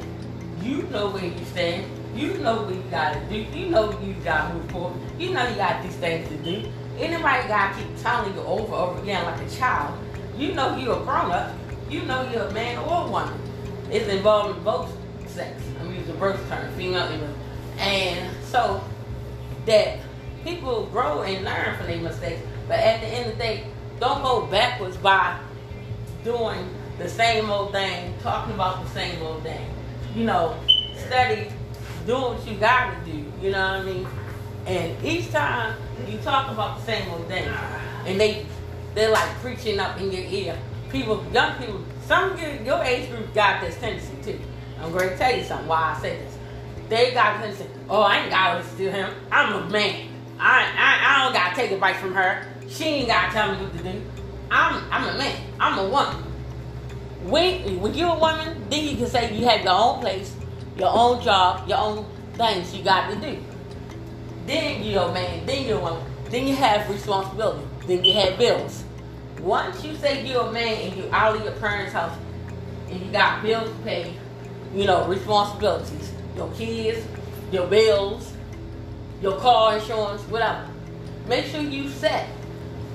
[0.61, 1.91] you know where you stand.
[2.15, 3.37] You know what you gotta do.
[3.37, 5.01] You know you gotta move forward.
[5.19, 6.71] You know you got these things to do.
[6.99, 9.99] Anybody gotta keep telling you over over again like a child.
[10.37, 11.57] You know you're a grown up.
[11.89, 13.41] You know you're a man or a woman.
[13.91, 14.95] It's involving both
[15.27, 15.63] sex.
[15.81, 17.35] I'm using birth term, female and male.
[17.79, 18.85] And so
[19.65, 20.01] that
[20.45, 22.41] people grow and learn from their mistakes.
[22.67, 23.65] But at the end of the day,
[24.01, 25.39] don't go backwards by
[26.25, 29.65] doing the same old thing, talking about the same old thing.
[30.15, 30.57] You know,
[31.07, 31.49] study
[32.07, 34.07] doing what you gotta do, you know what I mean?
[34.67, 35.77] And each time
[36.09, 37.49] you talk about the same old thing,
[38.07, 38.47] and they
[38.95, 40.59] they're like preaching up in your ear.
[40.91, 44.41] People, young people, some of your, your age group got this tendency too.
[44.81, 46.37] I'm going to tell you something why I say this.
[46.89, 49.11] They got tendency, oh, I ain't got to listen to him.
[49.31, 50.08] I'm a man.
[50.39, 52.47] I, I, I don't got to take advice from her.
[52.69, 54.03] She ain't got to tell me what to do.
[54.51, 55.37] I'm, I'm a man.
[55.59, 56.25] I'm a woman.
[57.25, 60.35] When, when you're a woman, then you can say you have your own place,
[60.77, 63.43] your own job, your own things you got to do.
[64.47, 68.39] Then you're a man, then you're a woman, then you have responsibility, then you have
[68.39, 68.85] bills.
[69.41, 72.17] Once you say you're a man and you're out of your parents' house
[72.89, 74.15] and you got bills to pay,
[74.75, 77.05] you know, responsibilities, your kids,
[77.53, 78.33] your bills,
[79.21, 80.67] your car insurance, whatever.
[81.27, 82.29] Make sure you set.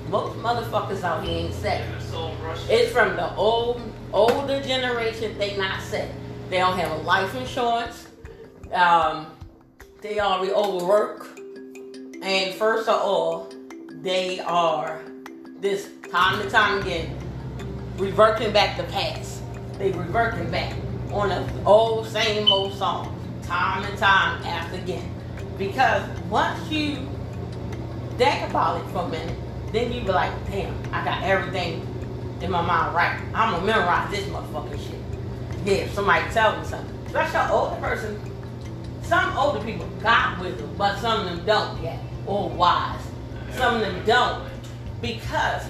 [0.08, 1.80] Most motherfuckers out here ain't set.
[1.82, 2.60] And the soul rush.
[2.68, 3.80] It's from the old
[4.12, 5.36] older generation.
[5.38, 6.10] They not set.
[6.50, 8.08] They don't have a life insurance.
[8.72, 9.26] Um,
[10.00, 11.38] they already overwork.
[12.22, 13.52] And first of all,
[14.02, 15.00] they are
[15.60, 17.16] this time and time again
[17.96, 19.42] reverting back the past.
[19.78, 20.74] They reverting back
[21.12, 25.13] on the old same old song, time and time after again.
[25.58, 27.08] Because once you
[28.16, 29.36] think about it for a minute,
[29.72, 31.86] then you be like, damn, I got everything
[32.40, 33.20] in my mind right.
[33.34, 35.00] I'm gonna memorize this motherfucking shit.
[35.64, 36.96] Yeah, somebody tell me something.
[37.06, 38.20] Especially an older person.
[39.02, 41.98] Some older people got wisdom, but some of them don't yet.
[42.26, 43.00] Or wise.
[43.52, 44.48] Some of them don't.
[45.00, 45.62] Because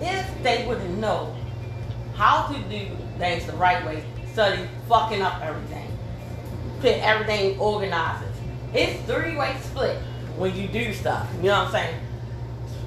[0.00, 1.36] if they wouldn't know
[2.14, 2.88] how to do
[3.18, 5.90] things the right way, study fucking up everything.
[6.80, 8.27] put everything organized.
[8.74, 9.98] It's three way split
[10.36, 11.28] when you do stuff.
[11.36, 12.00] You know what I'm saying?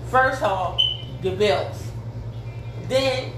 [0.10, 0.80] First off,
[1.22, 1.84] your bills.
[2.88, 3.32] Then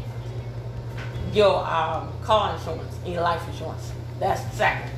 [1.34, 3.92] your um, car insurance and your life insurance.
[4.20, 4.92] That's the second.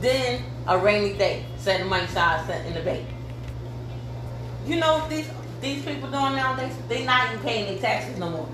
[0.00, 3.06] Then a rainy day, set the money aside, set in the bank.
[4.66, 5.28] You know what these
[5.60, 6.74] these people doing nowadays?
[6.88, 8.48] They not even paying their taxes no more.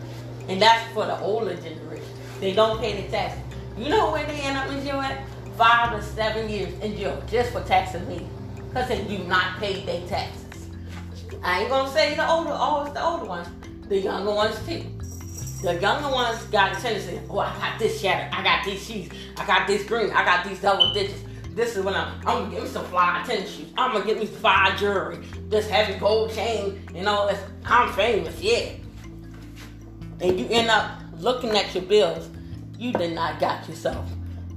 [0.48, 2.06] And that's for the older generation.
[2.40, 3.42] They don't pay their taxes.
[3.78, 5.22] You know where they end up in jail at?
[5.56, 8.28] Five to seven years in jail just for tax evasion.
[8.68, 10.70] Because they do not pay their taxes.
[11.42, 13.48] I ain't gonna say the older, always the older ones,
[13.88, 14.84] the younger ones too.
[15.62, 19.08] The younger ones got a tendency, oh, I got this shadow, I got these shoes,
[19.36, 21.20] I got this green, I got these double digits.
[21.50, 23.68] This is when I'm, I'm gonna get me some fly tennis shoes.
[23.76, 25.18] I'm gonna get me fly jewelry,
[25.48, 27.40] this heavy gold chain, and all this.
[27.64, 28.70] I'm famous, yeah.
[30.20, 32.30] And you end up looking at your bills,
[32.78, 34.08] you did not got yourself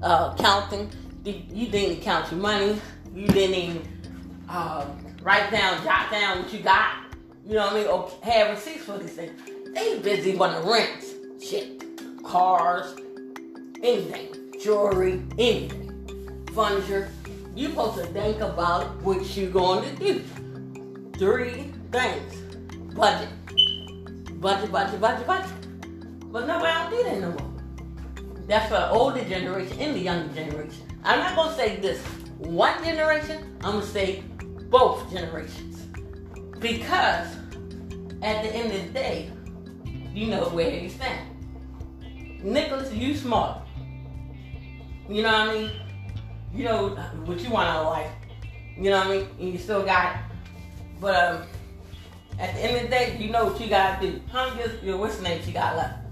[0.01, 0.89] uh, counting.
[1.23, 2.80] You didn't count your money.
[3.13, 3.88] You didn't even
[4.49, 4.85] uh,
[5.22, 7.05] write down, jot down what you got.
[7.45, 7.88] You know what I mean?
[7.88, 9.39] Or have receipts for these things.
[9.73, 11.03] They busy wanna rent
[11.41, 11.84] shit,
[12.23, 12.95] cars,
[13.84, 17.09] anything, jewelry, anything, furniture.
[17.55, 20.23] You supposed to think about what you going to do.
[21.17, 22.35] Three things:
[22.93, 23.30] budget,
[24.41, 25.51] budget, budget, budget, budget.
[26.31, 27.55] But nobody don't do that no more.
[28.47, 30.84] That's for the older generation and the younger generation.
[31.03, 32.01] I'm not gonna say this
[32.38, 33.57] one generation.
[33.63, 34.23] I'm gonna say
[34.69, 35.81] both generations
[36.59, 37.27] because
[38.22, 39.31] at the end of the day,
[40.13, 41.30] you know where you stand.
[42.43, 43.59] Nicholas, you smart.
[45.09, 45.72] You know what I mean?
[46.53, 46.89] You know
[47.26, 48.11] what you want out of life.
[48.77, 49.27] You know what I mean?
[49.39, 50.22] And you still got it.
[50.99, 51.43] But um,
[52.39, 54.22] at the end of the day, you know what you gotta do.
[54.31, 56.05] How many years, what's the name you got left?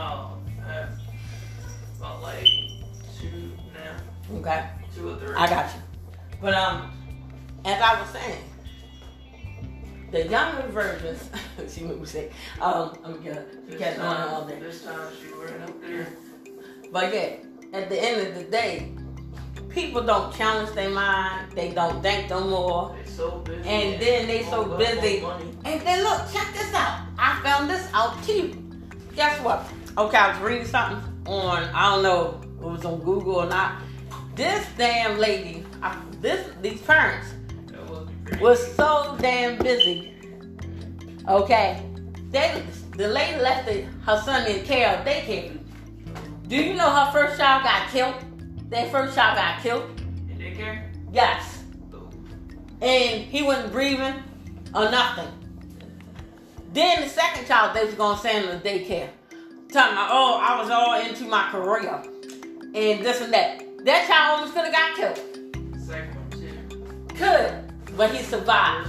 [0.00, 0.86] Oh, uh,
[1.98, 2.46] about like
[3.18, 5.34] two now, Okay, two or three.
[5.34, 5.80] I got you.
[6.40, 6.92] But um,
[7.64, 8.44] as I was saying,
[10.12, 11.28] the younger versions,
[11.66, 12.30] see what we say.
[12.60, 14.60] Um, I'm gonna This catch on all day.
[14.60, 16.06] this time she wearing up there.
[16.92, 17.36] But yeah,
[17.72, 18.92] at the end of the day,
[19.68, 21.50] people don't challenge their mind.
[21.56, 22.96] They don't think no more.
[23.04, 23.68] They so busy.
[23.68, 25.24] And then they so busy.
[25.64, 27.00] And then look, check this out.
[27.18, 28.54] I found this out too.
[29.16, 29.66] Guess what?
[29.98, 33.46] Okay, I was reading something on I don't know if it was on Google or
[33.46, 33.82] not.
[34.36, 37.34] This damn lady, I, this these parents
[38.40, 40.14] was so damn busy.
[41.26, 41.82] Okay,
[42.30, 42.62] they
[42.96, 45.58] the lady left the, her son in care of daycare.
[46.46, 48.14] Do you know her first child got killed?
[48.70, 50.00] Their first child got killed.
[50.30, 50.92] In daycare?
[51.12, 52.08] Yes, Oh,
[52.80, 54.14] and he wasn't breathing
[54.76, 55.26] or nothing.
[56.72, 59.08] Then the second child they was gonna send to daycare.
[59.70, 62.02] Talking about, oh, I was all into my career
[62.74, 63.62] and this and that.
[63.84, 65.78] That child almost could have got killed.
[65.78, 67.14] second one too.
[67.14, 68.88] Could, but he survived.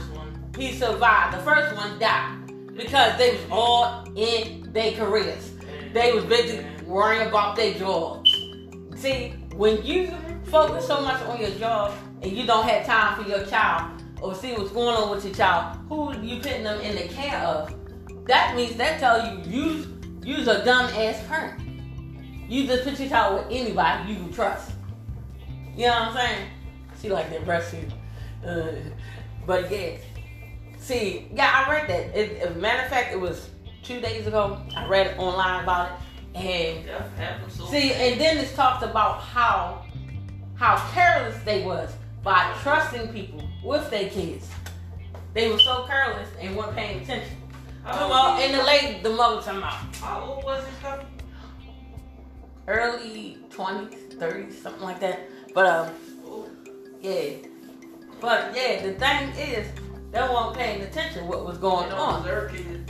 [0.58, 1.36] He survived.
[1.36, 5.52] The first one died because they was all in their careers.
[5.94, 8.32] They was busy worrying about their jobs.
[8.96, 10.14] See, when you
[10.46, 14.34] focus so much on your job and you don't have time for your child or
[14.34, 17.76] see what's going on with your child, who you putting them in the care of?
[18.28, 21.62] That means that tell you you you's a dumb ass parent.
[22.50, 24.72] You just put your child with anybody you can trust.
[25.76, 26.48] You know what I'm saying?
[27.02, 27.92] She like that breastfeed.
[28.46, 28.72] Uh,
[29.46, 29.98] but yeah.
[30.78, 32.18] See, yeah, I read that.
[32.18, 33.50] It, as a matter of fact, it was
[33.84, 34.62] two days ago.
[34.76, 35.98] I read it online about it.
[36.36, 36.86] And
[37.52, 39.86] so See, and then it talks about how
[40.56, 41.94] how careless they was
[42.24, 44.50] by trusting people with their kids.
[45.34, 47.38] They were so careless and weren't paying attention.
[47.86, 49.96] Well, and the late, the mother, time out.
[49.96, 51.06] How old was this
[52.68, 55.22] early twenties, thirties, something like that.
[55.54, 55.94] But um,
[57.02, 57.32] yeah.
[58.20, 59.68] But yeah, the thing is,
[60.12, 62.24] they weren't paying attention what was going on.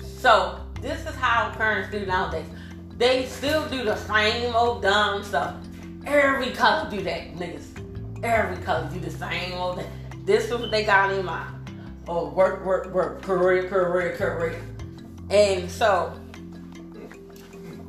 [0.04, 2.48] So this is how parents do nowadays.
[2.98, 5.56] They still do the same old dumb stuff.
[6.06, 8.24] Every color do that, niggas.
[8.24, 9.88] Every color do the same old thing.
[10.26, 11.56] This is what they got in mind.
[12.08, 14.62] Oh, work, work, work, career, career, career.
[15.30, 16.20] And so,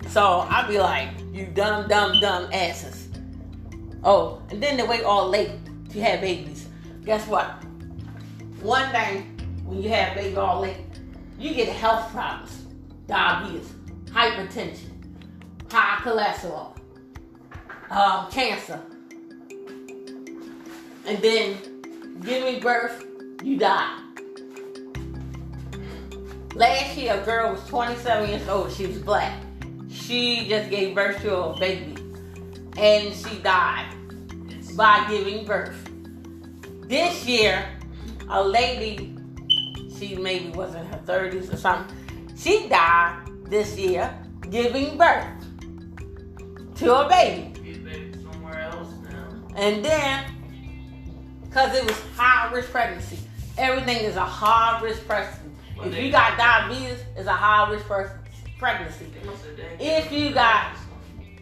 [0.09, 3.09] so I'd be like, you dumb, dumb, dumb asses.
[4.05, 5.53] Oh, and then they wait all late
[5.91, 6.69] to have babies.
[7.05, 7.47] Guess what?
[8.63, 10.77] One thing, when you have baby all late,
[11.39, 12.67] you get health problems,
[13.07, 13.73] diabetes,
[14.07, 14.91] hypertension,
[15.71, 16.77] high cholesterol,
[17.91, 18.81] um, cancer,
[21.07, 21.57] and then
[22.21, 23.05] giving birth,
[23.43, 23.99] you die.
[26.61, 28.71] Last year, a girl was 27 years old.
[28.71, 29.43] She was black.
[29.89, 31.97] She just gave birth to a baby.
[32.77, 33.95] and she died
[34.77, 35.75] by giving birth.
[36.87, 37.67] This year,
[38.29, 39.17] a lady,
[39.97, 41.97] she maybe was in her 30s or something,
[42.37, 44.15] she died this year
[44.51, 45.27] giving birth
[46.75, 47.59] to a baby.
[47.59, 49.29] Get baby somewhere else now.
[49.57, 50.27] And then,
[51.43, 53.19] because it was high risk pregnancy,
[53.57, 55.40] everything is a high risk pregnancy.
[55.85, 58.07] If you got diabetes, it's a high risk pre-
[58.59, 59.07] pregnancy.
[59.19, 60.77] They must have done If you got-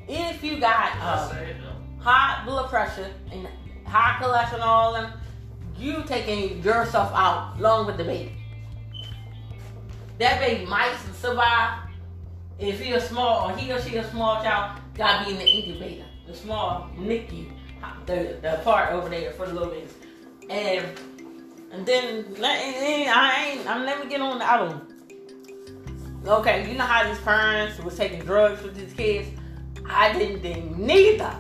[0.09, 2.02] If you got I uh, say it though.
[2.02, 3.47] high blood pressure and
[3.85, 5.12] high cholesterol, and
[5.77, 8.32] you taking yourself out along with the baby.
[10.19, 11.78] That baby might survive
[12.59, 14.81] if he a small or he or she a small child.
[14.94, 17.47] Gotta be in the incubator, the small NICU,
[18.06, 19.94] the the part over there for the little babies,
[20.51, 20.86] and
[21.73, 24.89] and then let and I ain't I'm never get on the one.
[26.27, 29.28] Okay, you know how these parents was taking drugs with these kids.
[29.86, 31.35] I didn't do neither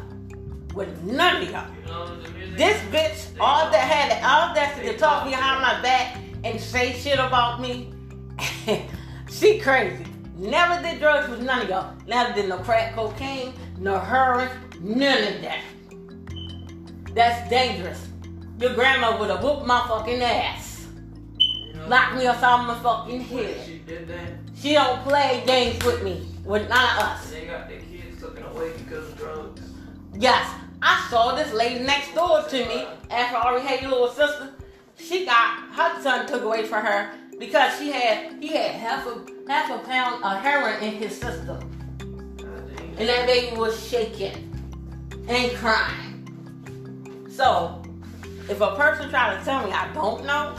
[0.74, 1.66] with none of y'all.
[1.74, 2.20] You know,
[2.56, 7.18] This bitch, all that had the audacity to talk behind my back and say shit
[7.18, 7.92] about me.
[9.30, 10.04] she crazy.
[10.36, 11.94] Never did drugs with none of y'all.
[12.06, 14.48] Never did no crack cocaine, no heroin,
[14.80, 15.60] none of that.
[17.12, 18.06] That's dangerous.
[18.58, 20.86] Your grandma would have whooped my fucking ass.
[21.86, 23.64] Locked me upside my fucking head.
[23.64, 24.32] She did that.
[24.60, 26.26] She don't play games with me.
[26.44, 27.30] With none of us.
[27.30, 29.62] They got their kids taken away because of drugs.
[30.14, 30.52] Yes,
[30.82, 34.52] I saw this lady next door to me after I already had your little sister.
[34.96, 39.24] She got her son took away from her because she had he had half a
[39.48, 41.58] half a pound of heroin in his system,
[42.98, 44.44] and that baby was shaking
[45.28, 47.26] and crying.
[47.30, 47.77] So,
[48.48, 50.54] if a person try to tell me I don't know,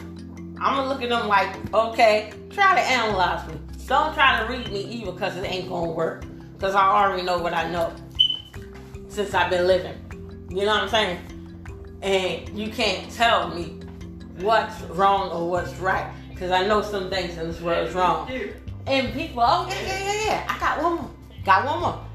[0.61, 3.59] I'm gonna look at them like, okay, try to analyze me.
[3.87, 6.25] Don't try to read me either because it ain't gonna work.
[6.53, 7.93] Because I already know what I know
[9.07, 9.95] since I've been living.
[10.49, 11.19] You know what I'm saying?
[12.01, 13.79] And you can't tell me
[14.39, 16.11] what's wrong or what's right.
[16.29, 18.29] Because I know some things in this world is wrong.
[18.85, 20.45] And people, oh yeah, yeah, yeah, yeah.
[20.47, 21.11] I got one more.
[21.43, 22.05] Got one more.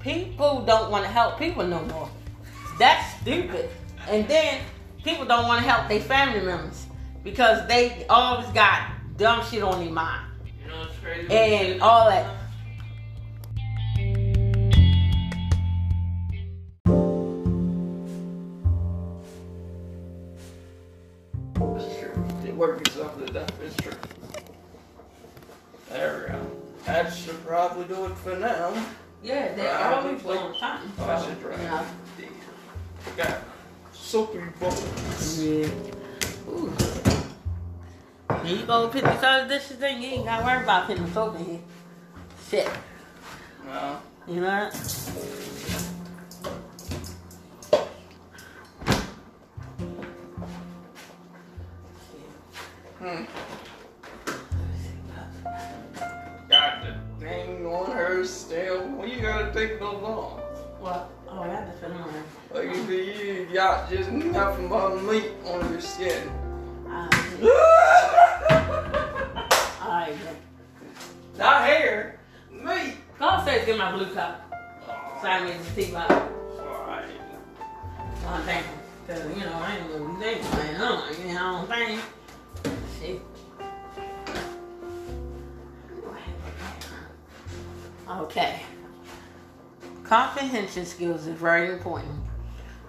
[0.00, 2.10] People don't want to help people no more.
[2.78, 3.70] That's stupid.
[4.08, 4.60] And then
[5.04, 6.86] people don't want to help their family members
[7.22, 10.26] because they always got dumb shit on their mind
[10.62, 11.32] You know what's crazy?
[11.32, 12.26] and all that.
[21.76, 22.24] It's true.
[22.42, 23.52] They work yourself to death.
[23.62, 23.92] It's true.
[25.90, 26.50] There we go.
[26.86, 28.72] That should probably do it for now.
[29.22, 29.92] Yeah, they Right.
[29.94, 30.92] always doing something.
[30.98, 31.84] Oh, I should try.
[34.14, 34.52] You know?
[34.60, 34.74] Got.
[35.38, 35.68] Yeah.
[36.48, 36.72] Ooh.
[38.44, 40.02] Here you go, put these other dishes in.
[40.02, 41.60] You ain't gotta worry about putting soap in here.
[42.48, 42.70] Shit.
[43.66, 43.98] No.
[44.28, 45.43] You know what?
[90.74, 92.20] Comprehension skills is very important.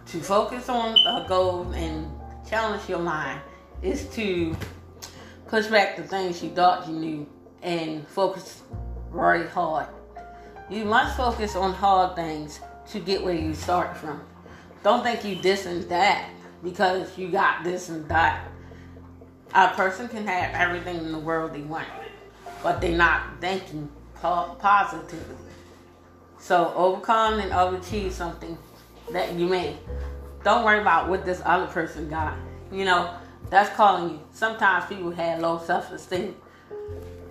[0.08, 2.08] To focus on a goal and
[2.50, 3.40] challenge your mind
[3.84, 4.56] is to
[5.46, 7.28] push back the things you thought you knew
[7.62, 8.64] and focus
[9.14, 9.86] very hard.
[10.68, 12.60] You must focus on hard things
[12.90, 14.20] to get where you start from.
[14.84, 16.32] Don't think you this and that
[16.64, 18.48] because you got this and that.
[19.54, 21.88] A person can have everything in the world they want,
[22.64, 25.45] but they're not thinking po- positively.
[26.46, 28.56] So overcome and overachieve something
[29.12, 29.76] that you may.
[30.44, 32.38] Don't worry about what this other person got.
[32.72, 33.16] You know,
[33.50, 34.20] that's calling you.
[34.32, 36.36] Sometimes people have low self esteem.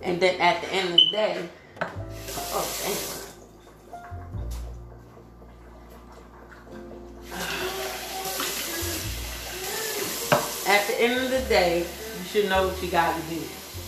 [0.03, 1.49] And then at the end of the day,
[1.81, 3.21] oh.
[10.67, 11.85] At the end of the day,
[12.17, 13.41] you should know what you got to do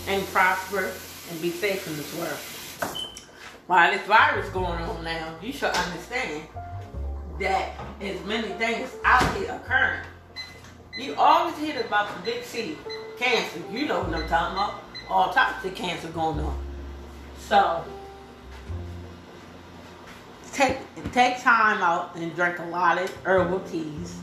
[0.08, 0.90] and prosper
[1.30, 2.57] and be safe in this world.
[3.68, 6.48] While this virus going on now, you should understand
[7.42, 10.00] that as many things out here occurring.
[10.98, 12.78] You always hear about the big C,
[13.20, 13.60] cancer.
[13.70, 14.76] You know what I'm talking about.
[15.10, 16.58] All types of cancer going on.
[17.40, 17.84] So,
[20.54, 20.78] take
[21.12, 24.18] take time out and drink a lot of herbal teas,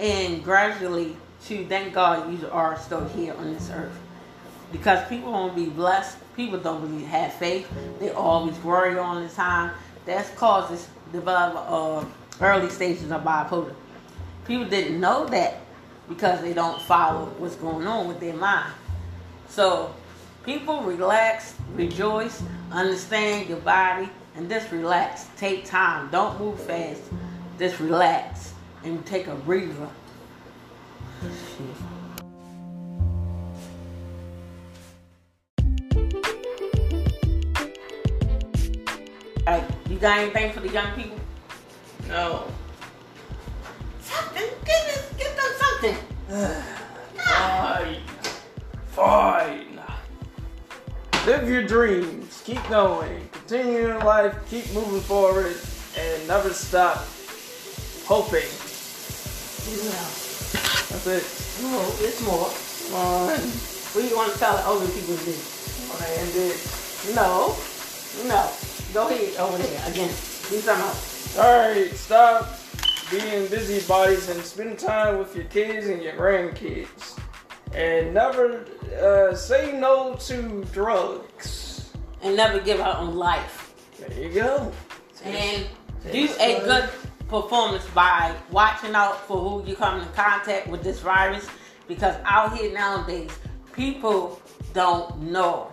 [0.00, 1.16] and gradually
[1.46, 3.98] to thank God you are still here on this earth.
[4.72, 6.18] Because people won't be blessed.
[6.38, 7.68] People don't really have faith.
[7.98, 9.72] They always worry all the time.
[10.06, 12.04] That's causes develop uh,
[12.40, 13.74] early stages of bipolar.
[14.46, 15.58] People didn't know that
[16.08, 18.72] because they don't follow what's going on with their mind.
[19.48, 19.92] So
[20.44, 22.40] people relax, rejoice,
[22.70, 25.26] understand your body, and just relax.
[25.36, 26.08] Take time.
[26.12, 27.02] Don't move fast.
[27.58, 28.54] Just relax
[28.84, 29.88] and take a breather.
[39.48, 39.54] Shit.
[39.54, 41.18] Alright, you got anything for the young people?
[42.06, 42.44] No.
[44.02, 44.44] Something.
[44.64, 45.96] Give, us, give them something.
[47.24, 47.96] Fine.
[48.88, 49.80] Fine.
[51.26, 52.42] Live your dreams.
[52.44, 53.28] Keep going.
[53.32, 54.36] Continue your life.
[54.50, 55.56] Keep moving forward.
[55.98, 57.06] And never stop
[58.06, 58.48] hoping.
[60.90, 61.62] That's it.
[61.62, 62.50] No, it's more.
[62.90, 63.38] Come on.
[63.38, 65.34] What do you want to tell the older people to do?
[65.88, 67.14] Wanna end it.
[67.14, 67.56] No.
[68.26, 68.67] No.
[68.94, 70.08] Go ahead over there again.
[70.08, 71.38] Do something else.
[71.38, 72.48] Alright, stop
[73.10, 77.20] being busybodies and spend time with your kids and your grandkids.
[77.74, 78.64] And never
[79.02, 81.92] uh, say no to drugs.
[82.22, 83.74] And never give up on life.
[83.98, 84.72] There you go.
[85.22, 85.66] And
[86.10, 86.88] do a good
[87.28, 91.46] performance by watching out for who you come in contact with this virus.
[91.88, 93.30] Because out here nowadays,
[93.74, 94.40] people
[94.72, 95.70] don't know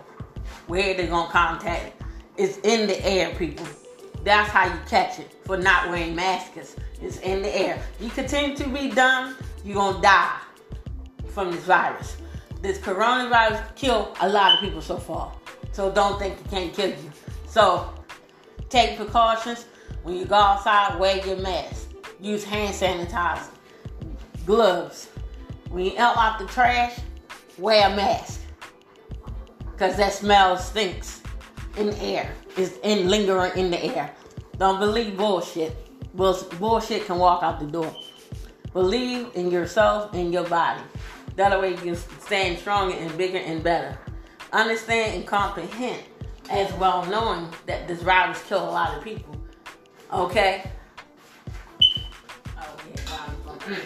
[0.66, 1.95] where they're gonna contact
[2.38, 3.66] It's in the air, people.
[4.22, 6.76] That's how you catch it for not wearing masks.
[7.00, 7.82] It's in the air.
[7.98, 10.38] You continue to be dumb, you're gonna die
[11.28, 12.18] from this virus.
[12.60, 15.32] This coronavirus killed a lot of people so far.
[15.72, 17.12] So don't think it can't kill you.
[17.46, 17.88] So
[18.68, 19.64] take precautions.
[20.02, 21.88] When you go outside, wear your mask.
[22.20, 23.48] Use hand sanitizer,
[24.44, 25.08] gloves.
[25.70, 26.98] When you out the trash,
[27.58, 28.42] wear a mask.
[29.78, 31.22] Cause that smell stinks
[31.76, 32.32] in the air.
[32.56, 34.10] It's in lingering in the air.
[34.58, 35.74] Don't believe bullshit.
[36.16, 37.94] Bull- Bullshit can walk out the door.
[38.72, 40.80] Believe in yourself and your body.
[41.36, 43.98] That way you can stand stronger and bigger and better.
[44.52, 46.02] Understand and comprehend
[46.50, 49.36] as well knowing that this virus killed a lot of people.
[50.12, 50.70] Okay?
[52.58, 52.76] Oh.
[53.60, 53.76] Mm.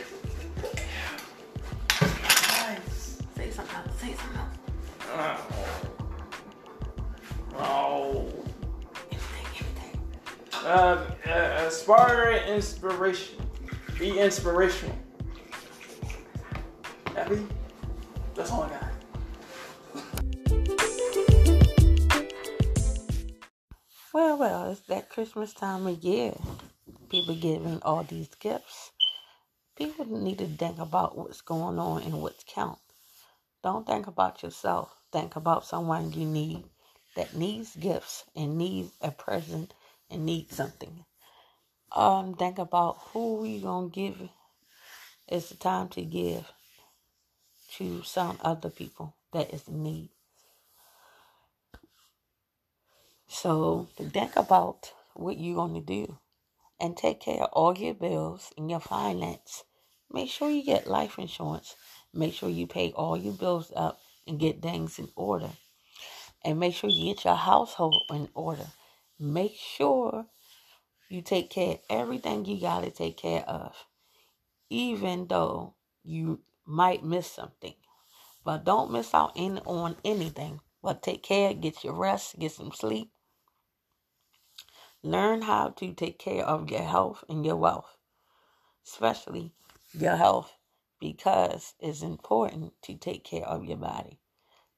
[3.37, 4.01] Say something else.
[4.01, 4.41] Say something
[5.17, 5.87] else.
[7.63, 8.27] Oh.
[9.13, 10.01] Everything.
[10.65, 13.39] Um, uh, aspire and inspiration.
[13.99, 14.97] Be inspirational.
[17.15, 17.47] Happy?
[18.35, 18.85] That's all I got.
[24.15, 26.33] Well, well, it's that Christmas time of year.
[27.11, 28.93] People giving all these gifts.
[29.77, 32.79] People need to think about what's going on and what's count.
[33.63, 34.97] Don't think about yourself.
[35.13, 36.65] Think about someone you need
[37.17, 39.75] that needs gifts and needs a present
[40.11, 41.05] and needs something.
[41.93, 44.29] Um, think about who you gonna give.
[45.29, 46.51] It's the time to give
[47.77, 50.11] to some other people that is in need.
[53.29, 56.19] So think about what you're to do
[56.81, 59.65] and take care of all your bills and your finance.
[60.11, 61.77] Make sure you get life insurance.
[62.13, 65.51] Make sure you pay all your bills up and get things in order.
[66.45, 68.67] And make sure you get your household in order.
[69.19, 70.27] Make sure
[71.11, 73.75] you take care of everything you got to take care of,
[74.71, 77.75] even though you might miss something.
[78.45, 80.61] But don't miss out in, on anything.
[80.83, 83.11] But take care, get your rest, get some sleep.
[85.03, 87.97] Learn how to take care of your health and your wealth,
[88.87, 89.53] especially
[89.93, 90.53] your health,
[91.01, 94.19] because it's important to take care of your body.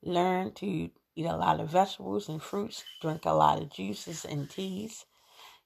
[0.02, 4.48] Learn to eat a lot of vegetables and fruits, drink a lot of juices and
[4.48, 5.04] teas.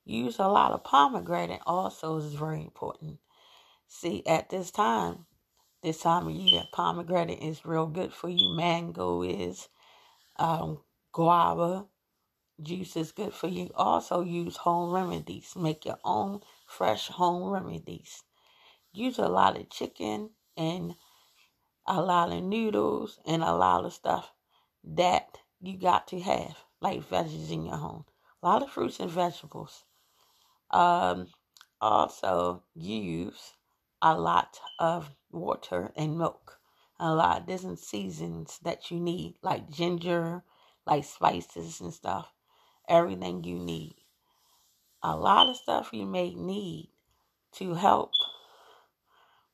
[0.05, 3.19] Use a lot of pomegranate also is very important.
[3.89, 5.27] See, at this time,
[5.83, 8.55] this time of year, pomegranate is real good for you.
[8.57, 9.69] Mango is,
[10.37, 10.81] um,
[11.13, 11.87] guava
[12.63, 13.71] juice is good for you.
[13.75, 15.55] Also, use home remedies.
[15.57, 18.23] Make your own fresh home remedies.
[18.93, 20.95] Use a lot of chicken and
[21.87, 24.33] a lot of noodles and a lot of stuff
[24.87, 28.07] that you got to have, like veggies in your home.
[28.43, 29.85] A lot of fruits and vegetables.
[30.71, 31.29] Um,
[31.81, 33.55] also, use
[34.03, 36.59] a lot of water and milk.
[37.01, 40.45] A lot of different seasons that you need, like ginger,
[40.87, 42.33] like spices and stuff.
[42.89, 43.97] Everything you need.
[45.03, 46.91] a lot of stuff you may need
[47.53, 48.13] to help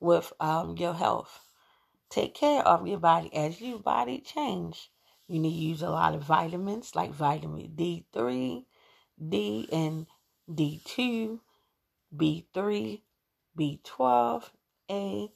[0.00, 1.40] with um, your health.
[2.10, 4.90] Take care of your body as your body change.
[5.28, 8.64] You need to use a lot of vitamins like vitamin D3,
[9.28, 10.06] D and
[10.50, 11.40] D2,
[12.14, 13.00] B3,
[13.58, 14.50] B12,
[14.90, 15.28] A,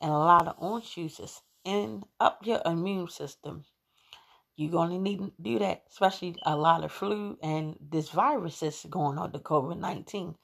[0.00, 3.64] and a lot of orange juices and up your immune system.
[4.56, 8.60] You're going to need to do that, especially a lot of flu and this virus
[8.60, 10.36] that's going on, the COVID 19.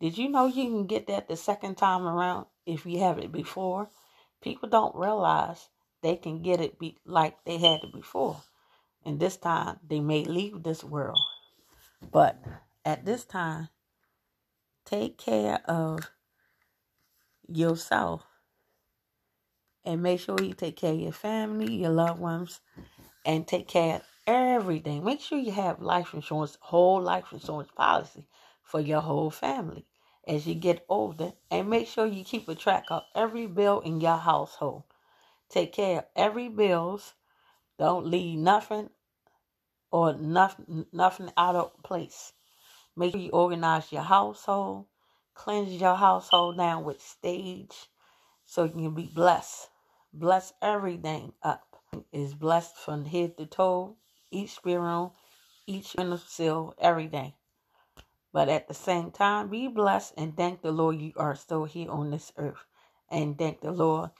[0.00, 3.30] Did you know you can get that the second time around if you have it
[3.30, 3.90] before?
[4.40, 5.68] People don't realize
[6.02, 8.42] they can get it be- like they had it before.
[9.04, 11.20] And this time they may leave this world.
[12.12, 12.42] But
[12.84, 13.68] at this time,
[14.84, 16.10] take care of
[17.48, 18.24] yourself
[19.84, 22.60] and make sure you take care of your family, your loved ones,
[23.24, 25.04] and take care of everything.
[25.04, 28.28] Make sure you have life insurance, whole life insurance policy
[28.62, 29.86] for your whole family
[30.26, 31.32] as you get older.
[31.50, 34.84] And make sure you keep a track of every bill in your household.
[35.52, 37.14] Take care of every bills.
[37.78, 38.90] Don't leave nothing
[39.92, 42.32] or nothing nothing out of place.
[42.96, 44.86] Make sure you organize your household,
[45.34, 47.88] cleanse your household down with stage
[48.46, 49.70] so you can be blessed.
[50.12, 51.64] Bless everything up.
[52.12, 53.96] Is blessed from head to toe,
[54.30, 55.12] each room,
[55.66, 55.96] each
[56.26, 57.34] seal, everything.
[58.32, 61.90] But at the same time, be blessed and thank the Lord you are still here
[61.90, 62.66] on this earth.
[63.10, 64.10] And thank the Lord.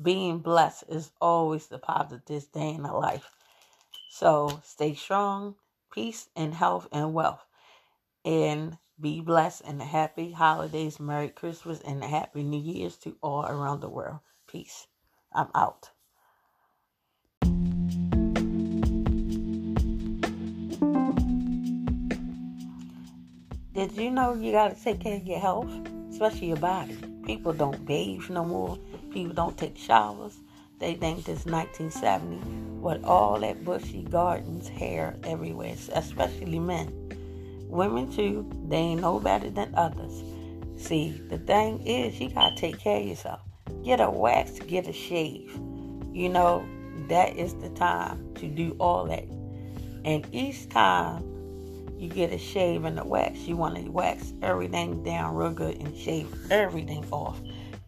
[0.00, 3.30] Being blessed is always the positive day in our life.
[4.10, 5.56] So stay strong,
[5.92, 7.44] peace and health and wealth.
[8.24, 13.80] And be blessed and happy holidays, Merry Christmas, and Happy New Year's to all around
[13.80, 14.20] the world.
[14.46, 14.86] Peace.
[15.32, 15.90] I'm out.
[23.74, 25.70] Did you know you got to take care of your health,
[26.10, 26.96] especially your body?
[27.24, 28.78] People don't bathe no more.
[29.12, 30.38] People don't take showers.
[30.78, 37.12] They think this 1970 with all that bushy gardens, hair everywhere, especially men.
[37.68, 40.22] Women too, they ain't no better than others.
[40.76, 43.40] See, the thing is, you gotta take care of yourself.
[43.84, 45.52] Get a wax, get a shave.
[46.12, 46.66] You know,
[47.08, 49.24] that is the time to do all that.
[50.04, 51.22] And each time
[51.96, 55.76] you get a shave and a wax, you want to wax everything down real good
[55.80, 57.40] and shave everything off.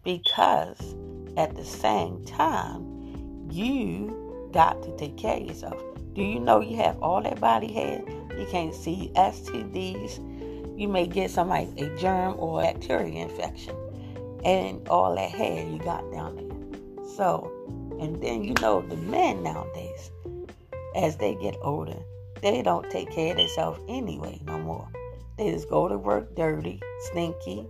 [0.03, 0.95] Because
[1.37, 5.81] at the same time, you got to take care of yourself.
[6.13, 8.01] Do you know you have all that body hair?
[8.37, 10.79] You can't see STDs.
[10.79, 13.75] You may get somebody a germ or bacteria infection
[14.45, 17.05] and all that hair you got down there.
[17.15, 17.51] So,
[17.99, 20.11] and then you know the men nowadays,
[20.95, 21.97] as they get older,
[22.41, 24.87] they don't take care of themselves anyway no more.
[25.37, 27.65] They just go to work dirty, stinky,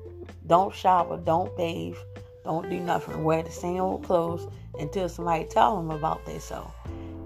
[0.45, 1.97] don't shower, don't bathe,
[2.45, 4.47] don't do nothing, wear the same old clothes
[4.79, 6.73] until somebody tell them about themselves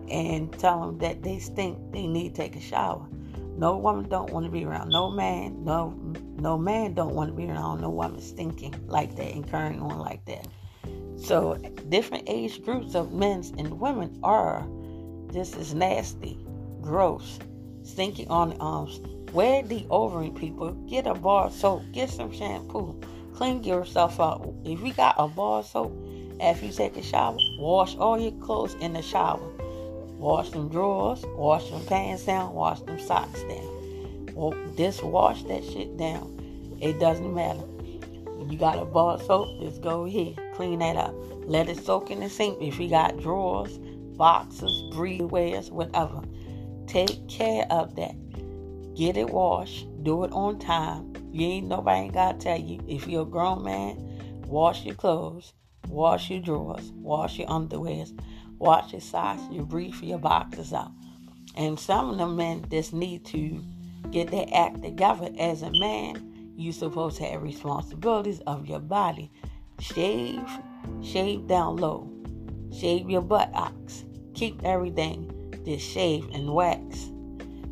[0.09, 3.05] and tell them that they stink, they need to take a shower.
[3.57, 5.63] No woman don't want to be around no man.
[5.65, 5.93] No
[6.37, 9.99] no man don't want to be around no woman stinking like that and carrying on
[9.99, 10.47] like that.
[11.17, 11.55] So
[11.89, 14.65] different age groups of men and women are
[15.33, 16.39] just as nasty,
[16.81, 17.37] gross,
[17.83, 19.01] stinking on the arms.
[19.33, 20.71] Wear deodorant, people.
[20.89, 21.83] Get a bar soap.
[21.91, 22.99] Get some shampoo.
[23.39, 24.45] Clean yourself up.
[24.65, 25.93] If you got a bar soap,
[26.41, 29.49] after you take a shower, wash all your clothes in the shower.
[30.17, 34.33] Wash them drawers, wash them pants down, wash them socks down.
[34.35, 36.77] Well, just wash that shit down.
[36.81, 37.63] It doesn't matter.
[38.49, 41.15] You got a bar soap, just go ahead, clean that up.
[41.45, 42.61] Let it soak in the sink.
[42.61, 43.77] If you got drawers,
[44.17, 46.23] boxes, breezewears, whatever,
[46.87, 48.15] take care of that.
[48.99, 49.87] Get it washed.
[50.03, 51.13] Do it on time.
[51.31, 52.81] You ain't nobody ain't gotta tell you.
[52.87, 55.53] If you're a grown man, wash your clothes,
[55.87, 58.11] wash your drawers, wash your underwears
[58.59, 60.91] wash your socks, you brief your boxes out.
[61.55, 63.63] And some of them men just need to
[64.11, 65.29] get their act together.
[65.39, 69.31] As a man, you're supposed to have responsibilities of your body.
[69.79, 70.47] Shave,
[71.01, 72.11] shave down low.
[72.77, 74.03] Shave your buttocks.
[74.35, 75.33] Keep everything
[75.65, 77.11] just shave and wax.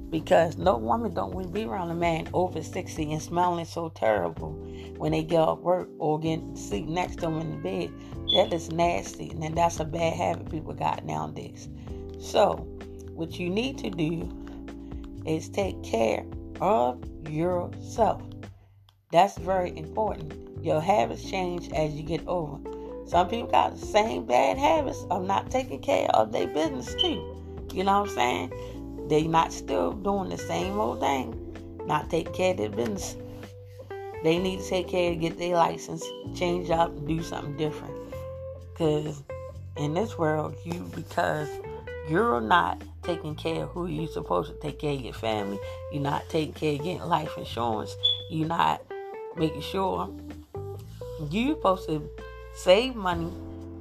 [0.09, 3.89] Because no woman don't want to be around a man over 60 and smelling so
[3.89, 4.51] terrible
[4.97, 7.91] when they get off work or get sleep next to him in the bed.
[8.35, 11.67] That is nasty, and that's a bad habit people got nowadays.
[12.19, 12.55] So,
[13.13, 14.29] what you need to do
[15.25, 16.25] is take care
[16.61, 18.21] of yourself.
[19.11, 20.33] That's very important.
[20.63, 22.69] Your habits change as you get older.
[23.07, 27.35] Some people got the same bad habits of not taking care of their business too.
[27.73, 28.76] You know what I'm saying?
[29.07, 31.33] They not still doing the same old thing.
[31.85, 33.15] not take care of their business.
[34.23, 36.03] They need to take care, get their license,
[36.35, 37.93] change up, do something different.
[38.73, 39.23] Because
[39.77, 41.47] in this world, you because
[42.09, 45.59] you're not taking care of who you're supposed to take care of your family.
[45.91, 47.95] You're not taking care of getting life insurance.
[48.29, 48.81] You're not
[49.37, 50.09] making sure
[51.29, 52.09] you're supposed to
[52.55, 53.31] save money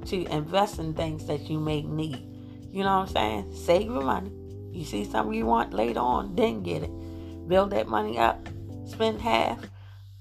[0.05, 2.23] to invest in things that you may need.
[2.71, 3.55] You know what I'm saying?
[3.55, 4.31] Save your money.
[4.77, 7.47] You see something you want later on, then get it.
[7.47, 8.47] Build that money up.
[8.85, 9.59] Spend half.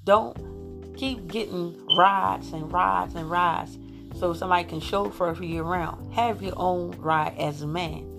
[0.04, 3.76] Don't keep getting rides and rides and rides
[4.18, 6.10] so somebody can chauffeur for you around.
[6.14, 8.10] Have your own ride as a man.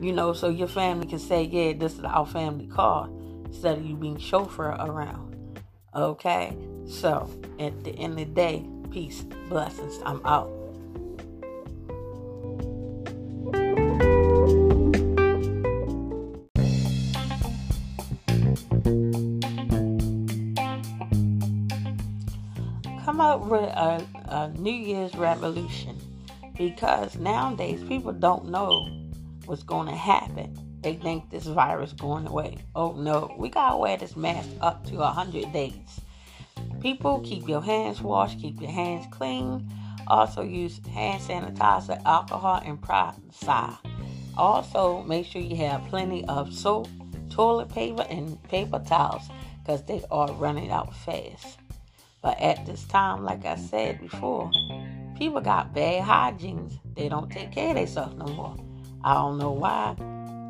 [0.00, 3.08] You know, so your family can say, yeah, this is our family car
[3.44, 5.60] instead of you being chauffeur around.
[5.94, 6.56] Okay?
[6.88, 7.30] So,
[7.60, 10.00] at the end of the day, peace, blessings.
[10.04, 10.50] I'm out.
[23.50, 25.98] With a, a New Year's revolution
[26.56, 28.88] because nowadays people don't know
[29.46, 30.56] what's going to happen.
[30.82, 32.58] They think this virus going away.
[32.76, 36.00] Oh no, we gotta wear this mask up to 100 days.
[36.80, 39.68] People, keep your hands washed, keep your hands clean.
[40.06, 43.76] Also, use hand sanitizer, alcohol, and Proxy.
[44.36, 46.86] Also, make sure you have plenty of soap,
[47.30, 49.28] toilet paper, and paper towels
[49.58, 51.59] because they are running out fast.
[52.22, 54.50] But at this time, like I said before,
[55.16, 56.70] people got bad hygiene.
[56.94, 58.56] They don't take care of themselves no more.
[59.02, 59.96] I don't know why.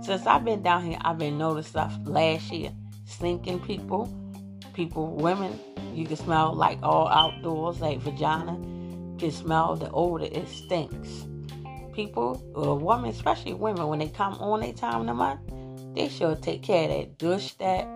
[0.02, 2.72] Since I've been down here, I've been noticing stuff last year.
[3.04, 4.08] Stinking people,
[4.72, 5.58] people, women,
[5.94, 8.54] you can smell like all outdoors, like vagina.
[9.18, 11.26] Can smell the odor, it stinks.
[11.92, 15.40] People, or women, especially women, when they come on their time in the month,
[15.94, 17.18] they should take care of that.
[17.18, 17.86] Douche that,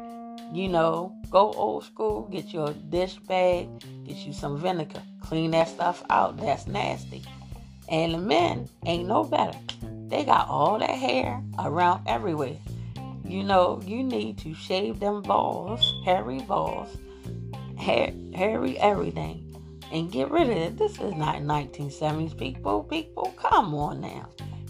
[0.53, 3.69] you know, go old school, get your dish bag,
[4.07, 6.37] get you some vinegar, clean that stuff out.
[6.37, 7.23] That's nasty.
[7.89, 9.59] And the men ain't no better.
[10.09, 12.57] They got all that hair around everywhere.
[13.25, 16.97] You know, you need to shave them balls, hairy balls,
[17.77, 19.41] hair, hairy everything,
[19.91, 20.79] and get rid of it.
[20.79, 22.85] This is not 1970s people.
[22.85, 24.29] People, come on now.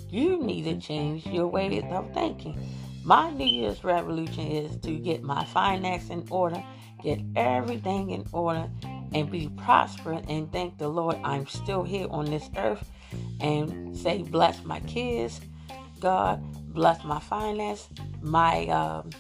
[0.09, 2.57] You need to change your way of thinking.
[3.05, 6.65] My New Year's revolution is to get my finance in order,
[7.03, 8.71] get everything in order,
[9.13, 12.91] and be prosperous and thank the Lord I'm still here on this earth
[13.41, 15.43] and say bless my kids,
[16.01, 17.89] God bless my finance,
[18.23, 19.11] my um,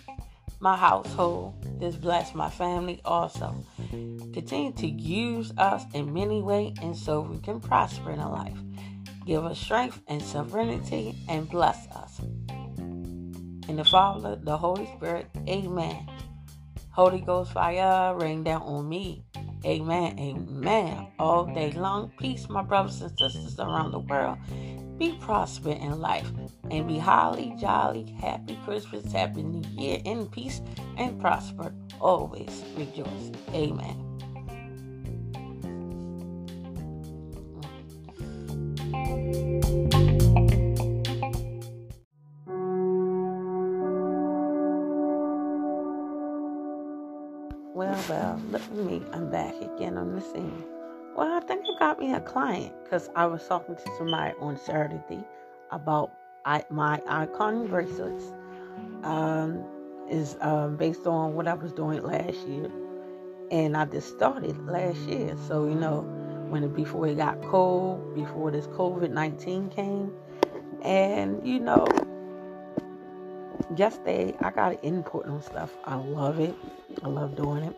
[0.60, 3.54] my household, This bless my family also.
[3.90, 8.56] Continue to use us in many ways and so we can prosper in our life.
[9.26, 12.20] Give us strength and serenity and bless us.
[13.68, 16.06] In the Father, the Holy Spirit, amen.
[16.90, 19.24] Holy Ghost fire rain down on me.
[19.64, 20.18] Amen.
[20.18, 21.06] Amen.
[21.18, 22.12] All day long.
[22.18, 24.38] Peace, my brothers and sisters around the world.
[24.98, 26.30] Be prosperous in life
[26.70, 30.60] and be highly, jolly, happy Christmas, happy New Year in peace
[30.96, 31.74] and prosper.
[32.00, 33.32] Always rejoice.
[33.52, 34.04] Amen.
[38.92, 39.83] Well,
[48.76, 49.02] me.
[49.12, 50.64] I'm back again on the scene.
[51.16, 54.56] Well, I think I got me a client because I was talking to somebody on
[54.56, 55.24] Saturday
[55.70, 56.12] about
[56.44, 58.32] I, my icon bracelets.
[59.02, 59.64] Um,
[60.08, 62.70] is um, based on what I was doing last year,
[63.50, 65.36] and I just started last year.
[65.48, 66.00] So you know,
[66.48, 70.12] when it, before it got cold, before this COVID nineteen came,
[70.82, 71.86] and you know,
[73.76, 75.70] yesterday I got an input on stuff.
[75.84, 76.54] I love it.
[77.02, 77.76] I love doing it.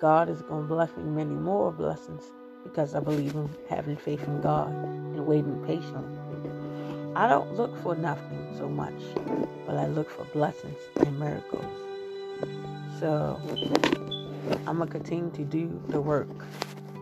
[0.00, 2.22] God is going to bless me many more blessings
[2.62, 6.18] because I believe in having faith in God and waiting patiently.
[7.14, 8.92] I don't look for nothing so much,
[9.66, 11.64] but I look for blessings and miracles.
[13.00, 13.40] So
[14.66, 16.28] I'm going to continue to do the work.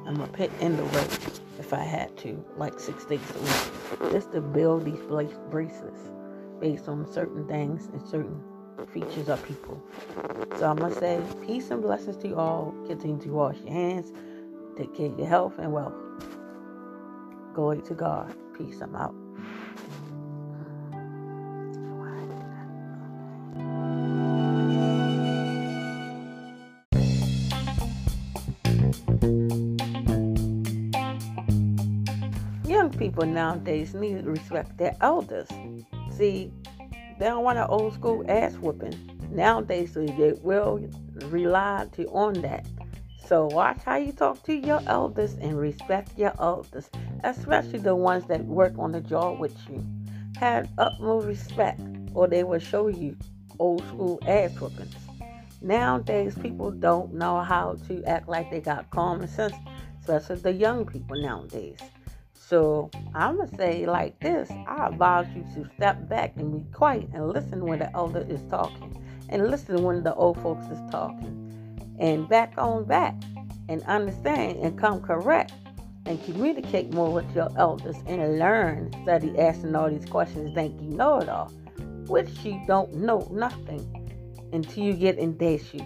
[0.06, 1.10] I'm going to put in the work
[1.58, 5.00] if I had to, like six days a week, just to build these
[5.50, 6.10] bracelets
[6.60, 8.40] based on certain things and certain
[8.86, 9.82] features of people.
[10.58, 12.74] So I'm gonna say peace and blessings to you all.
[12.86, 14.12] Continue to wash your hands,
[14.76, 15.94] take care of your health and wealth.
[17.54, 18.34] Glory to God.
[18.56, 18.80] Peace.
[18.80, 19.14] I'm out.
[32.66, 35.48] Young people nowadays need to respect their elders.
[36.10, 36.52] See,
[37.18, 39.28] they don't want an old school ass whooping.
[39.30, 40.88] Nowadays, they will
[41.26, 42.66] rely to on that.
[43.26, 46.90] So watch how you talk to your elders and respect your elders,
[47.24, 49.82] especially the ones that work on the job with you.
[50.38, 51.80] Have utmost respect,
[52.12, 53.16] or they will show you
[53.58, 54.94] old school ass whoopings.
[55.62, 59.54] Nowadays, people don't know how to act like they got common sense,
[60.00, 61.78] especially the young people nowadays.
[62.48, 67.08] So I'm gonna say like this: I advise you to step back and be quiet
[67.14, 71.96] and listen when the elder is talking, and listen when the old folks is talking,
[71.98, 73.14] and back on back
[73.70, 75.54] and understand and come correct
[76.04, 80.90] and communicate more with your elders and learn of asking all these questions think you
[80.90, 81.48] know it all,
[82.08, 83.88] which you don't know nothing
[84.52, 85.80] until you get in their shoes,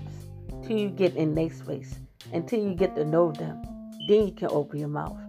[0.51, 2.01] until you get in their space,
[2.33, 3.63] until you get to know them.
[4.09, 5.28] Then you can open your mouth.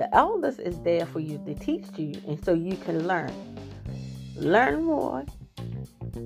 [0.00, 3.30] The elders is there for you to teach you, and so you can learn.
[4.34, 5.26] Learn more,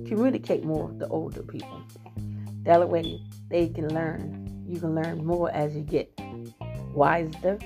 [0.07, 1.81] communicate more with the older people.
[2.63, 3.19] That way
[3.49, 4.63] they can learn.
[4.65, 6.09] You can learn more as you get
[6.93, 7.59] wiser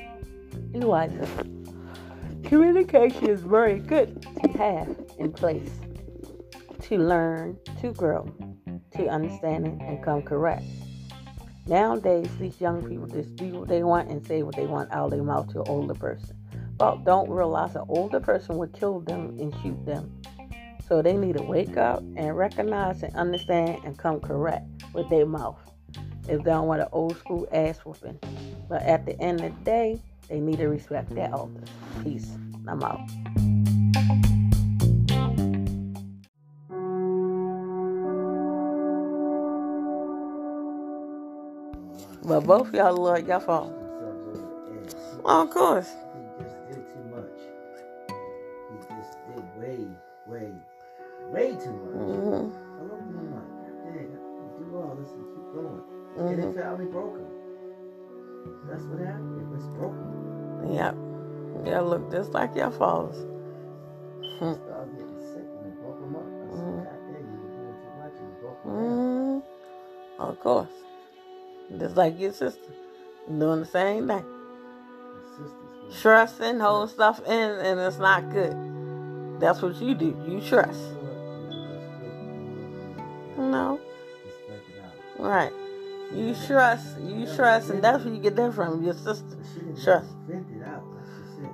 [0.73, 1.27] and wiser.
[2.43, 4.87] Communication is very good to have
[5.19, 5.69] in place
[6.81, 8.27] to learn, to grow,
[8.95, 10.63] to understanding, and come correct.
[11.69, 15.05] Nowadays, these young people just do what they want and say what they want out
[15.05, 16.35] of their mouth to an older person.
[16.77, 20.11] But don't realize an older person would kill them and shoot them.
[20.87, 25.27] So they need to wake up and recognize and understand and come correct with their
[25.27, 25.59] mouth.
[26.27, 28.19] If they don't want an old school ass whooping.
[28.67, 31.69] But at the end of the day, they need to respect their elders.
[32.03, 32.31] Peace.
[32.67, 32.99] I'm out.
[42.29, 43.73] But both y'all look like y'all fall.
[45.25, 45.89] Oh, of course.
[46.13, 47.39] He just did too much.
[48.71, 49.87] He just did way,
[50.27, 50.53] way,
[51.31, 52.01] way too much.
[52.01, 52.49] hmm
[52.79, 54.11] I looked at him like, God dang,
[54.59, 55.83] do all this and keep going.
[56.29, 57.31] And hmm it finally broke him.
[58.69, 59.41] That's what happened.
[59.41, 60.09] It was broken.
[60.73, 60.95] Yep.
[61.65, 63.15] Y'all look just like y'all falls.
[64.43, 64.53] He Hmm.
[64.53, 66.27] started getting sick and it broke him up.
[66.27, 66.83] I said, Mhm.
[66.83, 69.03] God dang, you were doing too much and it broke him down.
[69.03, 69.39] hmm
[70.19, 70.69] Of course.
[71.77, 72.61] Just like your sister.
[73.27, 74.25] Doing the same thing.
[76.01, 78.55] Trusting, hold stuff in, and it's not good.
[79.39, 80.15] That's what you do.
[80.27, 80.79] You trust.
[83.37, 83.79] No.
[84.25, 85.25] Just let it out.
[85.25, 85.53] Right.
[86.13, 86.99] You trust.
[87.01, 88.83] You trust, and that's where you get that from.
[88.83, 89.23] Your sister.
[89.29, 90.07] But she didn't Trust.
[90.27, 90.83] vent it out.
[90.85, 91.51] Like she said.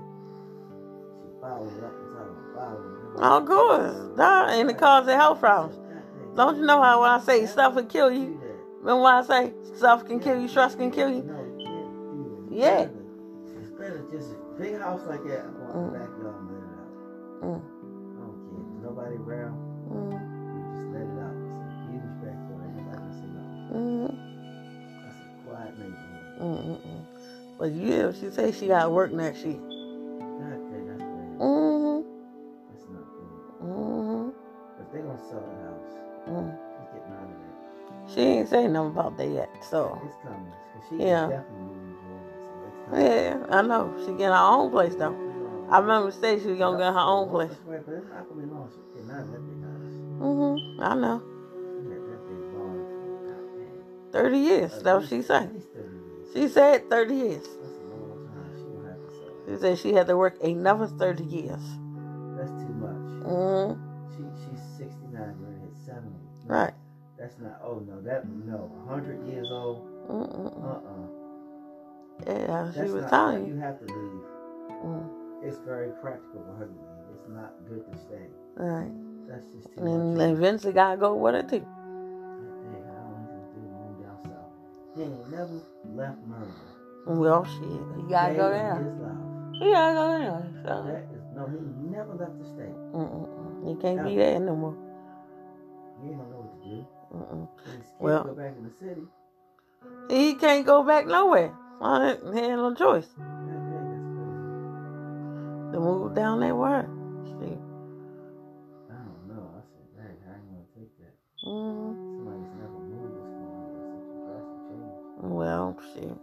[1.19, 3.21] She followed it up and started following it.
[3.21, 4.17] Of course.
[4.17, 5.77] Nah, and it causes health problems.
[6.35, 8.41] Don't you know how when I say stuff will kill you?
[8.85, 11.23] Remember when I say stuff can kill you, trust can kill you?
[11.23, 12.53] No, you can't.
[12.53, 12.87] Yeah.
[13.59, 15.41] It's better just a big house like that.
[15.41, 15.91] I want Mm.
[15.91, 16.91] the backyard and let it out.
[17.41, 17.61] Mm.
[17.65, 18.61] I don't care.
[18.61, 19.57] There's nobody around.
[19.89, 21.33] Mm, You just let it out.
[21.33, 22.61] It's a huge backyard.
[22.77, 23.73] Ain't can say nothing.
[23.73, 24.13] mm,
[25.01, 27.05] That's a quiet neighborhood.
[27.57, 29.57] But yeah, she say she got work next year.
[29.57, 31.41] God that's bad.
[31.41, 32.01] Mm-hmm.
[32.69, 33.65] That's not good.
[33.65, 34.29] Mm-hmm.
[34.77, 35.93] But they gonna sell the house.
[36.29, 36.64] Mm.
[38.13, 39.49] She ain't saying nothing about that yet.
[39.63, 40.51] So It's coming.
[40.89, 41.27] She Yeah.
[41.27, 45.15] definitely moving to So it's yeah, I know she getting her own place though.
[45.69, 47.49] I remember say she was gonna get her own place.
[47.49, 48.69] That's right, but it's not gonna be long.
[48.69, 49.95] She's getting out of that big house.
[50.21, 50.81] Mm-hmm.
[50.83, 51.21] I know.
[51.25, 54.11] She had that big barn for goddamn.
[54.11, 54.71] Thirty years.
[54.83, 55.53] That's what she said.
[55.53, 56.33] least 30 years.
[56.33, 57.47] She said thirty years.
[57.47, 58.53] That's a long time.
[58.55, 59.55] She gonna have to sell it.
[59.55, 61.63] She said she had to work another thirty years.
[62.37, 63.25] That's too much.
[63.25, 63.81] Mm-hmm.
[64.13, 66.15] She she's 69, ready to hit 70.
[66.45, 66.73] Right.
[67.25, 67.59] That's not.
[67.65, 68.69] Oh no, that no.
[68.85, 69.81] 100 years old.
[70.07, 70.77] Uh uh
[72.27, 73.09] Yeah, she That's was not.
[73.09, 73.59] telling You you.
[73.61, 74.21] have to leave.
[74.85, 75.09] Mm.
[75.41, 77.17] It's very practical for her to leave.
[77.17, 78.27] It's not good to stay.
[78.57, 78.91] Right.
[79.27, 80.17] That's just too And much.
[80.19, 81.65] then Vincent gotta go with it too.
[81.65, 84.53] Dang, I don't even do move down south.
[84.95, 85.57] He ain't never
[85.97, 86.53] left Murray.
[87.07, 88.83] Well, shit, he gotta go in there.
[88.85, 89.17] His life.
[89.57, 90.59] He gotta go down.
[90.61, 91.47] So, That is no.
[91.49, 92.77] He never left the state.
[92.93, 93.65] mm-mm.
[93.67, 94.77] he can't be there no more.
[96.03, 96.09] He
[97.13, 97.47] Mm-mm.
[97.99, 99.01] Well- go back in the city.
[100.09, 101.53] He can't go back nowhere.
[101.81, 103.07] I ain't- He ain't no choice
[105.71, 106.81] to move down way.
[107.25, 107.37] Shit.
[107.37, 107.57] crazy.
[108.89, 109.45] I don't know.
[109.55, 111.15] I said, dang, I ain't gonna take that.
[111.45, 111.93] Mm.
[111.95, 113.59] Somebody's never moved this far.
[113.81, 115.31] That's such a drastic change.
[115.35, 116.17] Well, shit.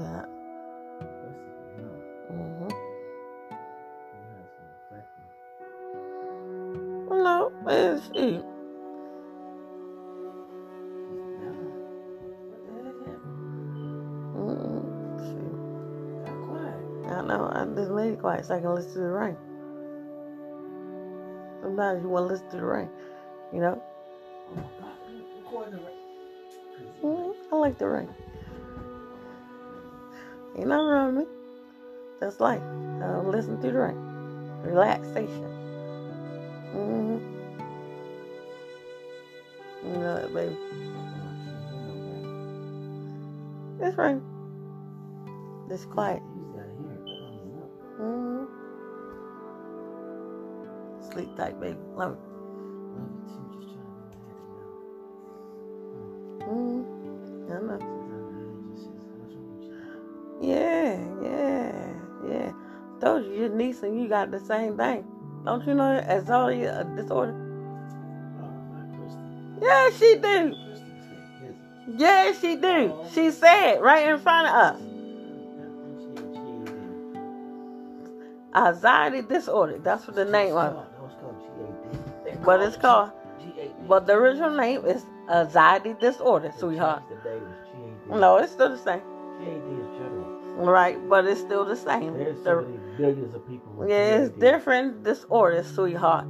[0.00, 0.24] Yeah.
[16.24, 16.80] Got quiet.
[17.06, 17.50] I don't know.
[17.52, 19.36] I just made it quiet so I can listen to the rain.
[21.62, 22.88] Sometimes you want to listen to the rain.
[23.52, 23.82] You know,
[24.50, 24.96] Oh my God,
[25.44, 25.96] record the rain.
[27.02, 28.08] mm, I like the rain.
[30.56, 31.32] Ain't nothing wrong with me.
[32.20, 32.62] That's life.
[33.02, 33.98] Uh, listen to the rain.
[34.64, 35.68] Relaxation.
[36.58, 37.39] hmm
[39.84, 40.56] You know that, baby.
[43.80, 44.22] It's rain.
[45.70, 46.22] It's quiet.
[46.36, 47.00] You gotta hear it.
[47.00, 48.60] I don't hmm.
[51.12, 51.78] Sleep tight, baby.
[51.96, 52.18] Love it.
[52.94, 54.60] Love you too, just trying to get my
[56.44, 56.82] head hmm
[57.50, 57.80] I know.
[60.42, 61.92] Yeah, yeah,
[62.28, 62.52] yeah.
[63.00, 65.04] Told you, your niece and you got the same thing.
[65.44, 67.49] Don't you know as all a disorder?
[69.60, 70.20] Yeah, she do.
[70.20, 71.54] Kristen's head
[71.88, 72.94] is Yeah, she do.
[73.12, 74.82] She said right in front of us.
[78.54, 79.78] Anxiety disorder.
[79.78, 80.80] That's what the name of it.
[82.26, 83.10] It's called But it's called.
[83.86, 87.02] But the original name is anxiety disorder, sweetheart.
[87.08, 88.20] The day was GAD.
[88.20, 89.00] No, it's still the same.
[89.00, 90.26] GAD is general.
[90.56, 92.16] Right, but it's still the same.
[92.16, 96.26] There's The- so many billions of people yeah, it's different disorders, sweetheart.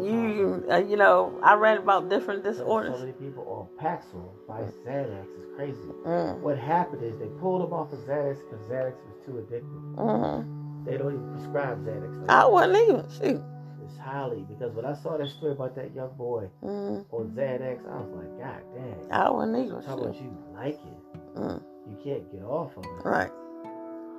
[0.00, 0.36] GAD is so common.
[0.36, 2.94] You, uh, you know, I read about different disorders.
[2.94, 3.44] So many people
[3.78, 5.26] on Paxil by Xanax.
[5.38, 5.78] It's crazy.
[6.06, 9.94] Mm, What happened is they pulled them off of Xanax because Xanax was too addictive.
[9.96, 10.84] mm.
[10.86, 12.28] They don't even prescribe Xanax.
[12.28, 13.04] I wasn't even.
[13.18, 13.42] Shoot.
[13.84, 17.80] It's highly because when I saw that story about that young boy Mm, on Xanax,
[17.90, 19.12] I was like, God damn.
[19.12, 19.82] I wasn't even.
[19.82, 21.36] Talk about you like it.
[21.36, 23.04] Mm, You can't get off of it.
[23.08, 23.30] right.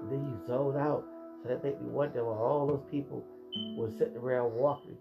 [0.10, 1.06] Then you zone out.
[1.44, 3.24] So that made me wonder why all those people
[3.78, 4.98] were sitting around walking.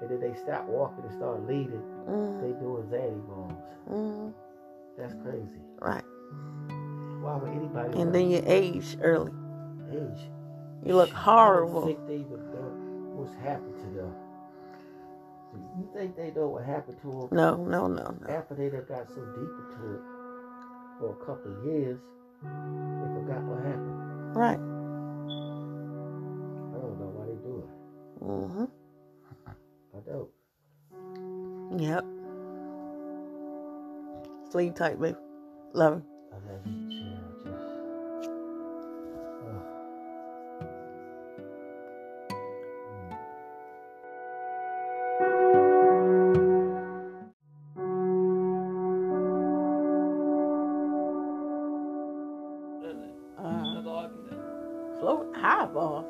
[0.00, 1.82] And then they stop walking and start leading.
[2.08, 3.62] Mm, They doing Xanny bombs.
[3.90, 4.32] mm,
[4.98, 5.60] That's crazy.
[5.80, 6.04] right.
[7.22, 9.32] Why would anybody And then you age early.
[9.92, 10.30] age?
[10.84, 11.82] You look I horrible.
[11.86, 12.70] think they even know
[13.16, 14.14] what's happened to them.
[15.78, 18.28] You think they know what happened to them No, no, no, no.
[18.32, 20.02] after they done got so deep into it
[20.98, 21.98] for a couple of years?
[22.42, 24.36] They forgot what happened.
[24.36, 24.60] Right.
[26.70, 28.24] I don't know why they do it.
[28.24, 28.64] Mm-hmm.
[30.00, 30.30] I don't.
[31.80, 32.04] Yep.
[34.50, 35.16] Sleep tight, baby.
[35.74, 36.04] Love you.
[36.32, 37.16] I love you uh, too.
[37.16, 37.66] I just.
[53.38, 53.74] Oh.
[53.74, 54.36] That's all I can do.
[54.98, 56.06] float highballs.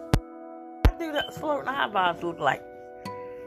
[0.85, 2.63] What do the floating highballs look like?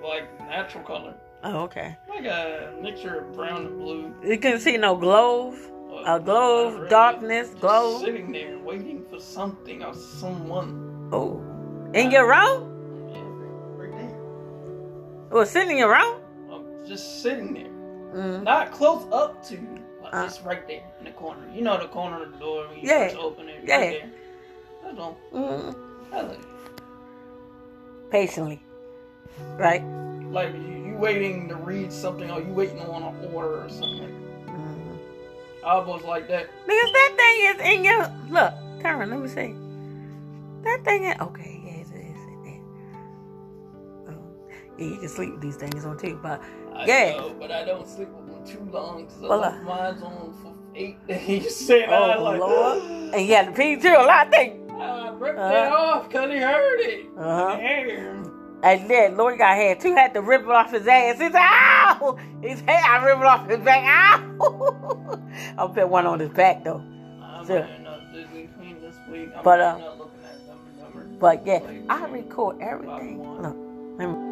[0.03, 1.13] Like natural color.
[1.43, 1.97] Oh, okay.
[2.09, 4.13] Like a mixture of brown and blue.
[4.23, 6.89] You can see no glow, Uh, a not really.
[6.89, 7.99] darkness, glow.
[7.99, 11.09] Sitting there waiting for something or someone.
[11.13, 11.41] Oh,
[11.93, 12.69] in your room?
[13.13, 13.21] Yeah,
[13.80, 15.39] right, there.
[15.39, 16.19] Was sitting in your room?
[16.51, 17.71] I'm just sitting there.
[18.21, 18.43] Mm.
[18.43, 19.57] Not close up to,
[20.01, 20.23] but Uh.
[20.25, 21.47] just right there in the corner.
[21.53, 23.07] You know the corner of the door when you Yeah.
[23.07, 23.63] first open it.
[23.63, 23.77] Yeah.
[23.77, 24.09] Right there.
[24.84, 25.17] That's all.
[25.34, 25.75] Mm.
[26.11, 26.39] That's it.
[28.11, 28.61] Patiently.
[29.57, 29.84] Right?
[30.31, 34.10] Like you, you waiting to read something or you waiting on an order or something.
[34.47, 34.97] Mm.
[35.65, 36.49] I was like that.
[36.65, 38.11] Because that thing is in your.
[38.30, 39.55] Look, Karen, let me see.
[40.64, 41.15] That thing is.
[41.19, 42.18] Okay, yes, it is.
[42.27, 42.61] It is.
[44.10, 44.14] Oh.
[44.77, 46.41] Yeah, you can sleep with these things on too, but
[46.73, 47.18] I Yeah.
[47.18, 50.34] know, but I don't sleep with them too long because I uh, left mine's on
[50.41, 51.55] for eight days.
[51.68, 52.81] Saying Oh, I like, Lord.
[53.14, 53.89] and you had to pee too.
[53.89, 54.72] A lot of things.
[54.81, 55.53] I ripped Uh-huh.
[55.53, 57.05] it off because he heard it.
[57.18, 57.57] Uh-huh.
[58.64, 58.81] Damn.
[58.81, 61.18] And then Lord got hair too, had to rip it off his ass.
[61.19, 62.18] He said, ow!
[62.41, 63.84] His hair, I ripped it off his back.
[63.85, 65.19] Ow!
[65.57, 66.81] I'll put one on his back though.
[67.22, 67.60] I'm Sure.
[67.61, 69.31] gonna end up Disney Queen this week.
[69.35, 71.18] I'm But, uh, end up looking at Dumb and Dumber.
[71.19, 73.19] But yeah, Like, I record everything.
[73.41, 73.56] Look,
[73.99, 74.30] let me.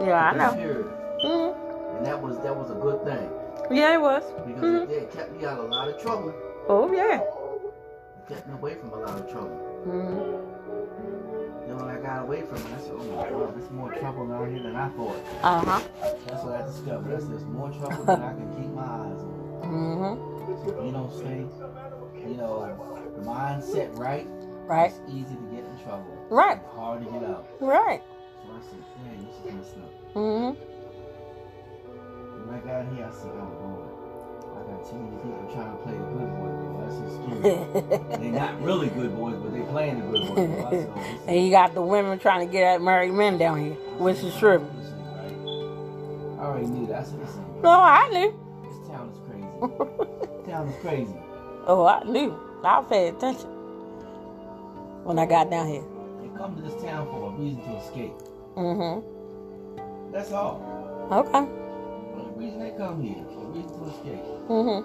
[0.00, 0.54] Yeah, I know.
[0.54, 0.86] Period.
[1.22, 3.30] hmm And that was that was a good thing
[3.70, 4.22] Yeah, it was.
[4.46, 4.82] because Mhm.
[4.82, 6.32] it did kept me out of a lot of trouble.
[6.68, 7.20] Oh yeah.
[7.20, 9.56] It kept me away from a lot of trouble.
[9.84, 10.20] hmm
[11.66, 14.32] Then when I got away from it, I said, "Oh my God, there's more trouble
[14.32, 15.80] out here than I thought." Uh huh.
[16.26, 17.20] That's what I discovered.
[17.22, 19.34] Said, "There's more trouble than I can keep my eyes on."
[19.64, 20.86] Mm-hmm.
[20.86, 21.46] You know, stay,
[22.28, 22.78] you know,
[23.22, 24.26] mindset right.
[24.66, 24.90] Right.
[24.92, 26.16] It's easy to get in trouble.
[26.30, 26.58] Right.
[26.74, 27.46] Hard to get out.
[27.60, 28.02] Right.
[28.44, 30.52] So I said, "Dang, this is messed up." hmm
[32.54, 33.90] I got here, I said, "Oh Lord,
[34.54, 36.78] I got too many people trying to play the good boy role.
[36.86, 36.96] That's
[38.14, 40.70] scary." They're not really good boys, but they playing the good boy role.
[40.70, 43.74] Said, oh, and you got the women trying to get at married men down here,
[43.98, 44.58] which is true.
[44.60, 45.36] Right.
[46.38, 47.00] I already knew that.
[47.00, 47.70] I said, this ain't No.
[47.70, 48.34] I knew.
[48.62, 49.48] This town is crazy.
[50.30, 51.16] This town is crazy.
[51.66, 52.38] Oh, I knew.
[52.64, 53.50] I paid attention
[55.02, 55.84] when I got down here.
[56.22, 58.12] They come to this town for a reason to escape.
[58.56, 60.12] Mm-hmm.
[60.12, 60.62] That's all.
[61.10, 61.63] Okay.
[62.36, 64.24] Reason they come here a reason to escape.
[64.48, 64.82] Mm-hmm.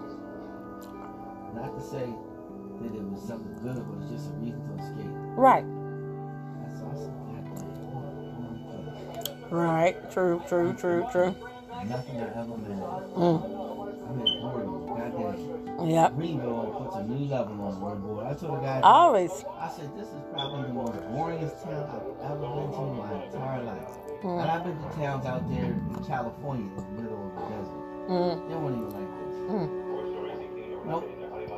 [1.55, 2.05] Not to say
[2.81, 5.11] that it was something good, but it's just a reason to escape.
[5.35, 5.65] Right.
[6.61, 6.91] That's all.
[6.91, 7.43] I said, "God
[9.41, 10.11] damn, Right.
[10.11, 10.41] True.
[10.47, 10.73] True.
[10.73, 11.07] True.
[11.11, 11.35] True.
[11.87, 12.79] Nothing I ever met.
[13.15, 13.78] Mm.
[14.09, 14.87] I'm in Oregon.
[14.87, 15.87] Goddamn.
[15.89, 16.15] Yep.
[16.15, 18.25] Greenville puts a new level on one board.
[18.25, 18.81] I told the guy.
[18.81, 19.31] Always.
[19.59, 23.23] I said, this is probably the most boringest town I've ever been to in my
[23.25, 23.87] entire life.
[24.21, 24.49] And Mm.
[24.49, 28.09] I've been to towns out there in California in the middle of the desert.
[28.09, 28.49] Mm.
[28.49, 29.35] They weren't even like this.
[29.47, 30.85] Mm.
[30.87, 31.05] Nope.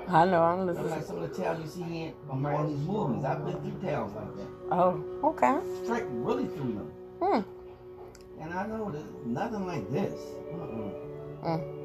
[0.10, 0.44] I know.
[0.44, 1.06] I'm That's like listening.
[1.08, 3.24] some of the towns you see in American these movies.
[3.26, 4.48] I've been through towns like that.
[4.72, 5.04] Oh.
[5.24, 5.56] Okay.
[5.86, 6.92] Straight really through them.
[7.20, 8.42] Hmm.
[8.42, 10.14] And I know that nothing like this.
[10.54, 11.48] Uh-uh.
[11.58, 11.81] Mm.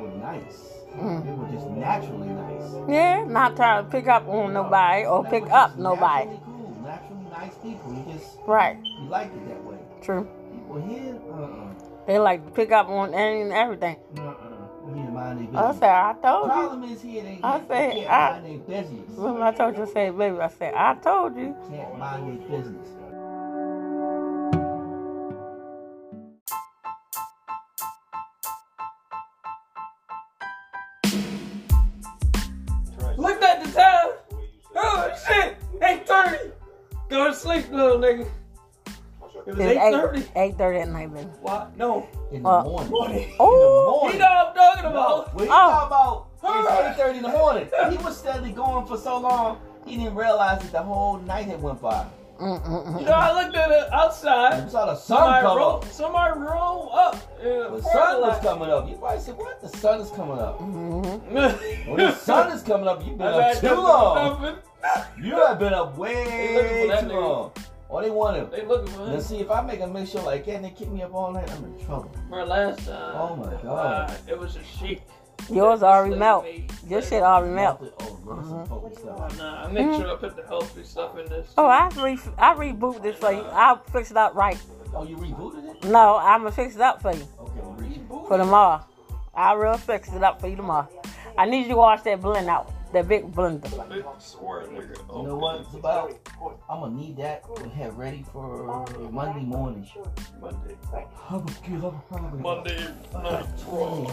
[0.00, 0.58] Were nice.
[0.96, 1.24] Mm.
[1.24, 2.72] They were just naturally nice.
[2.88, 3.24] Yeah.
[3.28, 6.26] Not trying to pick up on nobody or pick up nobody.
[6.30, 7.92] Naturally cool, naturally nice people.
[7.94, 8.76] You just Right.
[8.82, 9.76] you like it that way.
[10.02, 10.26] True.
[10.52, 11.74] People here, uh-uh.
[12.06, 13.96] They like to pick up on any and everything.
[14.18, 14.34] Uh-uh.
[14.88, 16.52] You need to mind I said, I told you.
[16.52, 19.10] Problem is here they, I said, I- mind their business.
[19.16, 21.54] When I told you, to say, baby, I said, I told you.
[21.70, 22.88] Can't mind their business.
[37.10, 38.26] Go to sleep, little nigga.
[39.46, 40.24] It was eight thirty.
[40.36, 41.26] Eight thirty at night, baby.
[41.40, 41.76] What?
[41.76, 42.06] No.
[42.30, 42.90] In the Uh, morning.
[42.90, 43.32] Morning.
[43.40, 44.06] Oh.
[44.06, 44.20] In You the know morning.
[44.20, 45.34] what I'm talking No, about.
[45.34, 45.56] when he Oh.
[45.56, 47.68] talking about it's 8.30 in the morning.
[47.90, 51.60] He was steadily going for so long, he didn't realize that the whole night had
[51.62, 52.06] went by.
[52.40, 52.46] You
[53.04, 54.70] know, I looked at it You outside.
[54.70, 55.84] saw the sun Somebody come roll, up.
[55.92, 57.36] somebody roll up.
[57.42, 58.88] The sun was coming up.
[58.88, 59.60] You probably said, what?
[59.60, 60.58] The sun is coming up.
[60.58, 61.86] Mhm.
[61.88, 64.56] When the sun is coming up, you've been I've up too long.
[65.22, 67.20] You have been up way looking for that too nigga.
[67.20, 67.52] long.
[67.90, 68.48] Or they want him.
[68.50, 69.20] They looking for Now him.
[69.20, 71.50] see, if I make a mixture like that and they kick me up all night,
[71.50, 72.10] I'm in trouble.
[72.30, 73.14] My last time.
[73.16, 74.10] Oh my God.
[74.10, 75.02] uh, it was a sheik.
[75.48, 76.44] Yours already melt.
[76.88, 77.80] Your shit already melt.
[78.00, 78.60] Oh, gross Mhm.
[78.60, 79.38] and potent Oh, stuff.
[79.38, 81.52] nah, I make sure I put the healthy stuff in this.
[81.56, 83.44] Oh, I re I reboot this for you.
[83.52, 84.60] I'll fix it up right.
[84.94, 85.84] Oh, you rebooted it?
[85.88, 88.26] No, I'm gonna fix it up for you Okay, reboot.
[88.28, 88.80] for tomorrow.
[89.34, 90.88] I will fix it up for you tomorrow.
[91.38, 93.62] I need you to wash that blend out, that big blender.
[93.88, 94.98] Big swear, nigga.
[95.16, 96.12] You know what it's about?
[96.68, 99.88] I'm gonna need that to have ready for Monday morning.
[100.40, 100.76] Monday.
[101.30, 102.10] I'm gonna get up.
[102.40, 104.06] Monday night raw.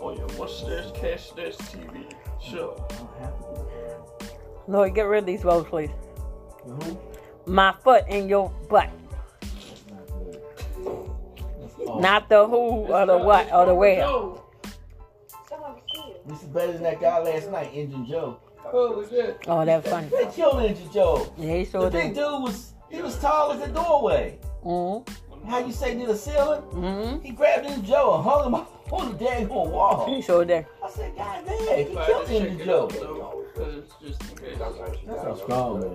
[0.00, 2.12] Oh yeah, watch this, catch this TV
[2.42, 2.86] show.
[4.66, 5.90] Lord, get rid of these rolls, please.
[6.66, 6.96] Mhm.
[7.46, 8.88] My foot in your butt,
[9.90, 10.40] not good.
[11.60, 12.00] That's awful.
[12.00, 14.04] not the who or the what or the where.
[14.04, 14.42] Oh,
[16.26, 18.36] This is better than that guy last night, Engine Joe.
[18.62, 19.38] holy shit.
[19.48, 20.08] Oh, that's funny.
[20.08, 21.32] They killed Engine Joe.
[21.36, 24.38] Yeah, he sure The sure big dude was he was tall as the doorway.
[24.64, 25.48] Mm-hmm.
[25.48, 26.60] How you say near the ceiling?
[26.72, 27.20] Mm-hmm.
[27.24, 30.06] He grabbed Engine Joe and hung him up on the daggone wall.
[30.06, 30.66] He sure did.
[30.84, 32.82] I said, God damn, he If I killed had to check Engine it Joe.
[32.84, 34.58] out, though, 'cause just in.
[35.06, 35.90] That's how strong, man.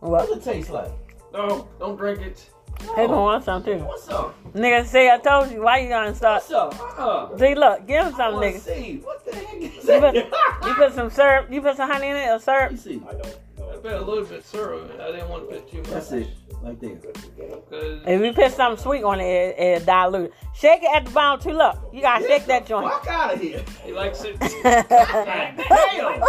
[0.00, 0.28] What?
[0.28, 0.90] What's it taste like?
[1.32, 2.48] No, don't drink it.
[2.80, 3.78] He gonna want some too.
[3.78, 4.34] What's up?
[4.52, 5.62] Nigga, say I told you.
[5.62, 6.42] Why you gonna start?
[6.48, 6.98] What's up?
[6.98, 8.60] Uh, See, look, give him I some, wanna nigga.
[8.60, 9.00] see.
[9.02, 10.14] What the heck is You put,
[10.68, 11.48] you put some syrup.
[11.50, 12.70] You put some honey in it or syrup.
[12.70, 13.02] Let me see.
[13.08, 14.92] I put a little bit syrup.
[15.00, 15.90] I didn't want to put too much.
[15.90, 16.28] That's it.
[16.62, 16.96] Like there.
[16.96, 20.32] Cause If you put something sweet on it, it, it dilute.
[20.54, 21.56] Shake it at the bottom too.
[21.56, 22.90] Look, you gotta shake that joint.
[22.90, 23.62] Fuck out of here.
[23.84, 24.38] he likes it.
[24.62, 26.20] Damn.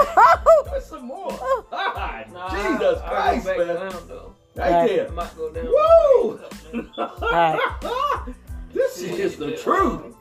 [0.67, 1.29] Put some more.
[1.71, 2.49] God, Nah,
[2.79, 3.67] Jesus Christ, man.
[3.67, 4.35] down though.
[4.55, 4.87] Right Right.
[4.89, 5.11] There.
[5.11, 5.65] might go down.
[5.65, 6.39] Woo!
[8.73, 10.15] this shit is the truth.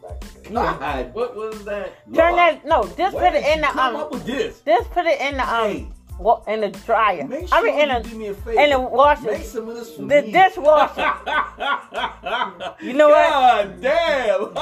[0.53, 1.15] God.
[1.15, 2.05] What was that?
[2.15, 2.67] Turn Lord, that.
[2.67, 4.03] No, just where put it in you the come um.
[4.03, 4.61] up with this.
[4.65, 5.95] Just put it in the Hey, um.
[6.19, 7.25] Wa- In the dryer.
[7.27, 8.61] make I mean, in you the do me a favor.
[8.61, 9.23] in the washer.
[9.31, 10.33] Make some of this for The me.
[10.33, 11.13] dishwasher.
[12.81, 13.29] You know what?
[13.31, 14.53] God damn.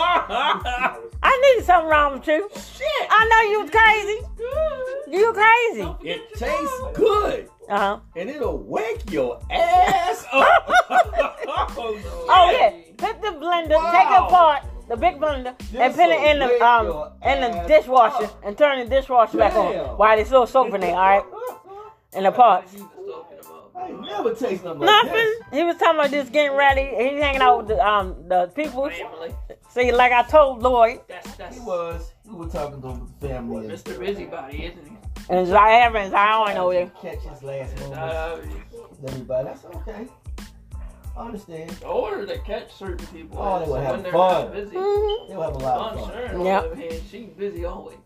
[1.23, 2.49] I need something wrong with you.
[2.55, 3.07] Shit.
[3.11, 4.19] I know you was crazy.
[5.11, 6.11] You crazy.
[6.11, 7.49] It tastes good.
[7.69, 7.99] Uh huh.
[8.15, 10.73] And it'll wake your ass up.
[11.79, 12.71] Oh yeah.
[12.97, 13.77] Put the blender.
[13.93, 14.63] Take it apart.
[14.89, 18.45] The big blender and This'll put it in the um in the dishwasher up.
[18.45, 20.95] and turn the dishwasher back on while there's still soap in there.
[20.95, 21.25] All right,
[22.17, 22.73] in the pots.
[22.73, 23.71] He was talking about.
[23.77, 25.13] I ain't never tasted nothing like Nothing.
[25.13, 25.43] this.
[25.53, 26.83] He was talking about just getting ready.
[27.11, 28.89] He's hanging out with the um the people.
[28.91, 29.35] Family.
[29.69, 32.13] See, like I told Lloyd That's that's He was.
[32.25, 32.89] He was talking to
[33.21, 33.99] the family and Mr.
[33.99, 34.97] Busybody, isn't he?
[35.29, 36.91] and i don't know there.
[37.03, 37.99] catch his last moments.
[37.99, 38.41] Uh,
[39.09, 39.49] everybody.
[39.49, 40.07] That's okay.
[41.17, 41.71] I understand.
[41.71, 43.39] the order to catch certain people.
[43.39, 44.45] Oh, they is were when they're fun.
[44.45, 44.77] not busy.
[44.77, 45.29] Mhm.
[45.29, 46.13] They'll have a lot Aunt of fun.
[46.15, 46.75] Sharon, on Yep.
[46.77, 47.97] hand, she's busy always.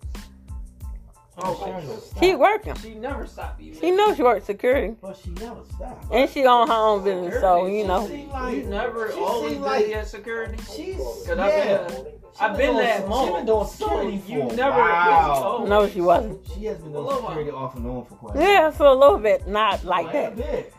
[1.44, 1.86] Okay.
[2.20, 2.74] She working.
[2.76, 3.78] She never stopped being.
[3.80, 6.12] She knows she works security, But she never stopped.
[6.12, 7.40] and she own her own business.
[7.40, 10.58] So you know, She seem like You never she always seem did like at security.
[10.74, 11.86] she's Cause yeah.
[11.88, 13.28] I've been, She I've been doing that some- moment.
[13.30, 15.66] She been doing security you for a never- while.
[15.66, 16.46] no, she wasn't.
[16.54, 19.46] She has been doing security off and on for quite Yeah, for a little bit,
[19.48, 20.36] not like quite a that.
[20.36, 20.74] bit.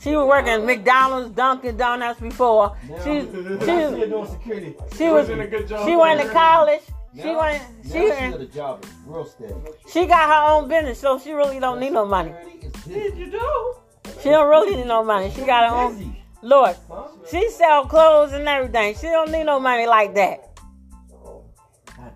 [0.00, 2.76] She was working at McDonald's, Dunkin' Donuts before.
[2.88, 4.76] Now, She when I she see her doing security.
[4.96, 6.34] she was Doing a good job she went to over
[7.16, 7.22] college.
[7.22, 9.54] She went now she she went, got a job that's real steady.
[9.92, 12.34] she got her own business, so she really don't need no money.
[12.86, 13.74] Did you do?
[14.22, 15.30] She don't really need no money.
[15.30, 15.96] She got her own.
[15.98, 16.76] Busy, Lord,
[17.30, 18.94] she sell clothes and everything.
[18.94, 20.47] She don't need no money like that.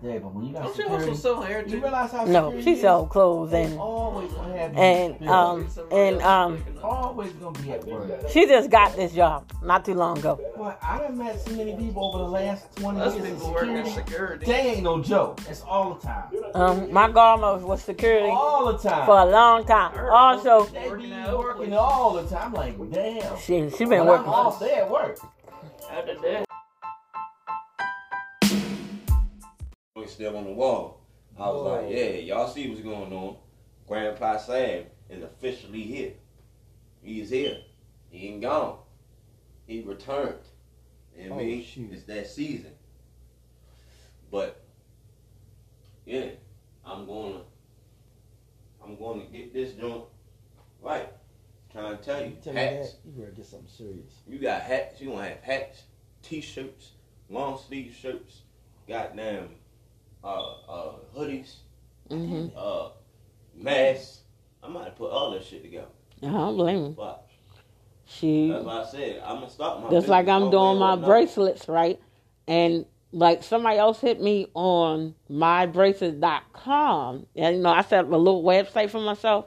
[0.03, 1.81] God damn, but when you got Don't you also security, sell hair you too?
[1.81, 2.81] realize how No, she is?
[2.81, 8.11] sell clothes and always gonna have and um and um always gonna be at work.
[8.29, 10.39] she just got this job not too long ago.
[10.57, 13.53] Boy, I done met so many people over the last 20 Us years in people
[13.53, 14.11] working in security.
[14.11, 14.45] security.
[14.45, 15.39] They ain't no joke.
[15.49, 16.23] It's all the time.
[16.53, 19.05] Um, my grandma was security All the time.
[19.05, 19.97] for a long time.
[20.11, 22.51] Also, They be Working all the time.
[22.53, 23.37] Like, damn.
[23.37, 24.27] she she When been I'm working.
[24.27, 25.17] off, they at work.
[25.89, 26.45] After that,
[30.03, 31.01] It's still on the wall.
[31.39, 33.37] I was like, yeah, y'all see what's going on.
[33.87, 36.13] Grandpa Sam is officially here.
[37.01, 37.57] He's here.
[38.09, 38.77] He ain't gone.
[39.65, 40.39] He returned.
[41.17, 41.63] You I Oh, mean?
[41.63, 41.89] shoot.
[41.91, 42.71] It's that season.
[44.31, 44.61] But
[46.05, 46.29] yeah,
[46.85, 47.41] I'm gonna
[48.83, 50.03] I'm gonna get this joint
[50.81, 51.09] right.
[51.71, 52.95] Trying to tell you, Tell hats.
[53.05, 54.13] You better get something serious.
[54.27, 55.01] You got hats.
[55.01, 55.83] You gonna have hats,
[56.21, 56.91] t-shirts,
[57.29, 58.41] long sleeve shirts,
[58.87, 59.49] goddamn,
[60.23, 61.55] uh, uh, hoodies,
[62.09, 62.89] hmm uh,
[63.55, 64.19] masks.
[64.63, 65.87] I might have put all that shit together.
[66.21, 66.93] I don't blame.
[66.93, 67.27] But
[68.05, 69.89] She that's why I said I'm gonna start my.
[69.89, 71.99] just like I'm doing my bracelets, right?
[72.47, 77.27] And like somebody else hit me on mybracelets.com.
[77.35, 79.45] And you know, I set up a little website for myself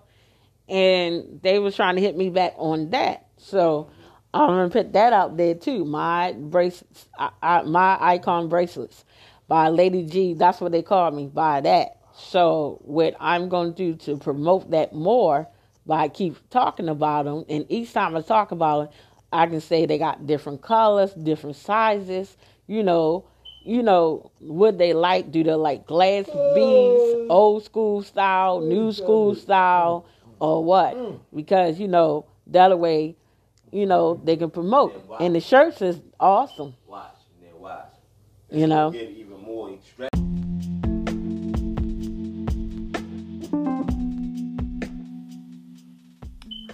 [0.69, 3.27] and they was trying to hit me back on that.
[3.39, 3.91] So
[4.35, 5.85] I'm gonna put that out there too.
[5.85, 9.05] My bracelets, I, I, my icon bracelets
[9.49, 10.35] by Lady G.
[10.35, 11.97] That's what they call me by that.
[12.19, 15.49] So what I'm gonna do to promote that more
[15.85, 18.91] by keep talking about them, and each time I talk about it,
[19.33, 22.37] I can say they got different colors, different sizes.
[22.67, 23.29] You know,
[23.65, 25.31] you know what they like.
[25.31, 30.07] Do they like glass beads, old school style, new school style,
[30.41, 30.97] or what?
[31.35, 33.17] Because you know that way,
[33.71, 35.05] you know they can promote.
[35.21, 36.75] And the shirts is awesome.
[36.87, 37.93] Watch and then watch.
[38.51, 38.93] You know.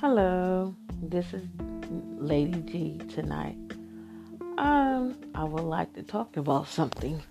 [0.01, 1.45] Hello, this is
[2.19, 3.57] Lady G tonight.
[4.59, 7.23] Um, I would like to talk about something.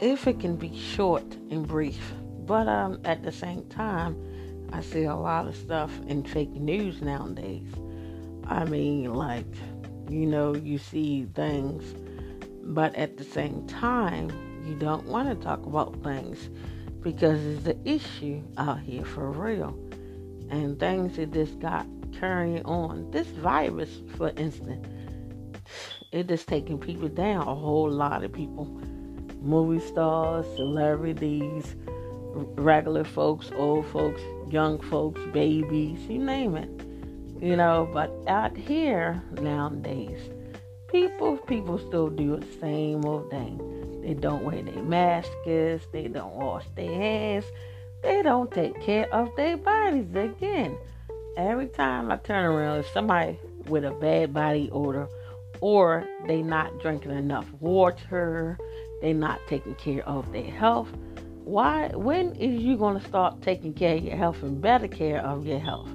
[0.00, 2.12] If it can be short and brief,
[2.44, 4.16] but um, at the same time,
[4.72, 7.68] I see a lot of stuff in fake news nowadays.
[8.48, 9.46] I mean, like,
[10.10, 11.84] you know, you see things,
[12.64, 14.32] but at the same time,
[14.66, 16.50] you don't want to talk about things
[17.02, 19.78] because it's an issue out here for real
[20.50, 21.86] and things that just got
[22.18, 23.10] carrying on.
[23.10, 24.86] This virus, for instance,
[26.12, 27.46] it just taking people down.
[27.46, 28.66] A whole lot of people,
[29.40, 34.20] movie stars, celebrities, regular folks, old folks,
[34.50, 36.70] young folks, babies, you name it.
[37.40, 40.30] You know, but out here nowadays,
[40.88, 43.60] people people still do the same old thing.
[44.06, 47.44] They don't wear their masks, they don't wash their hands,
[48.04, 50.78] they don't take care of their bodies again.
[51.36, 55.08] Every time I turn around, it's somebody with a bad body odor,
[55.60, 58.56] or they not drinking enough water,
[59.02, 60.88] they not taking care of their health.
[61.42, 61.88] Why?
[61.88, 65.58] When is you gonna start taking care of your health and better care of your
[65.58, 65.90] health?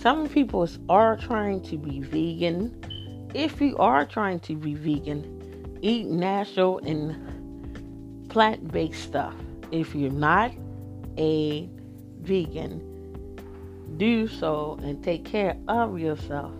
[0.00, 3.28] Some people are trying to be vegan.
[3.34, 7.31] If you are trying to be vegan, eat natural and
[8.32, 9.34] plant-based stuff.
[9.70, 10.52] If you're not,
[11.18, 11.68] a
[12.22, 12.80] vegan,
[13.98, 16.54] do so and take care of yourself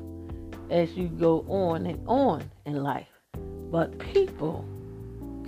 [0.71, 3.09] as you go on and on in life.
[3.71, 4.67] But people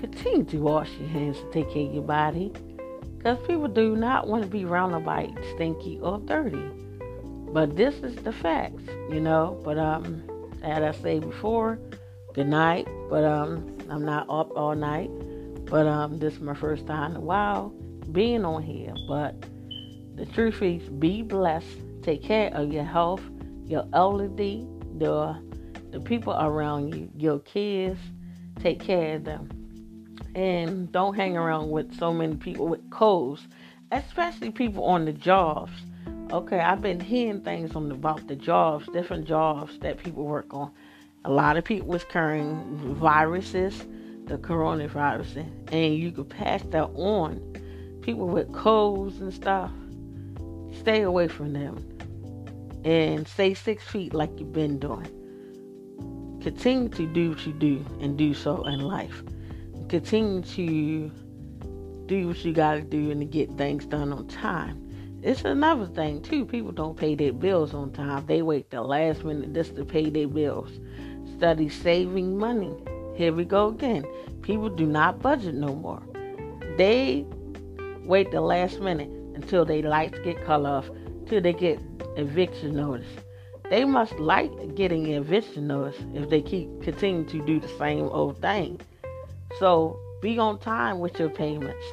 [0.01, 2.53] continue to wash your hands and take care of your body
[3.19, 6.71] because people do not want to be around nobody stinky or dirty.
[7.53, 9.61] But this is the facts, you know.
[9.63, 10.25] But um,
[10.63, 11.79] as I say before,
[12.33, 12.89] good night.
[13.11, 15.11] But um, I'm not up all night.
[15.67, 17.71] But um, this is my first time in a while
[18.13, 18.95] being on here.
[19.09, 19.35] But
[20.15, 21.79] the truth is, be blessed.
[22.03, 23.23] Take care of your health,
[23.65, 24.67] your elderly,
[24.99, 25.37] the
[25.91, 27.99] the people around you, your kids.
[28.61, 29.49] Take care of them,
[30.35, 33.47] and don't hang around with so many people with colds.
[33.93, 35.73] especially people on the jobs.
[36.33, 40.71] Okay, I've been hearing things on about the jobs, different jobs that people work on.
[41.25, 43.87] A lot of people was carrying viruses,
[44.27, 47.41] the coronavirus, and you could pass that on.
[48.03, 49.71] People with colds and stuff,
[50.81, 51.95] stay away from them
[52.85, 55.09] and stay six feet like you've been doing.
[56.43, 59.23] Continue to do what you do and do so in life.
[59.89, 61.11] Continue to
[62.07, 64.81] do what you got to do and to get things done on time.
[65.23, 66.45] It's another thing too.
[66.45, 68.27] People don't pay their bills on time.
[68.27, 70.71] They wait the last minute just to pay their bills.
[71.39, 72.75] Study saving money.
[73.15, 74.05] Here we go again.
[74.43, 76.03] People do not budget no more.
[76.77, 77.25] They
[78.05, 80.89] wait the last minute until their lights get cut off,
[81.27, 81.81] till they get
[82.17, 83.07] eviction notice.
[83.71, 88.41] They must like getting eviction notice if they keep continue to do the same old
[88.41, 88.81] thing.
[89.59, 91.85] So be on time with your payments.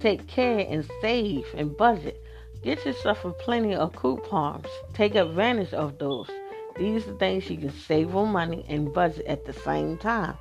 [0.00, 2.22] Take care and save and budget.
[2.62, 4.66] Get yourself a plenty of coupons.
[4.94, 6.28] Take advantage of those.
[6.76, 10.36] These are things you can save on money and budget at the same time.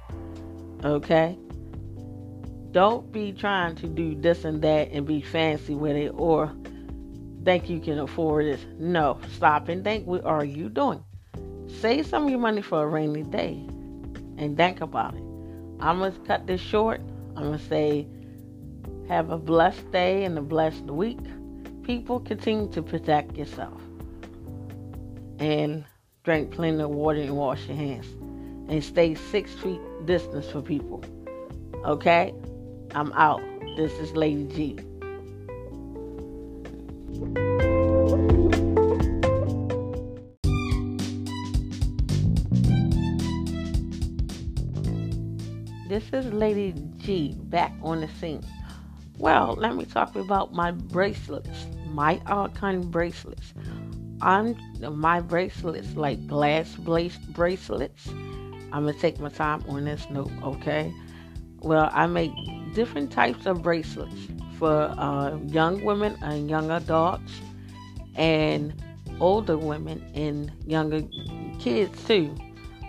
[0.83, 1.37] Okay?
[2.71, 6.53] Don't be trying to do this and that and be fancy with it or
[7.43, 8.59] think you can afford it.
[8.79, 11.03] No, stop and think what are you doing?
[11.79, 13.53] Save some of your money for a rainy day
[14.37, 15.23] and think about it.
[15.79, 17.01] I'm going to cut this short.
[17.35, 18.07] I'm going to say,
[19.07, 21.19] have a blessed day and a blessed week.
[21.83, 23.81] People, continue to protect yourself.
[25.39, 25.85] And
[26.23, 28.07] drink plenty of water and wash your hands.
[28.69, 31.03] And stay six feet distance for people.
[31.85, 32.33] Okay?
[32.95, 33.41] I'm out.
[33.75, 34.79] This is Lady G.
[45.87, 48.43] This is Lady G back on the scene.
[49.17, 53.53] Well, let me talk about my bracelets, my icon bracelets.
[54.21, 58.09] On my bracelets, like glass bracelets.
[58.71, 60.93] I'm gonna take my time on this note, okay?
[61.59, 62.31] Well, I make
[62.73, 64.15] different types of bracelets
[64.57, 67.31] for uh, young women and young adults,
[68.15, 68.73] and
[69.19, 71.01] older women and younger
[71.59, 72.35] kids too.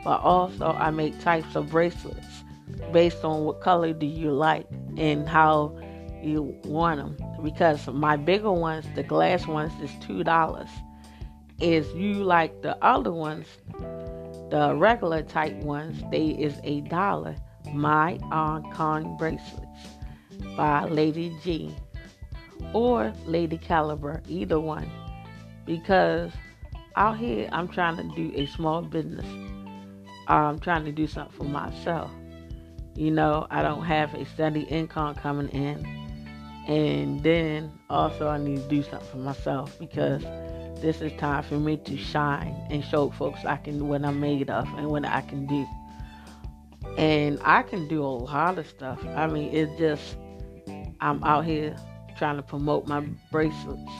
[0.04, 2.44] But also, I make types of bracelets
[2.92, 5.78] based on what color do you like and how
[6.22, 7.16] you want them.
[7.42, 10.68] Because my bigger ones, the glass ones, is two dollars.
[11.60, 13.46] Is you like the other ones,
[14.50, 17.36] the regular type ones, they is a dollar.
[17.72, 19.66] My icon bracelets
[20.56, 21.74] by Lady G
[22.72, 24.90] or Lady Caliber, either one.
[25.66, 26.32] Because
[26.96, 29.26] out here, I'm trying to do a small business.
[30.26, 32.10] I'm trying to do something for myself.
[32.94, 35.86] You know, I don't have a steady income coming in.
[36.66, 40.24] And then also, I need to do something for myself because
[40.80, 44.50] this is time for me to shine and show folks I can what I'm made
[44.50, 45.66] of and what I can do.
[46.96, 49.04] And I can do a lot of stuff.
[49.16, 50.16] I mean, it's just
[51.00, 51.76] I'm out here
[52.16, 53.00] trying to promote my
[53.30, 53.90] bracelets.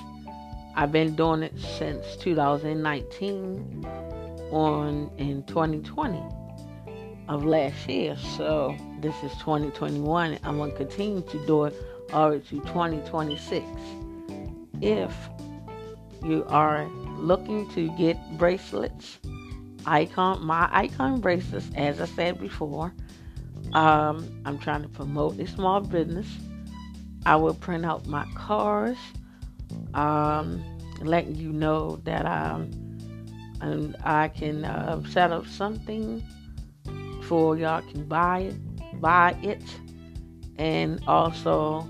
[0.74, 3.84] I've been doing it since 2019
[4.50, 6.22] on in 2020
[7.28, 8.16] of last year.
[8.36, 10.38] So this is 2021.
[10.42, 11.74] I'm gonna continue to do it
[12.12, 13.64] all the way to 2026.
[14.80, 15.12] If
[16.24, 16.86] you are
[17.18, 19.18] looking to get bracelets,
[19.86, 22.92] icon my icon bracelets, as I said before,
[23.72, 26.26] um, I'm trying to promote a small business.
[27.26, 28.98] I will print out my cards,
[29.94, 30.62] um,
[31.00, 32.70] letting you know that um,
[33.60, 36.22] and I can uh, set up something
[37.22, 39.62] for y'all can buy it, buy it,
[40.56, 41.86] and also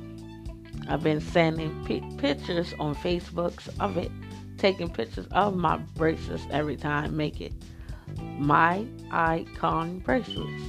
[0.88, 4.10] I've been sending p- pictures on Facebooks of it,
[4.56, 7.52] taking pictures of my bracelets every time, make it
[8.38, 10.62] my icon bracelets.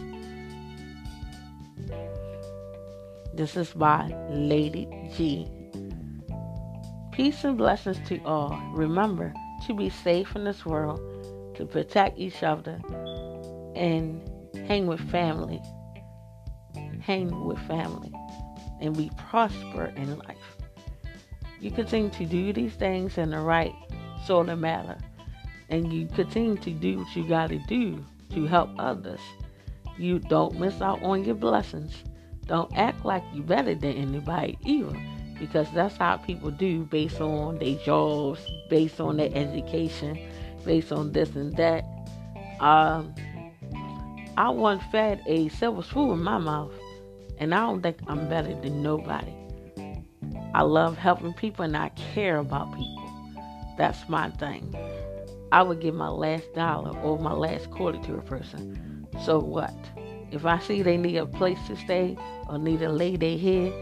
[3.34, 5.48] This is by Lady G.
[7.14, 8.60] Peace and blessings to all.
[8.74, 9.34] Remember
[9.68, 11.00] to be safe in this world,
[11.56, 12.82] to protect each other,
[13.76, 14.22] and
[14.68, 15.62] hang with family.
[17.02, 18.12] Hang with family
[18.82, 20.38] and we prosper in life.
[21.60, 23.74] You continue to do these things in the right
[24.26, 24.98] sort of manner,
[25.70, 29.20] and you continue to do what you got to do to help others.
[29.98, 31.94] You don't miss out on your blessings.
[32.46, 34.98] Don't act like you're better than anybody either,
[35.38, 38.40] because that's how people do based on their jobs,
[38.70, 40.18] based on their education,
[40.66, 41.84] based on this and that.
[42.60, 43.14] Um,
[44.38, 46.72] I once fed a silver spoon in my mouth.
[47.40, 49.34] And I don't think I'm better than nobody.
[50.54, 53.12] I love helping people and I care about people.
[53.78, 54.76] That's my thing.
[55.52, 59.08] I would give my last dollar or my last quarter to a person.
[59.24, 59.74] So what?
[60.32, 62.18] If I see they need a place to stay
[62.48, 63.74] or need to lay their head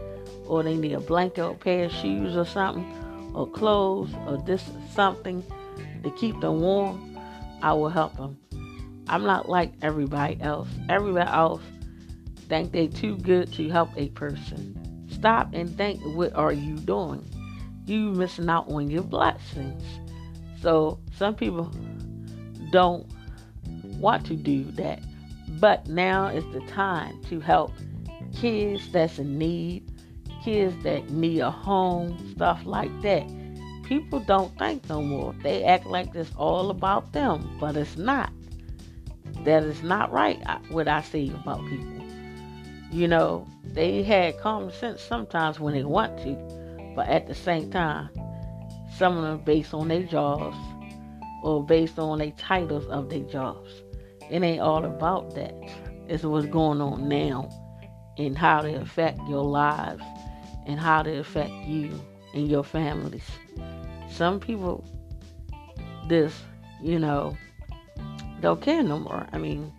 [0.45, 2.85] or they need a blanket or a pair of shoes or something
[3.33, 4.63] or clothes or this
[4.93, 5.43] something
[6.03, 7.17] to keep them warm,
[7.61, 8.37] I will help them.
[9.09, 10.69] I'm not like everybody else.
[10.89, 11.61] Everybody else
[12.47, 15.05] think they too good to help a person.
[15.09, 17.25] Stop and think what are you doing?
[17.85, 19.83] You missing out on your blessings.
[20.61, 21.71] So some people
[22.71, 23.07] don't
[23.99, 24.99] want to do that.
[25.59, 27.71] But now is the time to help
[28.35, 29.89] kids that's in need,
[30.43, 33.27] kids that need a home, stuff like that.
[33.85, 35.33] People don't think no more.
[35.43, 38.31] They act like it's all about them, but it's not.
[39.45, 41.96] That is not right, what I say about people.
[42.91, 47.69] You know, they had common sense sometimes when they want to, but at the same
[47.69, 48.09] time,
[48.97, 50.57] some of them based on their jobs
[51.43, 53.69] or based on their titles of their jobs.
[54.29, 55.53] It ain't all about that.
[56.07, 57.49] It's what's going on now
[58.17, 60.03] and how they affect your lives
[60.65, 61.99] and how they affect you
[62.33, 63.29] and your families.
[64.09, 64.83] Some people
[66.07, 66.33] this,
[66.81, 67.37] you know,
[68.41, 69.27] don't care no more.
[69.31, 69.71] I mean,